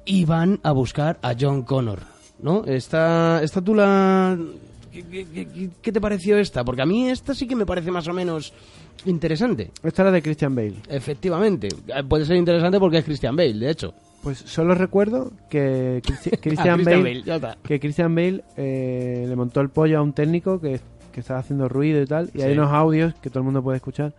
y 0.05 0.27
van 0.27 0.61
a 0.63 0.73
buscar 0.73 1.19
a 1.23 1.35
John 1.39 1.63
Connor, 1.63 2.01
¿no? 2.43 2.63
Esta, 2.67 3.43
esta 3.43 3.63
tú 3.63 3.75
la... 3.75 4.37
¿Qué, 4.93 5.03
qué- 5.05 5.27
qué- 5.33 5.71
qué 5.81 5.93
te 5.93 6.01
pareció 6.03 6.37
esta? 6.37 6.63
Porque 6.63 6.83
a 6.83 6.87
mí 6.87 7.09
esta 7.09 7.35
sí 7.35 7.47
que 7.47 7.57
me 7.57 7.65
parece 7.65 7.91
más 7.91 8.07
o 8.07 8.13
menos 8.13 8.53
interesante. 9.07 9.71
Esta 9.83 10.03
era 10.03 10.11
de 10.13 10.21
Christian 10.21 10.55
Bale. 10.55 10.75
Efectivamente. 10.91 11.69
Eh, 11.89 12.03
Puede 12.07 12.27
ser 12.27 12.37
interesante 12.37 12.79
porque 12.79 12.99
es 12.99 13.05
Christian 13.07 13.35
Bale, 13.35 13.55
de 13.55 13.71
hecho. 13.71 13.95
Pues 14.23 14.39
solo 14.39 14.75
recuerdo 14.75 15.33
que 15.51 16.01
Christi- 16.05 16.31
Christian, 16.41 16.79
Bale, 16.85 17.03
que 17.63 17.81
Christian 17.81 18.15
Bale 18.15 18.45
eh, 18.57 19.25
le 19.29 19.37
montó 19.37 19.61
el 19.61 19.69
pollo 19.69 19.99
a 19.99 20.03
un 20.03 20.13
técnico 20.13 20.61
que, 20.61 20.81
que 21.13 21.21
estaba 21.21 21.41
haciendo 21.41 21.69
ruido 21.69 22.01
y 22.01 22.07
tal, 22.07 22.31
y 22.35 22.43
hay 22.43 22.53
unos 22.53 22.73
audios 22.73 23.15
que 23.15 23.31
todo 23.31 23.41
el 23.41 23.45
mundo 23.45 23.63
puede 23.63 23.77
escuchar 23.77 24.13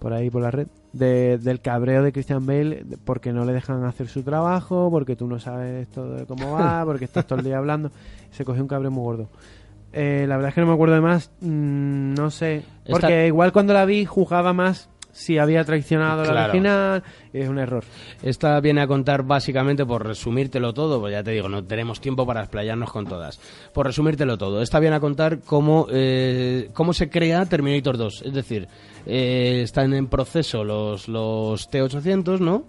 por 0.00 0.12
ahí 0.12 0.30
por 0.30 0.42
la 0.42 0.50
red 0.50 0.66
de- 0.92 1.38
del 1.38 1.60
cabreo 1.60 2.02
de 2.02 2.12
Christian 2.12 2.46
Bale 2.46 2.84
porque 3.04 3.32
no 3.32 3.44
le 3.44 3.52
dejan 3.52 3.84
hacer 3.84 4.08
su 4.08 4.22
trabajo, 4.22 4.88
porque 4.90 5.14
tú 5.16 5.26
no 5.28 5.38
sabes 5.38 5.86
todo 5.88 6.14
de 6.16 6.26
cómo 6.26 6.52
va, 6.52 6.82
porque 6.84 7.04
estás 7.04 7.26
todo 7.26 7.38
el 7.38 7.44
día 7.44 7.58
hablando. 7.58 7.90
Se 8.32 8.44
cogió 8.44 8.62
un 8.62 8.68
cabreo 8.68 8.90
muy 8.90 9.02
gordo. 9.02 9.28
Eh, 9.92 10.26
la 10.28 10.36
verdad 10.36 10.50
es 10.50 10.54
que 10.54 10.60
no 10.60 10.66
me 10.66 10.74
acuerdo 10.74 10.94
de 10.96 11.00
más, 11.00 11.30
mm, 11.40 12.14
no 12.14 12.30
sé. 12.30 12.62
Porque 12.90 13.06
Esta- 13.06 13.26
igual 13.26 13.52
cuando 13.52 13.72
la 13.72 13.84
vi 13.86 14.04
jugaba 14.04 14.52
más 14.52 14.88
si 15.18 15.36
había 15.38 15.64
traicionado 15.64 16.22
la 16.24 16.30
Claro. 16.30 16.50
original, 16.52 17.02
y 17.32 17.40
es 17.40 17.48
un 17.48 17.58
error. 17.58 17.82
Esta 18.22 18.60
viene 18.60 18.80
a 18.82 18.86
contar 18.86 19.24
básicamente, 19.24 19.84
por 19.84 20.06
resumírtelo 20.06 20.72
todo, 20.72 21.00
pues 21.00 21.12
ya 21.12 21.22
te 21.24 21.32
digo, 21.32 21.48
no 21.48 21.64
tenemos 21.64 22.00
tiempo 22.00 22.24
para 22.24 22.40
explayarnos 22.42 22.90
con 22.92 23.06
todas. 23.06 23.40
Por 23.74 23.86
resumírtelo 23.86 24.38
todo, 24.38 24.62
esta 24.62 24.78
viene 24.78 24.96
a 24.96 25.00
contar 25.00 25.40
cómo, 25.40 25.86
eh, 25.90 26.70
cómo 26.72 26.92
se 26.92 27.10
crea 27.10 27.44
Terminator 27.46 27.96
2. 27.98 28.22
Es 28.26 28.32
decir, 28.32 28.68
eh, 29.06 29.60
están 29.64 29.92
en 29.92 30.06
proceso 30.06 30.62
los, 30.62 31.08
los 31.08 31.68
T-800, 31.68 32.38
¿no? 32.38 32.64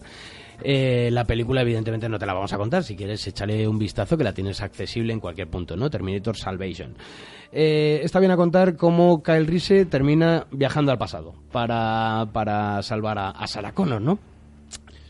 Eh, 0.63 1.09
la 1.11 1.23
película 1.25 1.61
evidentemente 1.61 2.09
no 2.09 2.19
te 2.19 2.25
la 2.25 2.33
vamos 2.33 2.51
a 2.53 2.57
contar, 2.57 2.83
si 2.83 2.95
quieres 2.95 3.25
échale 3.27 3.67
un 3.67 3.79
vistazo 3.79 4.17
que 4.17 4.23
la 4.23 4.33
tienes 4.33 4.61
accesible 4.61 5.13
en 5.13 5.19
cualquier 5.19 5.47
punto, 5.49 5.75
¿no? 5.77 5.89
Terminator 5.89 6.35
Salvation. 6.37 6.95
Eh, 7.51 8.01
esta 8.03 8.19
viene 8.19 8.33
a 8.33 8.37
contar 8.37 8.75
cómo 8.75 9.23
Kyle 9.23 9.47
Reese 9.47 9.85
termina 9.85 10.45
viajando 10.51 10.91
al 10.91 10.97
pasado 10.97 11.33
para, 11.51 12.27
para 12.33 12.81
salvar 12.83 13.17
a, 13.17 13.29
a 13.31 13.47
Sarah 13.47 13.71
Connor, 13.73 14.01
¿no? 14.01 14.19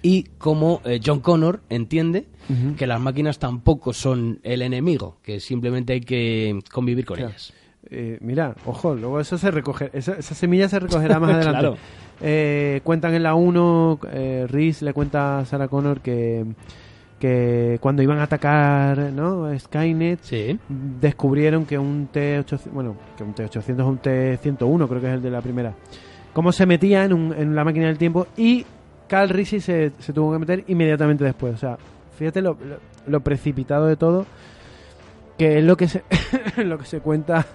y 0.02 0.24
cómo 0.38 0.82
eh, 0.86 1.02
John 1.06 1.20
Connor 1.20 1.60
entiende 1.70 2.26
que 2.78 2.88
las 2.88 3.02
máquinas 3.02 3.38
tampoco 3.38 3.92
son 3.94 4.40
el 4.44 4.62
enemigo, 4.62 5.18
que 5.22 5.40
simplemente 5.42 5.92
hay 5.94 6.00
que 6.02 6.58
convivir 6.72 7.06
con 7.06 7.18
Claro. 7.18 7.32
ellas. 7.32 7.54
Eh, 7.92 8.18
mira, 8.22 8.56
ojo, 8.66 8.96
luego 8.96 9.20
eso 9.20 9.38
se 9.38 9.52
recoge, 9.52 9.90
esa, 9.94 10.14
esa 10.14 10.34
semilla 10.36 10.70
se 10.70 10.80
recogerá 10.80 11.20
más 11.20 11.32
adelante. 11.36 11.60
Claro. 11.60 11.78
Eh, 12.22 12.82
cuentan 12.84 13.14
en 13.14 13.24
la 13.24 13.34
1, 13.36 14.00
eh, 14.12 14.46
Reese 14.50 14.84
le 14.86 14.94
cuenta 14.94 15.40
a 15.40 15.46
Sarah 15.46 15.68
Connor 15.70 16.02
que, 16.02 16.46
que 17.18 17.78
cuando 17.82 18.02
iban 18.02 18.20
a 18.20 18.24
atacar 18.24 18.98
¿no? 19.14 19.48
Skynet, 19.58 20.20
Sí. 20.22 20.60
descubrieron 21.00 21.66
que 21.66 21.78
un 21.78 22.08
T-800, 22.12 22.72
bueno, 22.74 22.96
que 23.18 23.24
un 23.24 23.34
T-800 23.34 23.80
o 23.82 23.88
un 23.88 23.98
T-101, 24.00 24.88
creo 24.88 25.02
que 25.02 25.08
es 25.08 25.14
el 25.14 25.22
de 25.22 25.30
la 25.32 25.42
primera, 25.42 25.74
cómo 26.34 26.52
se 26.52 26.66
metía 26.66 27.06
en, 27.06 27.14
un- 27.14 27.34
en 27.34 27.56
la 27.56 27.64
máquina 27.64 27.88
del 27.88 27.98
tiempo 27.98 28.28
y 28.38 28.66
Cal 29.08 29.30
Risi 29.30 29.60
se, 29.60 29.92
se 30.00 30.14
tuvo 30.14 30.32
que 30.34 30.40
meter 30.40 30.64
inmediatamente 30.68 31.24
después. 31.24 31.54
O 31.54 31.58
sea, 31.58 31.78
fíjate 32.18 32.42
lo, 32.42 32.52
lo- 32.54 32.80
lo 33.08 33.20
precipitado 33.22 33.88
de 33.88 33.96
todo, 33.96 34.26
que 35.38 35.60
es 35.60 35.64
lo 35.64 35.78
que 35.78 35.88
se, 35.88 36.04
lo 36.64 36.78
que 36.78 36.86
se 36.86 37.00
cuenta 37.00 37.46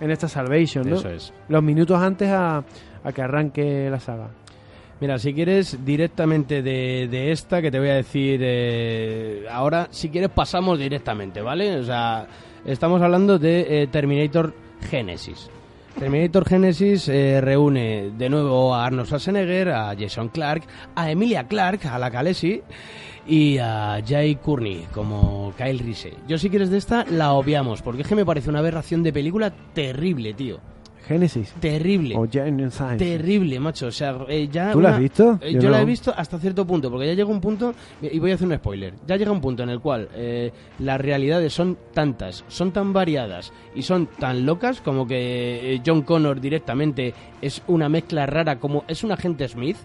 en 0.00 0.10
esta 0.10 0.28
Salvation, 0.28 0.88
¿no? 0.90 0.96
Eso 0.96 1.08
es. 1.08 1.32
Los 1.48 1.62
minutos 1.62 1.98
antes 2.02 2.28
a, 2.30 2.62
a 3.06 3.12
que 3.12 3.22
arranque 3.22 3.88
la 3.88 4.00
saga. 4.00 4.30
Mira, 5.00 5.18
si 5.18 5.32
quieres 5.32 5.84
directamente 5.84 6.62
de, 6.62 7.06
de 7.08 7.30
esta 7.30 7.62
que 7.62 7.70
te 7.70 7.78
voy 7.78 7.90
a 7.90 7.94
decir 7.94 8.40
eh, 8.42 9.44
ahora, 9.50 9.88
si 9.90 10.08
quieres 10.08 10.30
pasamos 10.30 10.78
directamente, 10.78 11.40
¿vale? 11.40 11.76
O 11.76 11.84
sea, 11.84 12.26
estamos 12.64 13.00
hablando 13.02 13.38
de 13.38 13.82
eh, 13.82 13.86
Terminator 13.86 14.54
Genesis. 14.90 15.50
Terminator 15.98 16.46
Genesis 16.46 17.08
eh, 17.08 17.40
reúne 17.40 18.10
de 18.16 18.28
nuevo 18.28 18.74
a 18.74 18.86
Arnold 18.86 19.06
Schwarzenegger, 19.06 19.68
a 19.70 19.94
Jason 19.98 20.28
Clark, 20.28 20.64
a 20.94 21.10
Emilia 21.10 21.46
Clark, 21.46 21.86
a 21.86 21.98
la 21.98 22.10
Khaleesi 22.10 22.62
y 23.26 23.58
a 23.58 24.02
Jay 24.06 24.36
Courtney 24.36 24.86
como 24.92 25.52
Kyle 25.56 25.78
Reese. 25.78 26.14
Yo 26.26 26.38
si 26.38 26.50
quieres 26.50 26.70
de 26.70 26.78
esta 26.78 27.04
la 27.04 27.32
obviamos 27.32 27.82
porque 27.82 28.02
es 28.02 28.08
que 28.08 28.14
me 28.14 28.26
parece 28.26 28.50
una 28.50 28.58
aberración 28.58 29.02
de 29.02 29.12
película 29.12 29.52
terrible, 29.74 30.34
tío. 30.34 30.58
Genesis. 31.06 31.54
Terrible. 31.60 32.16
O 32.16 32.26
Genesis. 32.30 32.98
Terrible, 32.98 33.60
macho. 33.60 33.86
O 33.86 33.90
sea, 33.92 34.18
eh, 34.28 34.48
ya 34.50 34.72
¿Tú 34.72 34.80
la 34.80 34.90
has 34.94 34.98
visto? 35.00 35.38
eh, 35.40 35.52
Yo 35.52 35.60
yo 35.60 35.70
la 35.70 35.80
he 35.80 35.84
visto 35.84 36.12
hasta 36.16 36.38
cierto 36.38 36.66
punto, 36.66 36.90
porque 36.90 37.06
ya 37.06 37.14
llega 37.14 37.28
un 37.30 37.40
punto, 37.40 37.74
y 38.02 38.18
voy 38.18 38.32
a 38.32 38.34
hacer 38.34 38.46
un 38.48 38.54
spoiler, 38.56 38.94
ya 39.06 39.16
llega 39.16 39.30
un 39.30 39.40
punto 39.40 39.62
en 39.62 39.70
el 39.70 39.80
cual 39.80 40.08
eh, 40.14 40.50
las 40.80 41.00
realidades 41.00 41.52
son 41.52 41.78
tantas, 41.94 42.44
son 42.48 42.72
tan 42.72 42.92
variadas 42.92 43.52
y 43.74 43.82
son 43.82 44.06
tan 44.18 44.44
locas 44.46 44.80
como 44.80 45.06
que 45.06 45.74
eh, 45.74 45.82
John 45.86 46.02
Connor 46.02 46.40
directamente 46.40 47.14
es 47.40 47.62
una 47.68 47.88
mezcla 47.88 48.26
rara, 48.26 48.58
como 48.58 48.84
es 48.88 49.04
un 49.04 49.12
agente 49.12 49.46
Smith, 49.48 49.76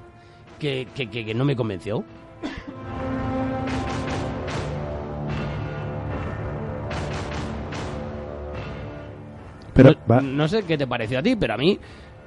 que, 0.59 0.87
que, 0.95 1.09
que- 1.09 1.25
que 1.25 1.33
no 1.33 1.45
me 1.45 1.55
convenció. 1.55 2.03
Pero 9.73 9.91
no, 9.91 9.97
va- 10.09 10.21
no 10.21 10.47
sé 10.47 10.63
qué 10.63 10.77
te 10.77 10.87
pareció 10.87 11.19
a 11.19 11.23
ti, 11.23 11.35
pero 11.35 11.53
a 11.53 11.57
mí 11.57 11.79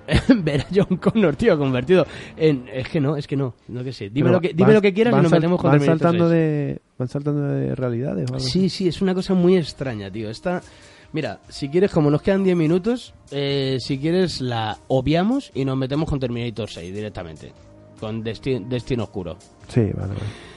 ver 0.42 0.60
a 0.62 0.66
John 0.74 0.96
Connor, 0.98 1.34
tío, 1.36 1.56
convertido 1.58 2.06
en... 2.36 2.68
Es 2.72 2.88
que 2.88 3.00
no, 3.00 3.16
es 3.16 3.26
que 3.26 3.36
no, 3.36 3.54
no 3.68 3.82
que 3.82 3.92
sé. 3.92 4.10
Dime, 4.10 4.24
Pero 4.28 4.32
lo 4.34 4.40
que, 4.40 4.52
dime 4.54 4.72
lo 4.74 4.82
que 4.82 4.92
quieras 4.92 5.14
y 5.18 5.22
nos 5.22 5.32
metemos 5.32 5.60
con 5.60 5.70
van 5.70 5.78
Terminator 5.80 6.00
saltando 6.00 6.28
6. 6.28 6.38
de 6.38 6.78
Van 6.98 7.08
saltando 7.08 7.42
de 7.48 7.74
realidades 7.74 8.26
algo 8.28 8.40
Sí, 8.40 8.68
sí, 8.68 8.88
es 8.88 9.00
una 9.02 9.14
cosa 9.14 9.34
muy 9.34 9.56
extraña, 9.56 10.10
tío. 10.10 10.28
Esta... 10.30 10.60
Mira, 11.12 11.38
si 11.48 11.68
quieres, 11.68 11.92
como 11.92 12.10
nos 12.10 12.22
quedan 12.22 12.42
10 12.42 12.56
minutos, 12.56 13.14
eh, 13.30 13.76
si 13.80 13.98
quieres 13.98 14.40
la 14.40 14.76
obviamos 14.88 15.52
y 15.54 15.64
nos 15.64 15.76
metemos 15.76 16.08
con 16.10 16.18
Terminator 16.18 16.68
6 16.68 16.92
directamente. 16.92 17.52
Con 18.00 18.24
Desti- 18.24 18.66
Destino 18.66 19.04
Oscuro. 19.04 19.36
Sí, 19.68 19.80
vale, 19.94 20.08
vale. 20.08 20.53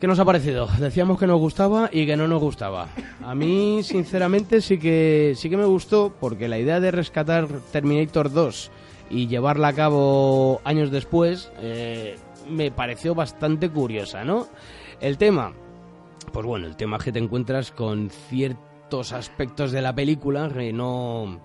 ¿Qué 0.00 0.06
nos 0.06 0.18
ha 0.18 0.24
parecido? 0.24 0.66
Decíamos 0.78 1.18
que 1.18 1.26
nos 1.26 1.38
gustaba 1.38 1.90
y 1.92 2.06
que 2.06 2.16
no 2.16 2.26
nos 2.26 2.40
gustaba. 2.40 2.88
A 3.22 3.34
mí, 3.34 3.82
sinceramente, 3.82 4.62
sí 4.62 4.78
que 4.78 5.34
sí 5.36 5.50
que 5.50 5.58
me 5.58 5.66
gustó 5.66 6.14
porque 6.18 6.48
la 6.48 6.58
idea 6.58 6.80
de 6.80 6.90
rescatar 6.90 7.46
Terminator 7.70 8.32
2 8.32 8.70
y 9.10 9.26
llevarla 9.26 9.68
a 9.68 9.72
cabo 9.74 10.62
años 10.64 10.90
después 10.90 11.52
eh, 11.58 12.16
me 12.48 12.70
pareció 12.70 13.14
bastante 13.14 13.68
curiosa, 13.68 14.24
¿no? 14.24 14.46
El 15.02 15.18
tema, 15.18 15.52
pues 16.32 16.46
bueno, 16.46 16.66
el 16.66 16.76
tema 16.76 16.96
es 16.96 17.04
que 17.04 17.12
te 17.12 17.18
encuentras 17.18 17.70
con 17.70 18.08
ciertos 18.08 19.12
aspectos 19.12 19.70
de 19.70 19.82
la 19.82 19.94
película 19.94 20.48
que 20.48 20.72
no 20.72 21.38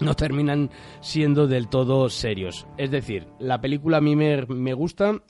no 0.00 0.16
terminan 0.16 0.70
siendo 1.00 1.46
del 1.46 1.68
todo 1.68 2.10
serios. 2.10 2.66
Es 2.78 2.90
decir, 2.90 3.28
la 3.38 3.60
película 3.60 3.98
a 3.98 4.00
mí 4.00 4.16
me, 4.16 4.44
me 4.46 4.74
gusta, 4.74 5.22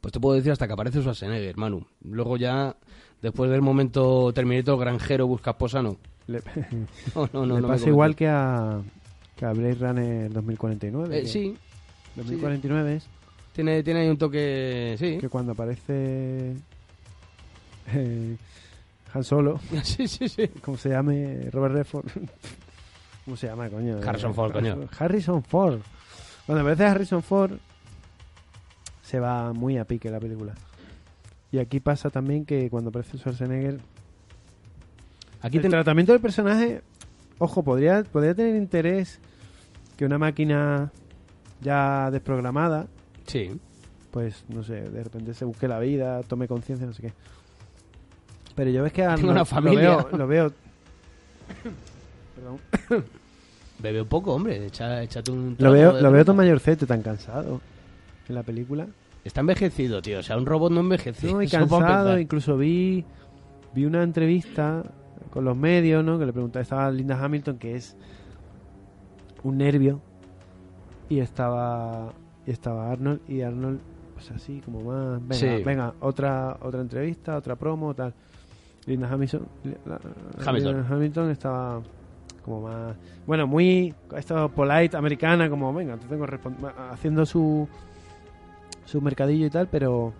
pues 0.00 0.12
te 0.12 0.20
puedo 0.20 0.36
decir 0.36 0.52
hasta 0.52 0.66
que 0.66 0.72
aparece 0.72 1.00
Schwarzenegger, 1.00 1.56
Manu. 1.56 1.86
Luego 2.02 2.36
ya, 2.36 2.76
después 3.22 3.50
del 3.50 3.62
momento 3.62 4.32
Terminator 4.32 4.78
granjero 4.78 5.26
busca 5.26 5.50
esposa, 5.52 5.82
no. 5.82 5.96
Le, 6.26 6.42
No, 7.14 7.28
no, 7.32 7.46
no, 7.46 7.56
le 7.56 7.62
no 7.62 7.68
pasa 7.68 7.88
igual 7.88 8.14
que 8.14 8.28
a, 8.28 8.80
que 9.36 9.44
a 9.44 9.52
Blade 9.52 9.74
Runner 9.74 10.32
2049. 10.32 11.18
Eh, 11.18 11.26
sí, 11.26 11.56
2049 12.16 12.96
es 12.96 13.08
tiene, 13.56 13.82
tiene 13.82 14.00
ahí 14.00 14.08
un 14.10 14.18
toque... 14.18 14.96
Sí, 14.98 15.16
que 15.16 15.30
cuando 15.30 15.52
aparece 15.52 16.54
eh, 17.90 18.36
Han 19.14 19.24
Solo, 19.24 19.58
sí, 19.82 20.06
sí, 20.06 20.28
sí. 20.28 20.48
como 20.60 20.76
se 20.76 20.90
llame 20.90 21.48
Robert 21.50 21.74
Redford. 21.74 22.04
¿Cómo 23.24 23.34
se 23.34 23.46
llama, 23.46 23.70
coño? 23.70 23.98
Harrison 24.06 24.34
Ford, 24.34 24.52
coño. 24.52 24.86
Harrison 24.98 25.42
Ford. 25.42 25.80
Cuando 26.44 26.60
aparece 26.60 26.84
Harrison 26.84 27.22
Ford, 27.22 27.52
se 29.06 29.20
va 29.20 29.52
muy 29.52 29.78
a 29.78 29.84
pique 29.84 30.10
la 30.10 30.18
película. 30.18 30.52
Y 31.52 31.58
aquí 31.58 31.78
pasa 31.78 32.10
también 32.10 32.44
que 32.44 32.68
cuando 32.70 32.90
aparece 32.90 33.18
Schwarzenegger, 33.18 33.78
Aquí 35.42 35.58
el 35.58 35.62
ten- 35.62 35.70
tratamiento 35.70 36.10
del 36.12 36.20
personaje, 36.20 36.82
ojo, 37.38 37.62
podría, 37.62 38.02
podría 38.02 38.34
tener 38.34 38.56
interés 38.56 39.20
que 39.96 40.04
una 40.04 40.18
máquina 40.18 40.90
ya 41.60 42.10
desprogramada, 42.10 42.86
Sí. 43.26 43.56
pues 44.10 44.44
no 44.48 44.64
sé, 44.64 44.80
de 44.90 45.04
repente 45.04 45.34
se 45.34 45.44
busque 45.44 45.68
la 45.68 45.78
vida, 45.78 46.22
tome 46.24 46.48
conciencia, 46.48 46.84
no 46.86 46.92
sé 46.92 47.02
qué. 47.02 47.12
Pero 48.56 48.70
yo 48.70 48.82
ves 48.82 48.92
que 48.92 49.04
a 49.04 49.14
Tengo 49.14 49.30
una 49.30 49.40
lo 49.40 49.44
familia. 49.46 49.80
veo, 49.96 50.08
lo 50.18 50.26
veo. 50.26 50.52
Perdón. 52.34 53.04
Bebe 53.78 54.02
un 54.02 54.08
poco, 54.08 54.34
hombre. 54.34 54.66
Echa, 54.66 55.02
échate 55.02 55.30
un 55.30 55.54
Lo 55.58 55.70
veo, 55.70 56.00
lo 56.00 56.10
veo 56.10 56.24
tan 56.24 56.34
mayorcete, 56.36 56.86
tan 56.86 57.02
cansado 57.02 57.60
en 58.28 58.34
la 58.34 58.42
película. 58.42 58.86
Está 59.24 59.40
envejecido, 59.40 60.00
tío. 60.02 60.20
O 60.20 60.22
sea, 60.22 60.36
un 60.36 60.46
robot 60.46 60.72
no 60.72 60.80
envejece. 60.80 61.32
No, 61.32 61.42
y 61.42 61.48
cansado, 61.48 62.18
incluso 62.18 62.56
vi 62.56 63.04
vi 63.74 63.84
una 63.84 64.02
entrevista 64.02 64.82
con 65.30 65.44
los 65.44 65.56
medios, 65.56 66.02
¿no? 66.02 66.18
Que 66.18 66.24
le 66.26 66.32
preguntaba, 66.32 66.62
estaba 66.62 66.90
Linda 66.90 67.22
Hamilton, 67.22 67.58
que 67.58 67.74
es 67.74 67.96
un 69.42 69.58
nervio, 69.58 70.00
y 71.08 71.18
estaba 71.20 72.12
y 72.46 72.50
estaba 72.52 72.90
Arnold, 72.90 73.20
y 73.28 73.42
Arnold, 73.42 73.80
pues 74.14 74.30
así, 74.30 74.62
como 74.64 74.80
más, 74.80 75.20
venga, 75.20 75.34
Sí. 75.34 75.62
venga, 75.64 75.94
otra 76.00 76.56
otra 76.62 76.80
entrevista, 76.80 77.36
otra 77.36 77.56
promo, 77.56 77.92
tal. 77.94 78.14
Linda 78.86 79.08
Hamilton, 79.12 79.46
Hamilton. 80.44 80.76
Linda 80.76 80.86
Hamilton 80.94 81.30
estaba 81.30 81.82
como 82.44 82.60
más, 82.62 82.96
bueno, 83.26 83.46
muy, 83.48 83.92
esto 84.16 84.48
polite, 84.50 84.96
americana, 84.96 85.50
como, 85.50 85.74
venga, 85.74 85.96
te 85.96 86.06
tengo 86.06 86.24
haciendo 86.92 87.26
su 87.26 87.68
su 88.86 89.00
mercadillo 89.02 89.46
y 89.46 89.50
tal, 89.50 89.68
pero 89.68 90.12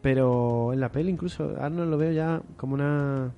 pero 0.00 0.72
en 0.72 0.80
la 0.80 0.88
peli 0.88 1.10
incluso 1.10 1.54
Arnold 1.60 1.90
lo 1.90 1.98
veo 1.98 2.10
ya 2.12 2.40
como 2.56 2.74
una 2.74 3.30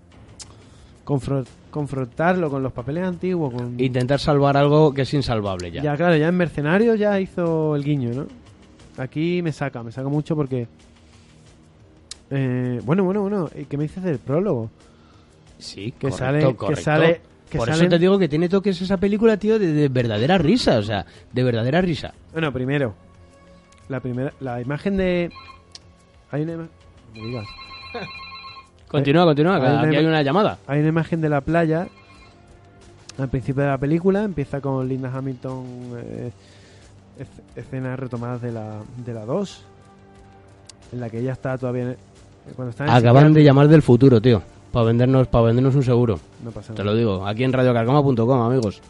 confro- 1.05 1.45
confrontarlo 1.71 2.49
con 2.49 2.63
los 2.63 2.73
papeles 2.73 3.05
antiguos. 3.05 3.53
Con... 3.53 3.79
Intentar 3.79 4.19
salvar 4.21 4.57
algo 4.57 4.95
que 4.95 5.03
es 5.03 5.13
insalvable 5.13 5.71
ya. 5.71 5.83
Ya, 5.83 5.97
claro, 5.97 6.17
ya 6.17 6.29
en 6.29 6.37
Mercenarios 6.37 6.99
ya 6.99 7.21
hizo 7.21 7.77
el 7.77 7.85
guiño, 7.85 8.11
¿no? 8.15 8.27
Aquí 8.97 9.43
me 9.43 9.53
saca, 9.53 9.83
me 9.83 9.91
saca 9.93 10.09
mucho 10.09 10.35
porque... 10.37 10.69
Eh, 12.31 12.81
bueno, 12.85 13.05
bueno, 13.05 13.23
bueno, 13.23 13.51
¿y 13.55 13.65
¿qué 13.65 13.77
me 13.77 13.83
dices 13.85 14.03
del 14.03 14.19
prólogo? 14.19 14.71
Sí, 15.59 15.93
Que 15.93 16.09
correcto, 16.11 16.17
sale... 16.17 16.55
Que 16.75 16.77
sale 16.81 17.21
que 17.51 17.59
Por 17.59 17.69
salen- 17.69 17.83
eso 17.83 17.91
te 17.91 17.99
digo 17.99 18.19
que 18.19 18.29
tiene 18.29 18.49
toques 18.49 18.81
esa 18.81 18.97
película, 18.97 19.37
tío, 19.37 19.59
de, 19.59 19.73
de 19.73 19.89
verdadera 19.89 20.39
risa, 20.39 20.79
o 20.79 20.83
sea, 20.83 21.05
de 21.33 21.45
verdadera 21.45 21.81
risa. 21.83 22.13
Bueno, 22.33 22.53
primero, 22.53 22.95
la 23.89 24.01
primera, 24.01 24.32
la 24.41 24.61
imagen 24.61 24.97
de... 24.97 25.30
Hay 26.30 26.43
una, 26.43 26.57
no 26.57 26.68
me 27.14 27.20
digas. 27.26 27.47
Continúa, 28.89 29.24
continúa, 29.24 29.59
que 29.61 29.66
hay 29.66 29.72
una 29.72 29.82
aquí 29.89 29.97
hay 29.97 30.07
una 30.07 30.22
llamada. 30.22 30.59
Hay 30.68 30.78
una 30.80 30.89
imagen 30.89 31.20
de 31.20 31.28
la 31.28 31.41
playa 31.41 31.89
al 33.18 33.28
principio 33.28 33.62
de 33.64 33.68
la 33.70 33.78
película, 33.78 34.22
empieza 34.22 34.61
con 34.61 34.89
Linda 34.89 35.11
Hamilton, 35.12 35.64
eh, 35.97 36.30
esc- 37.18 37.57
escenas 37.57 37.99
retomadas 37.99 38.41
de 38.43 38.53
la, 38.53 38.78
de 39.05 39.14
la 39.14 39.24
2, 39.24 39.64
en 40.93 41.01
la 41.01 41.11
que 41.11 41.18
ella 41.20 41.32
está 41.32 41.57
todavía... 41.59 41.82
en- 41.91 41.97
cuando 42.55 42.70
está 42.70 42.85
en 42.85 42.91
Acaban 42.91 43.32
de 43.32 43.43
llamar 43.43 43.66
del 43.68 43.82
futuro, 43.82 44.20
tío, 44.20 44.43
para 44.70 44.87
vendernos, 44.87 45.26
para 45.28 45.47
vendernos 45.47 45.74
un 45.74 45.82
seguro. 45.82 46.20
No 46.45 46.51
pasa 46.51 46.74
Te 46.74 46.82
nada. 46.82 46.93
lo 46.93 46.97
digo, 46.97 47.26
aquí 47.26 47.43
en 47.43 47.53
radiocarcoma.com, 47.53 48.41
amigos. 48.43 48.80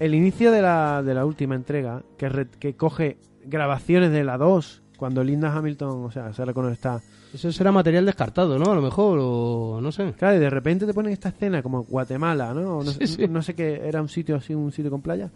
El 0.00 0.14
inicio 0.14 0.50
de 0.50 0.60
la, 0.62 1.02
de 1.02 1.14
la 1.14 1.24
última 1.24 1.54
entrega, 1.54 2.02
que, 2.18 2.28
re- 2.28 2.48
que 2.58 2.74
coge 2.76 3.16
grabaciones 3.46 4.10
de 4.12 4.24
la 4.24 4.36
2, 4.38 4.82
cuando 4.96 5.22
Linda 5.24 5.54
Hamilton, 5.54 6.04
o 6.04 6.10
sea, 6.10 6.32
Sarah 6.32 6.52
Connor 6.52 6.72
está... 6.72 7.00
Eso 7.32 7.50
será 7.50 7.72
material 7.72 8.06
descartado, 8.06 8.58
¿no? 8.58 8.70
A 8.70 8.74
lo 8.76 8.82
mejor, 8.82 9.18
o 9.20 9.80
no 9.82 9.90
sé. 9.90 10.12
Claro, 10.16 10.36
y 10.36 10.40
de 10.40 10.50
repente 10.50 10.86
te 10.86 10.94
ponen 10.94 11.12
esta 11.12 11.30
escena 11.30 11.62
como 11.62 11.82
Guatemala, 11.82 12.54
¿no? 12.54 12.78
O 12.78 12.84
no, 12.84 12.90
Sí, 12.92 13.06
sí. 13.08 13.26
no 13.28 13.42
sé 13.42 13.54
qué, 13.54 13.80
era 13.88 14.00
un 14.00 14.08
sitio 14.08 14.36
así, 14.36 14.54
un 14.54 14.70
sitio 14.70 14.90
con 14.90 15.02
playa. 15.02 15.30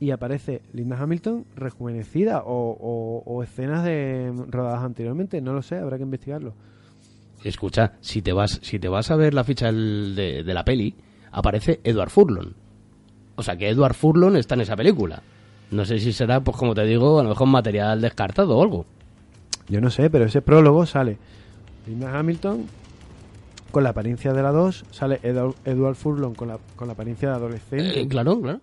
Y 0.00 0.10
aparece 0.10 0.62
Linda 0.72 0.98
Hamilton 1.00 1.44
rejuvenecida 1.54 2.42
o, 2.44 2.76
o- 2.78 3.22
o 3.24 3.42
escenas 3.42 3.84
de 3.84 4.32
rodadas 4.48 4.82
anteriormente, 4.82 5.40
no 5.40 5.52
lo 5.54 5.62
sé, 5.62 5.76
habrá 5.78 5.96
que 5.96 6.02
investigarlo. 6.02 6.54
Escucha, 7.44 7.92
si 8.00 8.20
te 8.20 8.32
vas, 8.32 8.58
si 8.62 8.78
te 8.78 8.88
vas 8.88 9.10
a 9.10 9.16
ver 9.16 9.32
la 9.32 9.44
ficha 9.44 9.66
del- 9.66 10.14
de, 10.16 10.42
de 10.42 10.54
la 10.54 10.64
peli, 10.64 10.94
aparece 11.30 11.80
Edward 11.84 12.10
Furlong. 12.10 12.52
O 13.36 13.42
sea 13.42 13.56
que 13.56 13.68
Edward 13.68 13.94
Furlong 13.94 14.36
está 14.36 14.56
en 14.56 14.60
esa 14.62 14.76
película. 14.76 15.22
No 15.72 15.84
sé 15.84 15.98
si 15.98 16.12
será, 16.12 16.40
pues 16.40 16.56
como 16.56 16.74
te 16.74 16.84
digo, 16.84 17.18
a 17.18 17.22
lo 17.22 17.30
mejor 17.30 17.48
material 17.48 18.00
descartado 18.00 18.56
o 18.56 18.62
algo. 18.62 18.84
Yo 19.68 19.80
no 19.80 19.90
sé, 19.90 20.10
pero 20.10 20.24
ese 20.26 20.42
prólogo 20.42 20.84
sale 20.86 21.16
Linda 21.86 22.16
Hamilton 22.18 22.66
con 23.70 23.82
la 23.82 23.90
apariencia 23.90 24.32
de 24.34 24.42
la 24.42 24.52
2, 24.52 24.84
sale 24.90 25.18
Edward, 25.22 25.54
Edward 25.64 25.94
Furlong 25.94 26.34
con 26.34 26.48
la, 26.48 26.58
con 26.76 26.88
la 26.88 26.92
apariencia 26.92 27.30
de 27.30 27.34
adolescente. 27.36 28.00
Eh, 28.02 28.06
claro, 28.08 28.38
claro. 28.40 28.60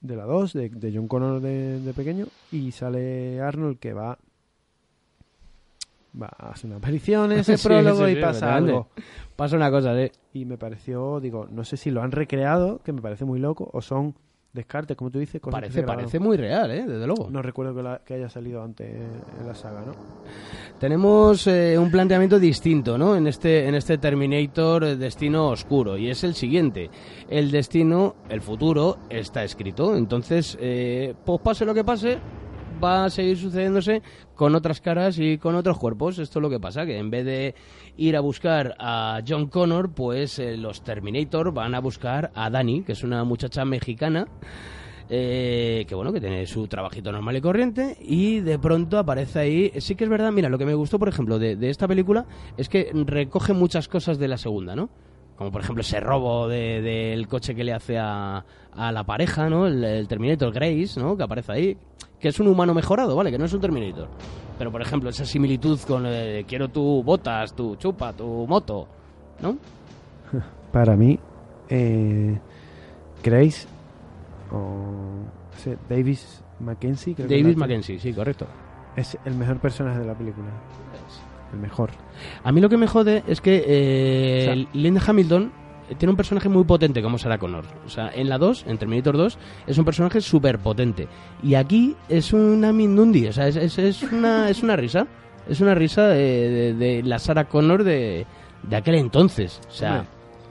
de 0.00 0.16
la 0.16 0.24
2, 0.24 0.52
de, 0.52 0.68
de 0.70 0.92
John 0.92 1.06
Connor 1.06 1.40
de, 1.40 1.78
de 1.80 1.92
pequeño, 1.94 2.26
y 2.50 2.72
sale 2.72 3.40
Arnold 3.40 3.78
que 3.78 3.92
va 3.92 4.18
va 6.20 6.30
a 6.38 6.50
hacer 6.50 6.66
una 6.70 6.76
aparición 6.78 7.32
en 7.32 7.38
ese 7.40 7.56
Sí, 7.56 7.66
prólogo 7.68 8.06
sí, 8.06 8.12
y 8.12 8.14
sí, 8.16 8.20
pasa 8.20 8.54
algo. 8.54 8.88
Pasa 9.36 9.56
una 9.56 9.70
cosa, 9.70 10.00
¿eh? 10.00 10.12
Y 10.32 10.44
me 10.44 10.56
pareció, 10.58 11.20
digo, 11.20 11.46
no 11.50 11.64
sé 11.64 11.76
si 11.76 11.90
lo 11.90 12.02
han 12.02 12.12
recreado, 12.12 12.80
que 12.84 12.92
me 12.92 13.00
parece 13.02 13.24
muy 13.24 13.38
loco, 13.38 13.68
o 13.72 13.80
son 13.80 14.14
descartes, 14.54 14.96
como 14.96 15.10
tú 15.10 15.18
dices. 15.18 15.40
cosas 15.40 15.58
que 15.58 15.62
Parece, 15.66 15.78
grabaron. 15.80 16.02
parece 16.04 16.18
muy 16.18 16.36
real, 16.36 16.70
¿eh? 16.70 16.84
Desde 16.86 17.06
luego. 17.06 17.28
No 17.30 17.42
recuerdo 17.42 17.74
que, 17.74 17.82
la- 17.82 18.00
que 18.04 18.14
haya 18.14 18.28
salido 18.30 18.62
antes 18.62 18.88
en 18.88 19.46
la 19.46 19.54
saga, 19.54 19.82
¿no? 19.82 19.92
Tenemos 20.78 21.46
eh, 21.46 21.78
un 21.78 21.90
planteamiento 21.90 22.38
distinto, 22.38 22.98
¿no? 22.98 23.16
En 23.16 23.26
este, 23.26 23.66
en 23.68 23.74
este 23.74 23.98
Terminator 23.98 24.84
eh, 24.84 24.96
Destino 24.96 25.48
Oscuro. 25.48 25.96
Y 25.96 26.10
es 26.10 26.24
el 26.24 26.34
siguiente. 26.34 26.90
El 27.28 27.50
destino, 27.50 28.16
el 28.28 28.40
futuro, 28.40 28.98
está 29.10 29.44
escrito. 29.44 29.96
Entonces, 29.96 30.56
eh, 30.60 31.14
pues 31.24 31.40
pase 31.40 31.64
lo 31.64 31.74
que 31.74 31.84
pase, 31.84 32.18
va 32.84 33.06
a 33.06 33.10
seguir 33.10 33.36
sucediéndose 33.38 34.02
con 34.34 34.54
otras 34.54 34.80
caras 34.80 35.18
y 35.18 35.38
con 35.38 35.54
otros 35.54 35.78
cuerpos. 35.78 36.18
Esto 36.18 36.38
es 36.38 36.42
lo 36.42 36.50
que 36.50 36.60
pasa, 36.60 36.84
que 36.84 36.98
en 36.98 37.10
vez 37.10 37.24
de 37.24 37.54
ir 37.96 38.16
a 38.16 38.20
buscar 38.20 38.74
a 38.78 39.20
John 39.26 39.46
Connor, 39.48 39.92
pues 39.94 40.38
eh, 40.38 40.56
los 40.56 40.82
Terminator 40.84 41.52
van 41.54 41.74
a 41.74 41.80
buscar 41.80 42.30
a 42.34 42.50
Dani, 42.50 42.82
que 42.82 42.92
es 42.92 43.02
una 43.02 43.24
muchacha 43.24 43.64
mexicana 43.64 44.26
eh, 45.10 45.84
que 45.86 45.94
bueno, 45.94 46.12
que 46.12 46.20
tiene 46.20 46.46
su 46.46 46.66
trabajito 46.66 47.12
normal 47.12 47.36
y 47.36 47.40
corriente 47.40 47.96
y 48.00 48.40
de 48.40 48.58
pronto 48.58 48.98
aparece 48.98 49.38
ahí. 49.38 49.72
Sí 49.78 49.94
que 49.94 50.04
es 50.04 50.10
verdad, 50.10 50.32
mira, 50.32 50.48
lo 50.48 50.58
que 50.58 50.64
me 50.66 50.74
gustó, 50.74 50.98
por 50.98 51.08
ejemplo, 51.08 51.38
de, 51.38 51.56
de 51.56 51.70
esta 51.70 51.86
película 51.86 52.26
es 52.56 52.68
que 52.68 52.90
recoge 53.06 53.52
muchas 53.52 53.86
cosas 53.88 54.18
de 54.18 54.28
la 54.28 54.38
segunda, 54.38 54.74
¿no? 54.74 54.88
Como 55.36 55.50
por 55.50 55.60
ejemplo 55.62 55.80
ese 55.82 55.98
robo 56.00 56.48
de- 56.48 56.80
del 56.80 57.26
coche 57.26 57.54
que 57.54 57.64
le 57.64 57.72
hace 57.72 57.98
a, 57.98 58.44
a 58.72 58.92
la 58.92 59.04
pareja, 59.04 59.50
¿no? 59.50 59.66
El 59.66 60.06
Terminator 60.08 60.52
Grace, 60.52 60.98
¿no? 60.98 61.16
Que 61.16 61.24
aparece 61.24 61.52
ahí. 61.52 61.76
Que 62.24 62.28
es 62.30 62.40
un 62.40 62.48
humano 62.48 62.72
mejorado, 62.72 63.14
¿vale? 63.16 63.30
Que 63.30 63.36
no 63.36 63.44
es 63.44 63.52
un 63.52 63.60
Terminator. 63.60 64.08
Pero 64.56 64.72
por 64.72 64.80
ejemplo, 64.80 65.10
esa 65.10 65.26
similitud 65.26 65.78
con 65.86 66.04
eh, 66.06 66.46
quiero 66.48 66.68
tu 66.68 67.02
botas, 67.02 67.54
tu 67.54 67.76
chupa, 67.76 68.14
tu 68.14 68.46
moto, 68.48 68.88
¿no? 69.42 69.58
Para 70.72 70.96
mí, 70.96 71.18
eh, 71.68 72.38
Grace 73.22 73.66
o 74.50 75.20
ese 75.54 75.76
Davis 75.86 76.42
Mackenzie, 76.60 77.14
creo 77.14 77.28
es 77.30 77.42
la- 77.46 77.56
Mackenzie, 77.58 77.98
sí, 77.98 78.14
correcto. 78.14 78.46
es 78.96 79.18
el 79.26 79.34
mejor 79.34 79.58
personaje 79.58 79.98
de 79.98 80.06
la 80.06 80.14
película. 80.14 80.46
El 81.52 81.58
mejor. 81.58 81.90
A 82.42 82.50
mí 82.52 82.62
lo 82.62 82.70
que 82.70 82.78
me 82.78 82.86
jode 82.86 83.22
es 83.26 83.42
que 83.42 83.64
eh, 83.66 84.48
O 84.50 84.54
sea- 84.54 84.66
Linda 84.72 85.02
Hamilton 85.06 85.52
tiene 85.98 86.10
un 86.10 86.16
personaje 86.16 86.48
muy 86.48 86.64
potente 86.64 87.02
como 87.02 87.18
Sarah 87.18 87.38
Connor. 87.38 87.64
O 87.86 87.88
sea, 87.88 88.10
en 88.14 88.28
la 88.28 88.38
2, 88.38 88.64
en 88.68 88.78
Terminator 88.78 89.16
2, 89.16 89.38
es 89.66 89.78
un 89.78 89.84
personaje 89.84 90.20
súper 90.20 90.58
potente. 90.58 91.08
Y 91.42 91.54
aquí 91.54 91.94
es 92.08 92.32
una 92.32 92.72
Mindundi, 92.72 93.26
o 93.28 93.32
sea, 93.32 93.48
es, 93.48 93.56
es, 93.56 93.78
es 93.78 94.02
una, 94.04 94.48
es 94.50 94.62
una 94.62 94.76
risa. 94.76 95.06
Es 95.48 95.60
una 95.60 95.74
risa 95.74 96.08
de, 96.08 96.50
de- 96.50 96.74
de 96.74 97.02
la 97.02 97.18
Sarah 97.18 97.44
Connor 97.44 97.84
de, 97.84 98.24
de 98.62 98.76
aquel 98.76 98.94
entonces. 98.94 99.60
O 99.68 99.72
sea, 99.72 99.92
Hombre. 99.92 100.08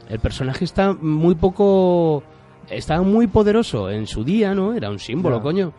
el 0.10 0.20
personaje 0.20 0.66
está 0.66 0.94
muy 0.94 1.36
poco... 1.36 2.24
Estaba 2.70 3.02
muy 3.02 3.28
poderoso 3.28 3.90
en 3.90 4.08
su 4.08 4.24
día, 4.24 4.54
¿no? 4.56 4.74
Era 4.74 4.90
un 4.90 5.00
símbolo, 5.00 5.42
coño. 5.42 5.74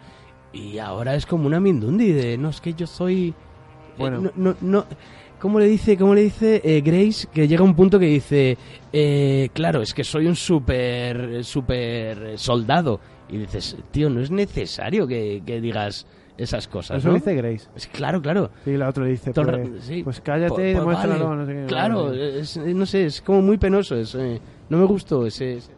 Y 0.52 0.78
ahora 0.78 1.14
es 1.14 1.26
como 1.26 1.46
una 1.46 1.58
Mindundi 1.60 2.12
de, 2.12 2.36
no, 2.36 2.48
es 2.50 2.60
que 2.60 2.74
yo 2.74 2.86
soy... 2.86 3.28
eh, 3.28 3.34
Bueno. 3.98 4.20
no, 4.20 4.30
no, 4.36 4.56
no- 4.60 4.84
¿Cómo 5.44 5.58
le 5.58 5.66
dice, 5.66 5.98
cómo 5.98 6.14
le 6.14 6.22
dice 6.22 6.62
eh, 6.64 6.80
Grace 6.80 7.28
que 7.30 7.46
llega 7.46 7.62
un 7.62 7.76
punto 7.76 7.98
que 7.98 8.06
dice, 8.06 8.56
eh, 8.90 9.50
claro, 9.52 9.82
es 9.82 9.92
que 9.92 10.02
soy 10.02 10.26
un 10.26 10.36
super, 10.36 11.44
super 11.44 12.38
soldado? 12.38 12.98
Y 13.28 13.36
dices, 13.36 13.76
tío, 13.90 14.08
no 14.08 14.20
es 14.20 14.30
necesario 14.30 15.06
que, 15.06 15.42
que 15.44 15.60
digas 15.60 16.06
esas 16.38 16.66
cosas, 16.66 16.96
Eso 17.00 17.08
¿no? 17.08 17.14
dice 17.16 17.34
Grace. 17.34 17.68
Es- 17.76 17.88
claro, 17.88 18.22
claro. 18.22 18.52
Sí, 18.64 18.74
la 18.78 18.88
otra 18.88 19.04
le 19.04 19.10
dice, 19.10 19.34
Todo 19.34 19.52
pues, 19.52 19.84
sí. 19.84 20.02
pues 20.02 20.22
cállate 20.22 20.48
Pues- 20.54 20.60
y 20.70 20.72
pues 20.72 20.78
demuéstralo, 20.78 21.28
vale. 21.28 21.40
no 21.42 21.46
sé 21.46 21.52
qué. 21.52 21.66
Claro, 21.66 22.12
es- 22.14 22.56
no 22.56 22.86
sé, 22.86 23.04
es 23.04 23.20
como 23.20 23.42
muy 23.42 23.58
penoso. 23.58 23.96
Es, 23.96 24.14
eh, 24.14 24.40
no 24.70 24.78
me 24.78 24.86
gustó 24.86 25.26
ese... 25.26 25.58
ese- 25.58 25.72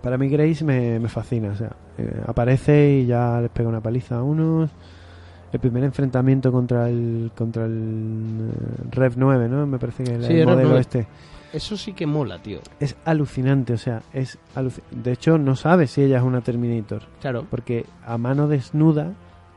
Para 0.00 0.16
mí 0.16 0.28
Grace 0.28 0.64
me, 0.64 1.00
me 1.00 1.08
fascina, 1.08 1.50
o 1.50 1.56
sea, 1.56 1.74
eh, 1.98 2.22
aparece 2.24 3.00
y 3.02 3.06
ya 3.06 3.40
les 3.40 3.50
pega 3.50 3.68
una 3.68 3.80
paliza 3.80 4.18
a 4.18 4.22
unos. 4.22 4.70
El 5.52 5.60
primer 5.60 5.84
enfrentamiento 5.84 6.50
contra 6.50 6.88
el 6.88 7.30
contra 7.34 7.66
el 7.66 8.50
eh, 8.52 8.82
Rev 8.90 9.14
9, 9.16 9.48
¿no? 9.48 9.66
Me 9.66 9.78
parece 9.78 10.02
que 10.04 10.14
el, 10.14 10.24
Sí, 10.24 10.32
el 10.40 10.46
modelo 10.46 10.68
9. 10.70 10.80
este 10.80 11.06
Eso 11.52 11.76
sí 11.76 11.92
que 11.92 12.06
mola, 12.06 12.40
tío. 12.42 12.60
es 12.80 12.96
alucinante, 13.04 13.74
o 13.74 13.78
sea, 13.78 14.00
es 14.14 14.38
aluci- 14.56 14.80
de 14.90 15.12
hecho 15.12 15.36
no 15.36 15.54
sabe 15.56 15.86
si 15.86 16.02
ella 16.02 16.16
es 16.18 16.22
una 16.22 16.40
Terminator, 16.40 17.02
Claro. 17.20 17.46
porque 17.50 17.84
a 18.06 18.16
mano 18.16 18.48
desnuda 18.48 19.12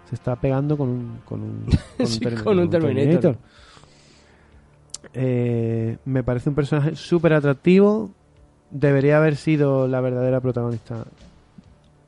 se 0.09 0.15
está 0.15 0.35
pegando 0.35 0.77
con 0.77 0.89
un 0.89 1.19
con 1.23 1.41
un, 1.41 1.65
con 1.97 2.07
Sí, 2.07 2.19
Termi- 2.19 2.43
con 2.43 2.59
un 2.59 2.69
Terminator. 2.69 3.37
Eh, 5.13 5.97
me 6.05 6.23
parece 6.23 6.49
un 6.49 6.55
personaje 6.55 6.95
súper 6.95 7.33
atractivo. 7.33 8.11
Debería 8.71 9.17
haber 9.17 9.35
sido 9.37 9.87
la 9.87 10.01
verdadera 10.01 10.41
protagonista 10.41 11.05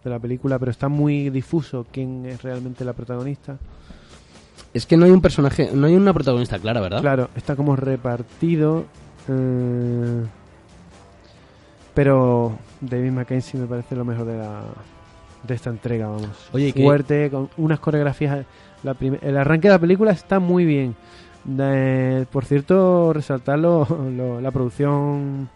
de 0.04 0.10
la 0.10 0.20
película, 0.20 0.60
pero 0.60 0.72
está 0.72 0.90
muy 0.90 1.30
difuso 1.30 1.86
quién 1.92 2.26
es 2.26 2.42
realmente 2.44 2.84
la 2.84 2.94
protagonista. 2.94 3.58
Es 4.74 4.86
que 4.86 4.98
no 4.98 5.06
hay 5.06 5.12
un 5.12 5.22
personaje, 5.22 5.70
no 5.74 5.88
hay 5.88 5.96
una 5.96 6.14
protagonista 6.14 6.60
clara, 6.60 6.82
¿verdad? 6.82 7.02
Claro, 7.02 7.30
está 7.36 7.56
como 7.56 7.76
repartido. 7.76 8.86
eh, 9.30 10.24
pero 11.94 12.58
David 12.82 13.12
Mackenzie 13.12 13.60
me 13.60 13.66
parece 13.66 13.96
lo 13.96 14.06
mejor 14.06 14.26
de 14.26 14.38
la 14.38 14.62
de 15.44 15.54
esta 15.56 15.70
entrega, 15.70 16.08
vamos. 16.08 16.50
Oye, 16.54 16.70
¿y 16.70 16.74
qué- 16.74 16.84
fuerte, 16.84 17.30
con 17.32 17.50
unas 17.58 17.80
coreografías. 17.80 18.46
La 18.84 18.96
el 19.22 19.38
arranque 19.38 19.68
de 19.68 19.74
la 19.74 19.80
película 19.80 20.12
está 20.12 20.40
muy 20.40 20.66
bien. 20.66 20.96
Por 22.32 22.46
cierto, 22.46 23.14
resaltar 23.14 23.58
lo- 23.58 23.88
lo- 24.16 24.42
la 24.42 24.52
producción, 24.52 25.50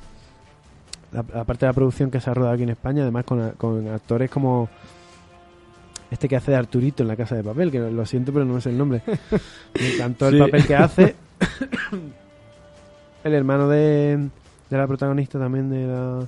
la, 1.11 1.23
la 1.33 1.43
parte 1.43 1.65
de 1.65 1.69
la 1.69 1.73
producción 1.73 2.09
que 2.09 2.21
se 2.21 2.29
ha 2.29 2.33
rodado 2.33 2.53
aquí 2.53 2.63
en 2.63 2.69
España, 2.69 3.01
además 3.03 3.25
con, 3.25 3.51
con 3.51 3.87
actores 3.89 4.29
como 4.31 4.69
este 6.11 6.27
que 6.27 6.35
hace 6.35 6.51
de 6.51 6.57
Arturito 6.57 7.01
en 7.03 7.07
la 7.07 7.15
Casa 7.15 7.35
de 7.35 7.43
Papel, 7.43 7.71
que 7.71 7.79
lo 7.79 8.05
siento 8.05 8.31
pero 8.31 8.45
no 8.45 8.53
me 8.55 8.61
sé 8.61 8.69
el 8.69 8.77
nombre. 8.77 9.01
Me 9.79 9.93
encantó 9.95 10.27
el 10.27 10.37
papel 10.37 10.67
que 10.67 10.75
hace. 10.75 11.15
el 13.23 13.33
hermano 13.33 13.67
de, 13.69 14.17
de 14.69 14.77
la 14.77 14.87
protagonista 14.87 15.39
también 15.39 15.69
de 15.69 15.87
la 15.87 16.27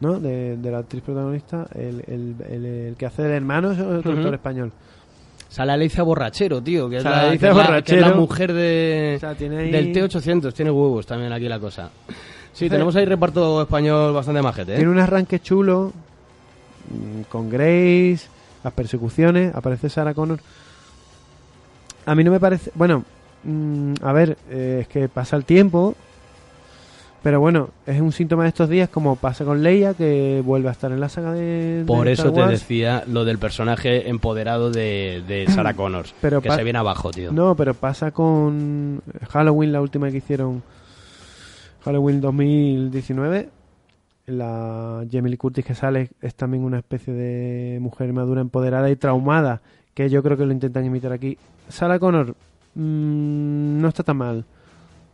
¿no? 0.00 0.18
De, 0.18 0.56
de 0.56 0.70
la 0.70 0.78
actriz 0.78 1.02
protagonista 1.02 1.66
el, 1.74 2.02
el, 2.06 2.34
el, 2.48 2.64
el 2.64 2.96
que 2.96 3.06
hace 3.06 3.22
del 3.22 3.32
hermano 3.32 3.72
es 3.72 3.78
otro 3.80 4.10
Ujú. 4.10 4.18
actor 4.20 4.34
español 4.34 4.72
Sale 5.48 5.72
Alicia 5.72 6.02
Borrachero, 6.02 6.62
tío, 6.62 6.88
que 6.88 6.96
es, 6.96 7.04
la, 7.04 7.28
que 7.38 7.46
es 7.48 7.54
la- 7.54 7.82
que 7.82 7.94
es 7.96 8.00
la 8.00 8.14
mujer 8.14 8.54
de, 8.54 9.14
O 9.18 9.20
sea, 9.20 9.34
tiene 9.34 9.58
ahí- 9.58 9.70
del 9.70 9.92
T800. 9.92 10.50
Tiene 10.54 10.70
huevos 10.70 11.04
también 11.04 11.30
aquí 11.30 11.46
la 11.46 11.60
cosa. 11.60 11.90
Sí, 12.54 12.70
tenemos 12.70 12.96
ahí 12.96 13.04
reparto 13.04 13.60
español 13.60 14.14
bastante 14.14 14.40
majete, 14.40 14.72
¿eh? 14.72 14.76
tiene 14.76 14.90
un 14.90 14.98
arranque 14.98 15.40
chulo 15.40 15.92
con 17.28 17.50
Grace 17.50 18.28
las 18.64 18.72
persecuciones 18.72 19.54
aparece 19.54 19.88
Sarah 19.88 20.14
Connor 20.14 20.40
a 22.06 22.14
mí 22.14 22.24
no 22.24 22.30
me 22.30 22.40
parece 22.40 22.70
bueno 22.74 23.04
mm, 23.44 23.94
a 24.02 24.12
ver 24.12 24.36
eh, 24.50 24.78
es 24.82 24.88
que 24.88 25.08
pasa 25.08 25.36
el 25.36 25.44
tiempo 25.44 25.94
pero 27.22 27.40
bueno 27.40 27.70
es 27.86 28.00
un 28.00 28.12
síntoma 28.12 28.42
de 28.42 28.48
estos 28.48 28.68
días 28.68 28.88
como 28.88 29.16
pasa 29.16 29.44
con 29.44 29.62
Leia 29.62 29.94
que 29.94 30.42
vuelve 30.44 30.68
a 30.68 30.72
estar 30.72 30.90
en 30.90 31.00
la 31.00 31.08
saga 31.08 31.32
de 31.32 31.84
Por 31.86 32.06
de 32.06 32.12
eso 32.12 32.28
Star 32.28 32.46
te 32.46 32.50
decía 32.50 33.04
lo 33.06 33.24
del 33.24 33.38
personaje 33.38 34.08
empoderado 34.08 34.70
de, 34.70 35.22
de 35.26 35.46
Sarah 35.54 35.74
Connors, 35.74 36.14
Pero 36.20 36.42
que 36.42 36.50
se 36.50 36.64
viene 36.64 36.80
abajo, 36.80 37.10
tío. 37.12 37.32
No, 37.32 37.54
pero 37.54 37.74
pasa 37.74 38.10
con 38.10 39.02
Halloween, 39.30 39.72
la 39.72 39.80
última 39.80 40.10
que 40.10 40.16
hicieron, 40.16 40.62
Halloween 41.84 42.20
2019. 42.20 43.48
La 44.32 45.04
Jamie 45.10 45.30
Lee 45.30 45.36
Curtis 45.36 45.64
que 45.64 45.74
sale 45.74 46.10
es 46.20 46.34
también 46.34 46.64
una 46.64 46.78
especie 46.78 47.12
de 47.12 47.78
mujer 47.80 48.12
madura, 48.12 48.40
empoderada 48.40 48.90
y 48.90 48.96
traumada, 48.96 49.60
que 49.94 50.08
yo 50.08 50.22
creo 50.22 50.36
que 50.36 50.46
lo 50.46 50.52
intentan 50.52 50.84
imitar 50.84 51.12
aquí. 51.12 51.36
Sarah 51.68 51.98
Connor 51.98 52.34
mm, 52.74 53.80
no 53.80 53.88
está 53.88 54.02
tan 54.02 54.16
mal. 54.16 54.44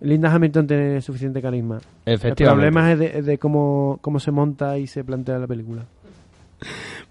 Linda 0.00 0.32
Hamilton 0.32 0.66
tiene 0.66 1.00
suficiente 1.02 1.42
carisma. 1.42 1.80
El 2.06 2.14
Efectivamente. 2.14 2.44
problema 2.44 2.92
es 2.92 2.98
de, 2.98 3.18
es 3.18 3.26
de 3.26 3.38
cómo, 3.38 3.98
cómo 4.00 4.20
se 4.20 4.30
monta 4.30 4.78
y 4.78 4.86
se 4.86 5.02
plantea 5.02 5.38
la 5.38 5.46
película. 5.46 5.84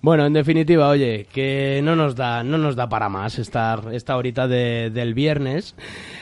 Bueno, 0.02 0.26
en 0.26 0.34
definitiva, 0.34 0.90
oye, 0.90 1.26
que 1.34 1.82
no 1.84 1.96
nos 1.96 2.16
da, 2.16 2.44
no 2.44 2.58
nos 2.58 2.76
da 2.76 2.88
para 2.88 3.10
más 3.10 3.40
estar 3.40 3.82
esta 3.94 4.16
horita 4.16 4.48
de- 4.48 4.90
del 4.92 5.14
viernes 5.14 5.76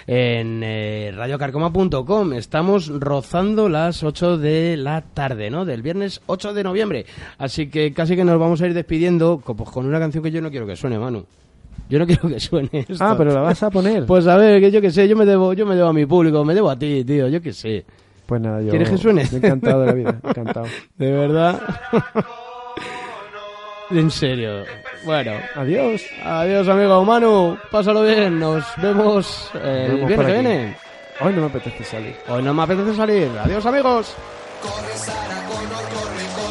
en 0.08 0.62
eh, 0.64 1.12
radiocarcoma.com. 1.16 2.34
Estamos 2.34 2.88
rozando 2.88 3.68
las 3.68 4.04
8 4.04 4.38
de 4.38 4.78
la 4.78 5.02
tarde, 5.02 5.50
¿no? 5.50 5.66
Del 5.66 5.82
viernes 5.82 6.22
8 6.28 6.54
de 6.54 6.64
noviembre. 6.64 7.06
Así 7.38 7.68
que 7.68 7.92
casi 7.94 8.16
que 8.16 8.24
nos 8.24 8.40
vamos 8.40 8.62
a 8.62 8.68
ir 8.68 8.74
despidiendo 8.74 9.42
pues, 9.46 9.70
con 9.70 9.86
una 9.86 10.00
canción 10.00 10.24
que 10.24 10.32
yo 10.32 10.42
no 10.42 10.50
quiero 10.52 10.66
que 10.68 10.76
suene, 10.76 10.98
Manu. 10.98 11.26
Yo 11.90 12.00
no 12.00 12.06
quiero 12.08 12.30
que 12.30 12.40
suene 12.40 12.70
esto. 12.74 12.96
Ah, 13.04 13.16
pero 13.18 13.34
la 13.34 13.42
vas 13.42 13.62
a 13.62 13.70
poner. 13.70 14.06
Pues 14.08 14.26
a 14.28 14.38
ver, 14.38 14.62
que 14.62 14.72
yo 14.72 14.80
que 14.82 14.92
sé, 14.92 15.08
yo 15.08 15.16
me 15.18 15.26
debo, 15.26 15.54
yo 15.54 15.66
me 15.66 15.76
debo 15.76 15.90
a 15.90 15.94
mi 15.94 16.06
público, 16.06 16.44
me 16.46 16.54
debo 16.54 16.70
a 16.70 16.80
ti, 16.80 17.04
tío, 17.04 17.28
yo 17.28 17.42
que 17.42 17.52
sé. 17.54 17.86
Pues 18.26 18.42
nada, 18.42 18.62
yo. 18.62 18.70
¿Quieres 18.70 18.90
que 18.90 18.98
suene? 18.98 19.22
Encantado 19.24 19.82
de 19.82 19.86
la 19.88 19.94
vida, 19.94 20.20
encantado. 20.24 20.66
De 20.98 21.12
verdad. 21.12 21.62
En 24.00 24.12
serio. 24.12 24.66
Bueno, 25.04 25.32
Adiós. 25.56 26.02
adiós 26.24 26.68
amigo 26.68 27.04
Manu, 27.06 27.58
pásalo 27.72 28.04
bien, 28.04 28.40
nos 28.40 28.64
vemos 28.78 29.50
el 29.56 30.00
Nos 30.02 30.08
vemos 30.08 30.08
viernes 30.08 30.18
que 30.28 30.34
aquí. 30.34 30.48
viene. 30.48 30.78
Hoy 31.22 31.34
no 31.34 31.42
me 31.42 31.48
apetece 31.48 31.84
salir. 31.84 32.16
Hoy 32.28 32.44
no 32.44 32.54
me 32.54 32.64
apetece 32.64 32.94
salir. 32.96 33.30
Adiós 33.44 33.66
amigos. 33.66 34.16
Corre 34.62 34.96
Sara 34.98 35.44
Connor, 35.48 35.84
corre, 35.94 36.26
corre 36.36 36.45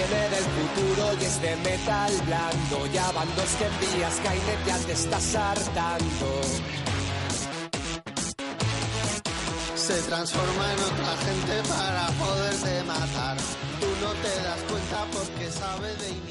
Viene 0.00 0.28
del 0.30 0.44
futuro 0.44 1.12
y 1.20 1.24
es 1.24 1.42
de 1.42 1.56
metal 1.56 2.12
blando. 2.24 2.86
Ya 2.92 3.10
van 3.12 3.28
dos 3.36 3.50
que 3.58 3.66
envías, 3.66 4.14
Skynet 4.14 4.66
ya 4.66 4.78
te 4.78 4.92
estás 4.92 5.34
hartando. 5.34 6.40
se 9.76 10.02
transforma 10.02 10.72
en 10.72 10.78
otra 10.80 11.16
gente 11.26 11.68
para 11.68 12.06
poderte 12.12 12.82
matar. 12.84 13.36
Tú 13.80 13.86
no 14.00 14.12
te 14.22 14.42
das 14.42 14.60
cuenta 14.68 15.04
porque 15.12 15.50
sabe 15.50 15.88
de. 15.96 16.29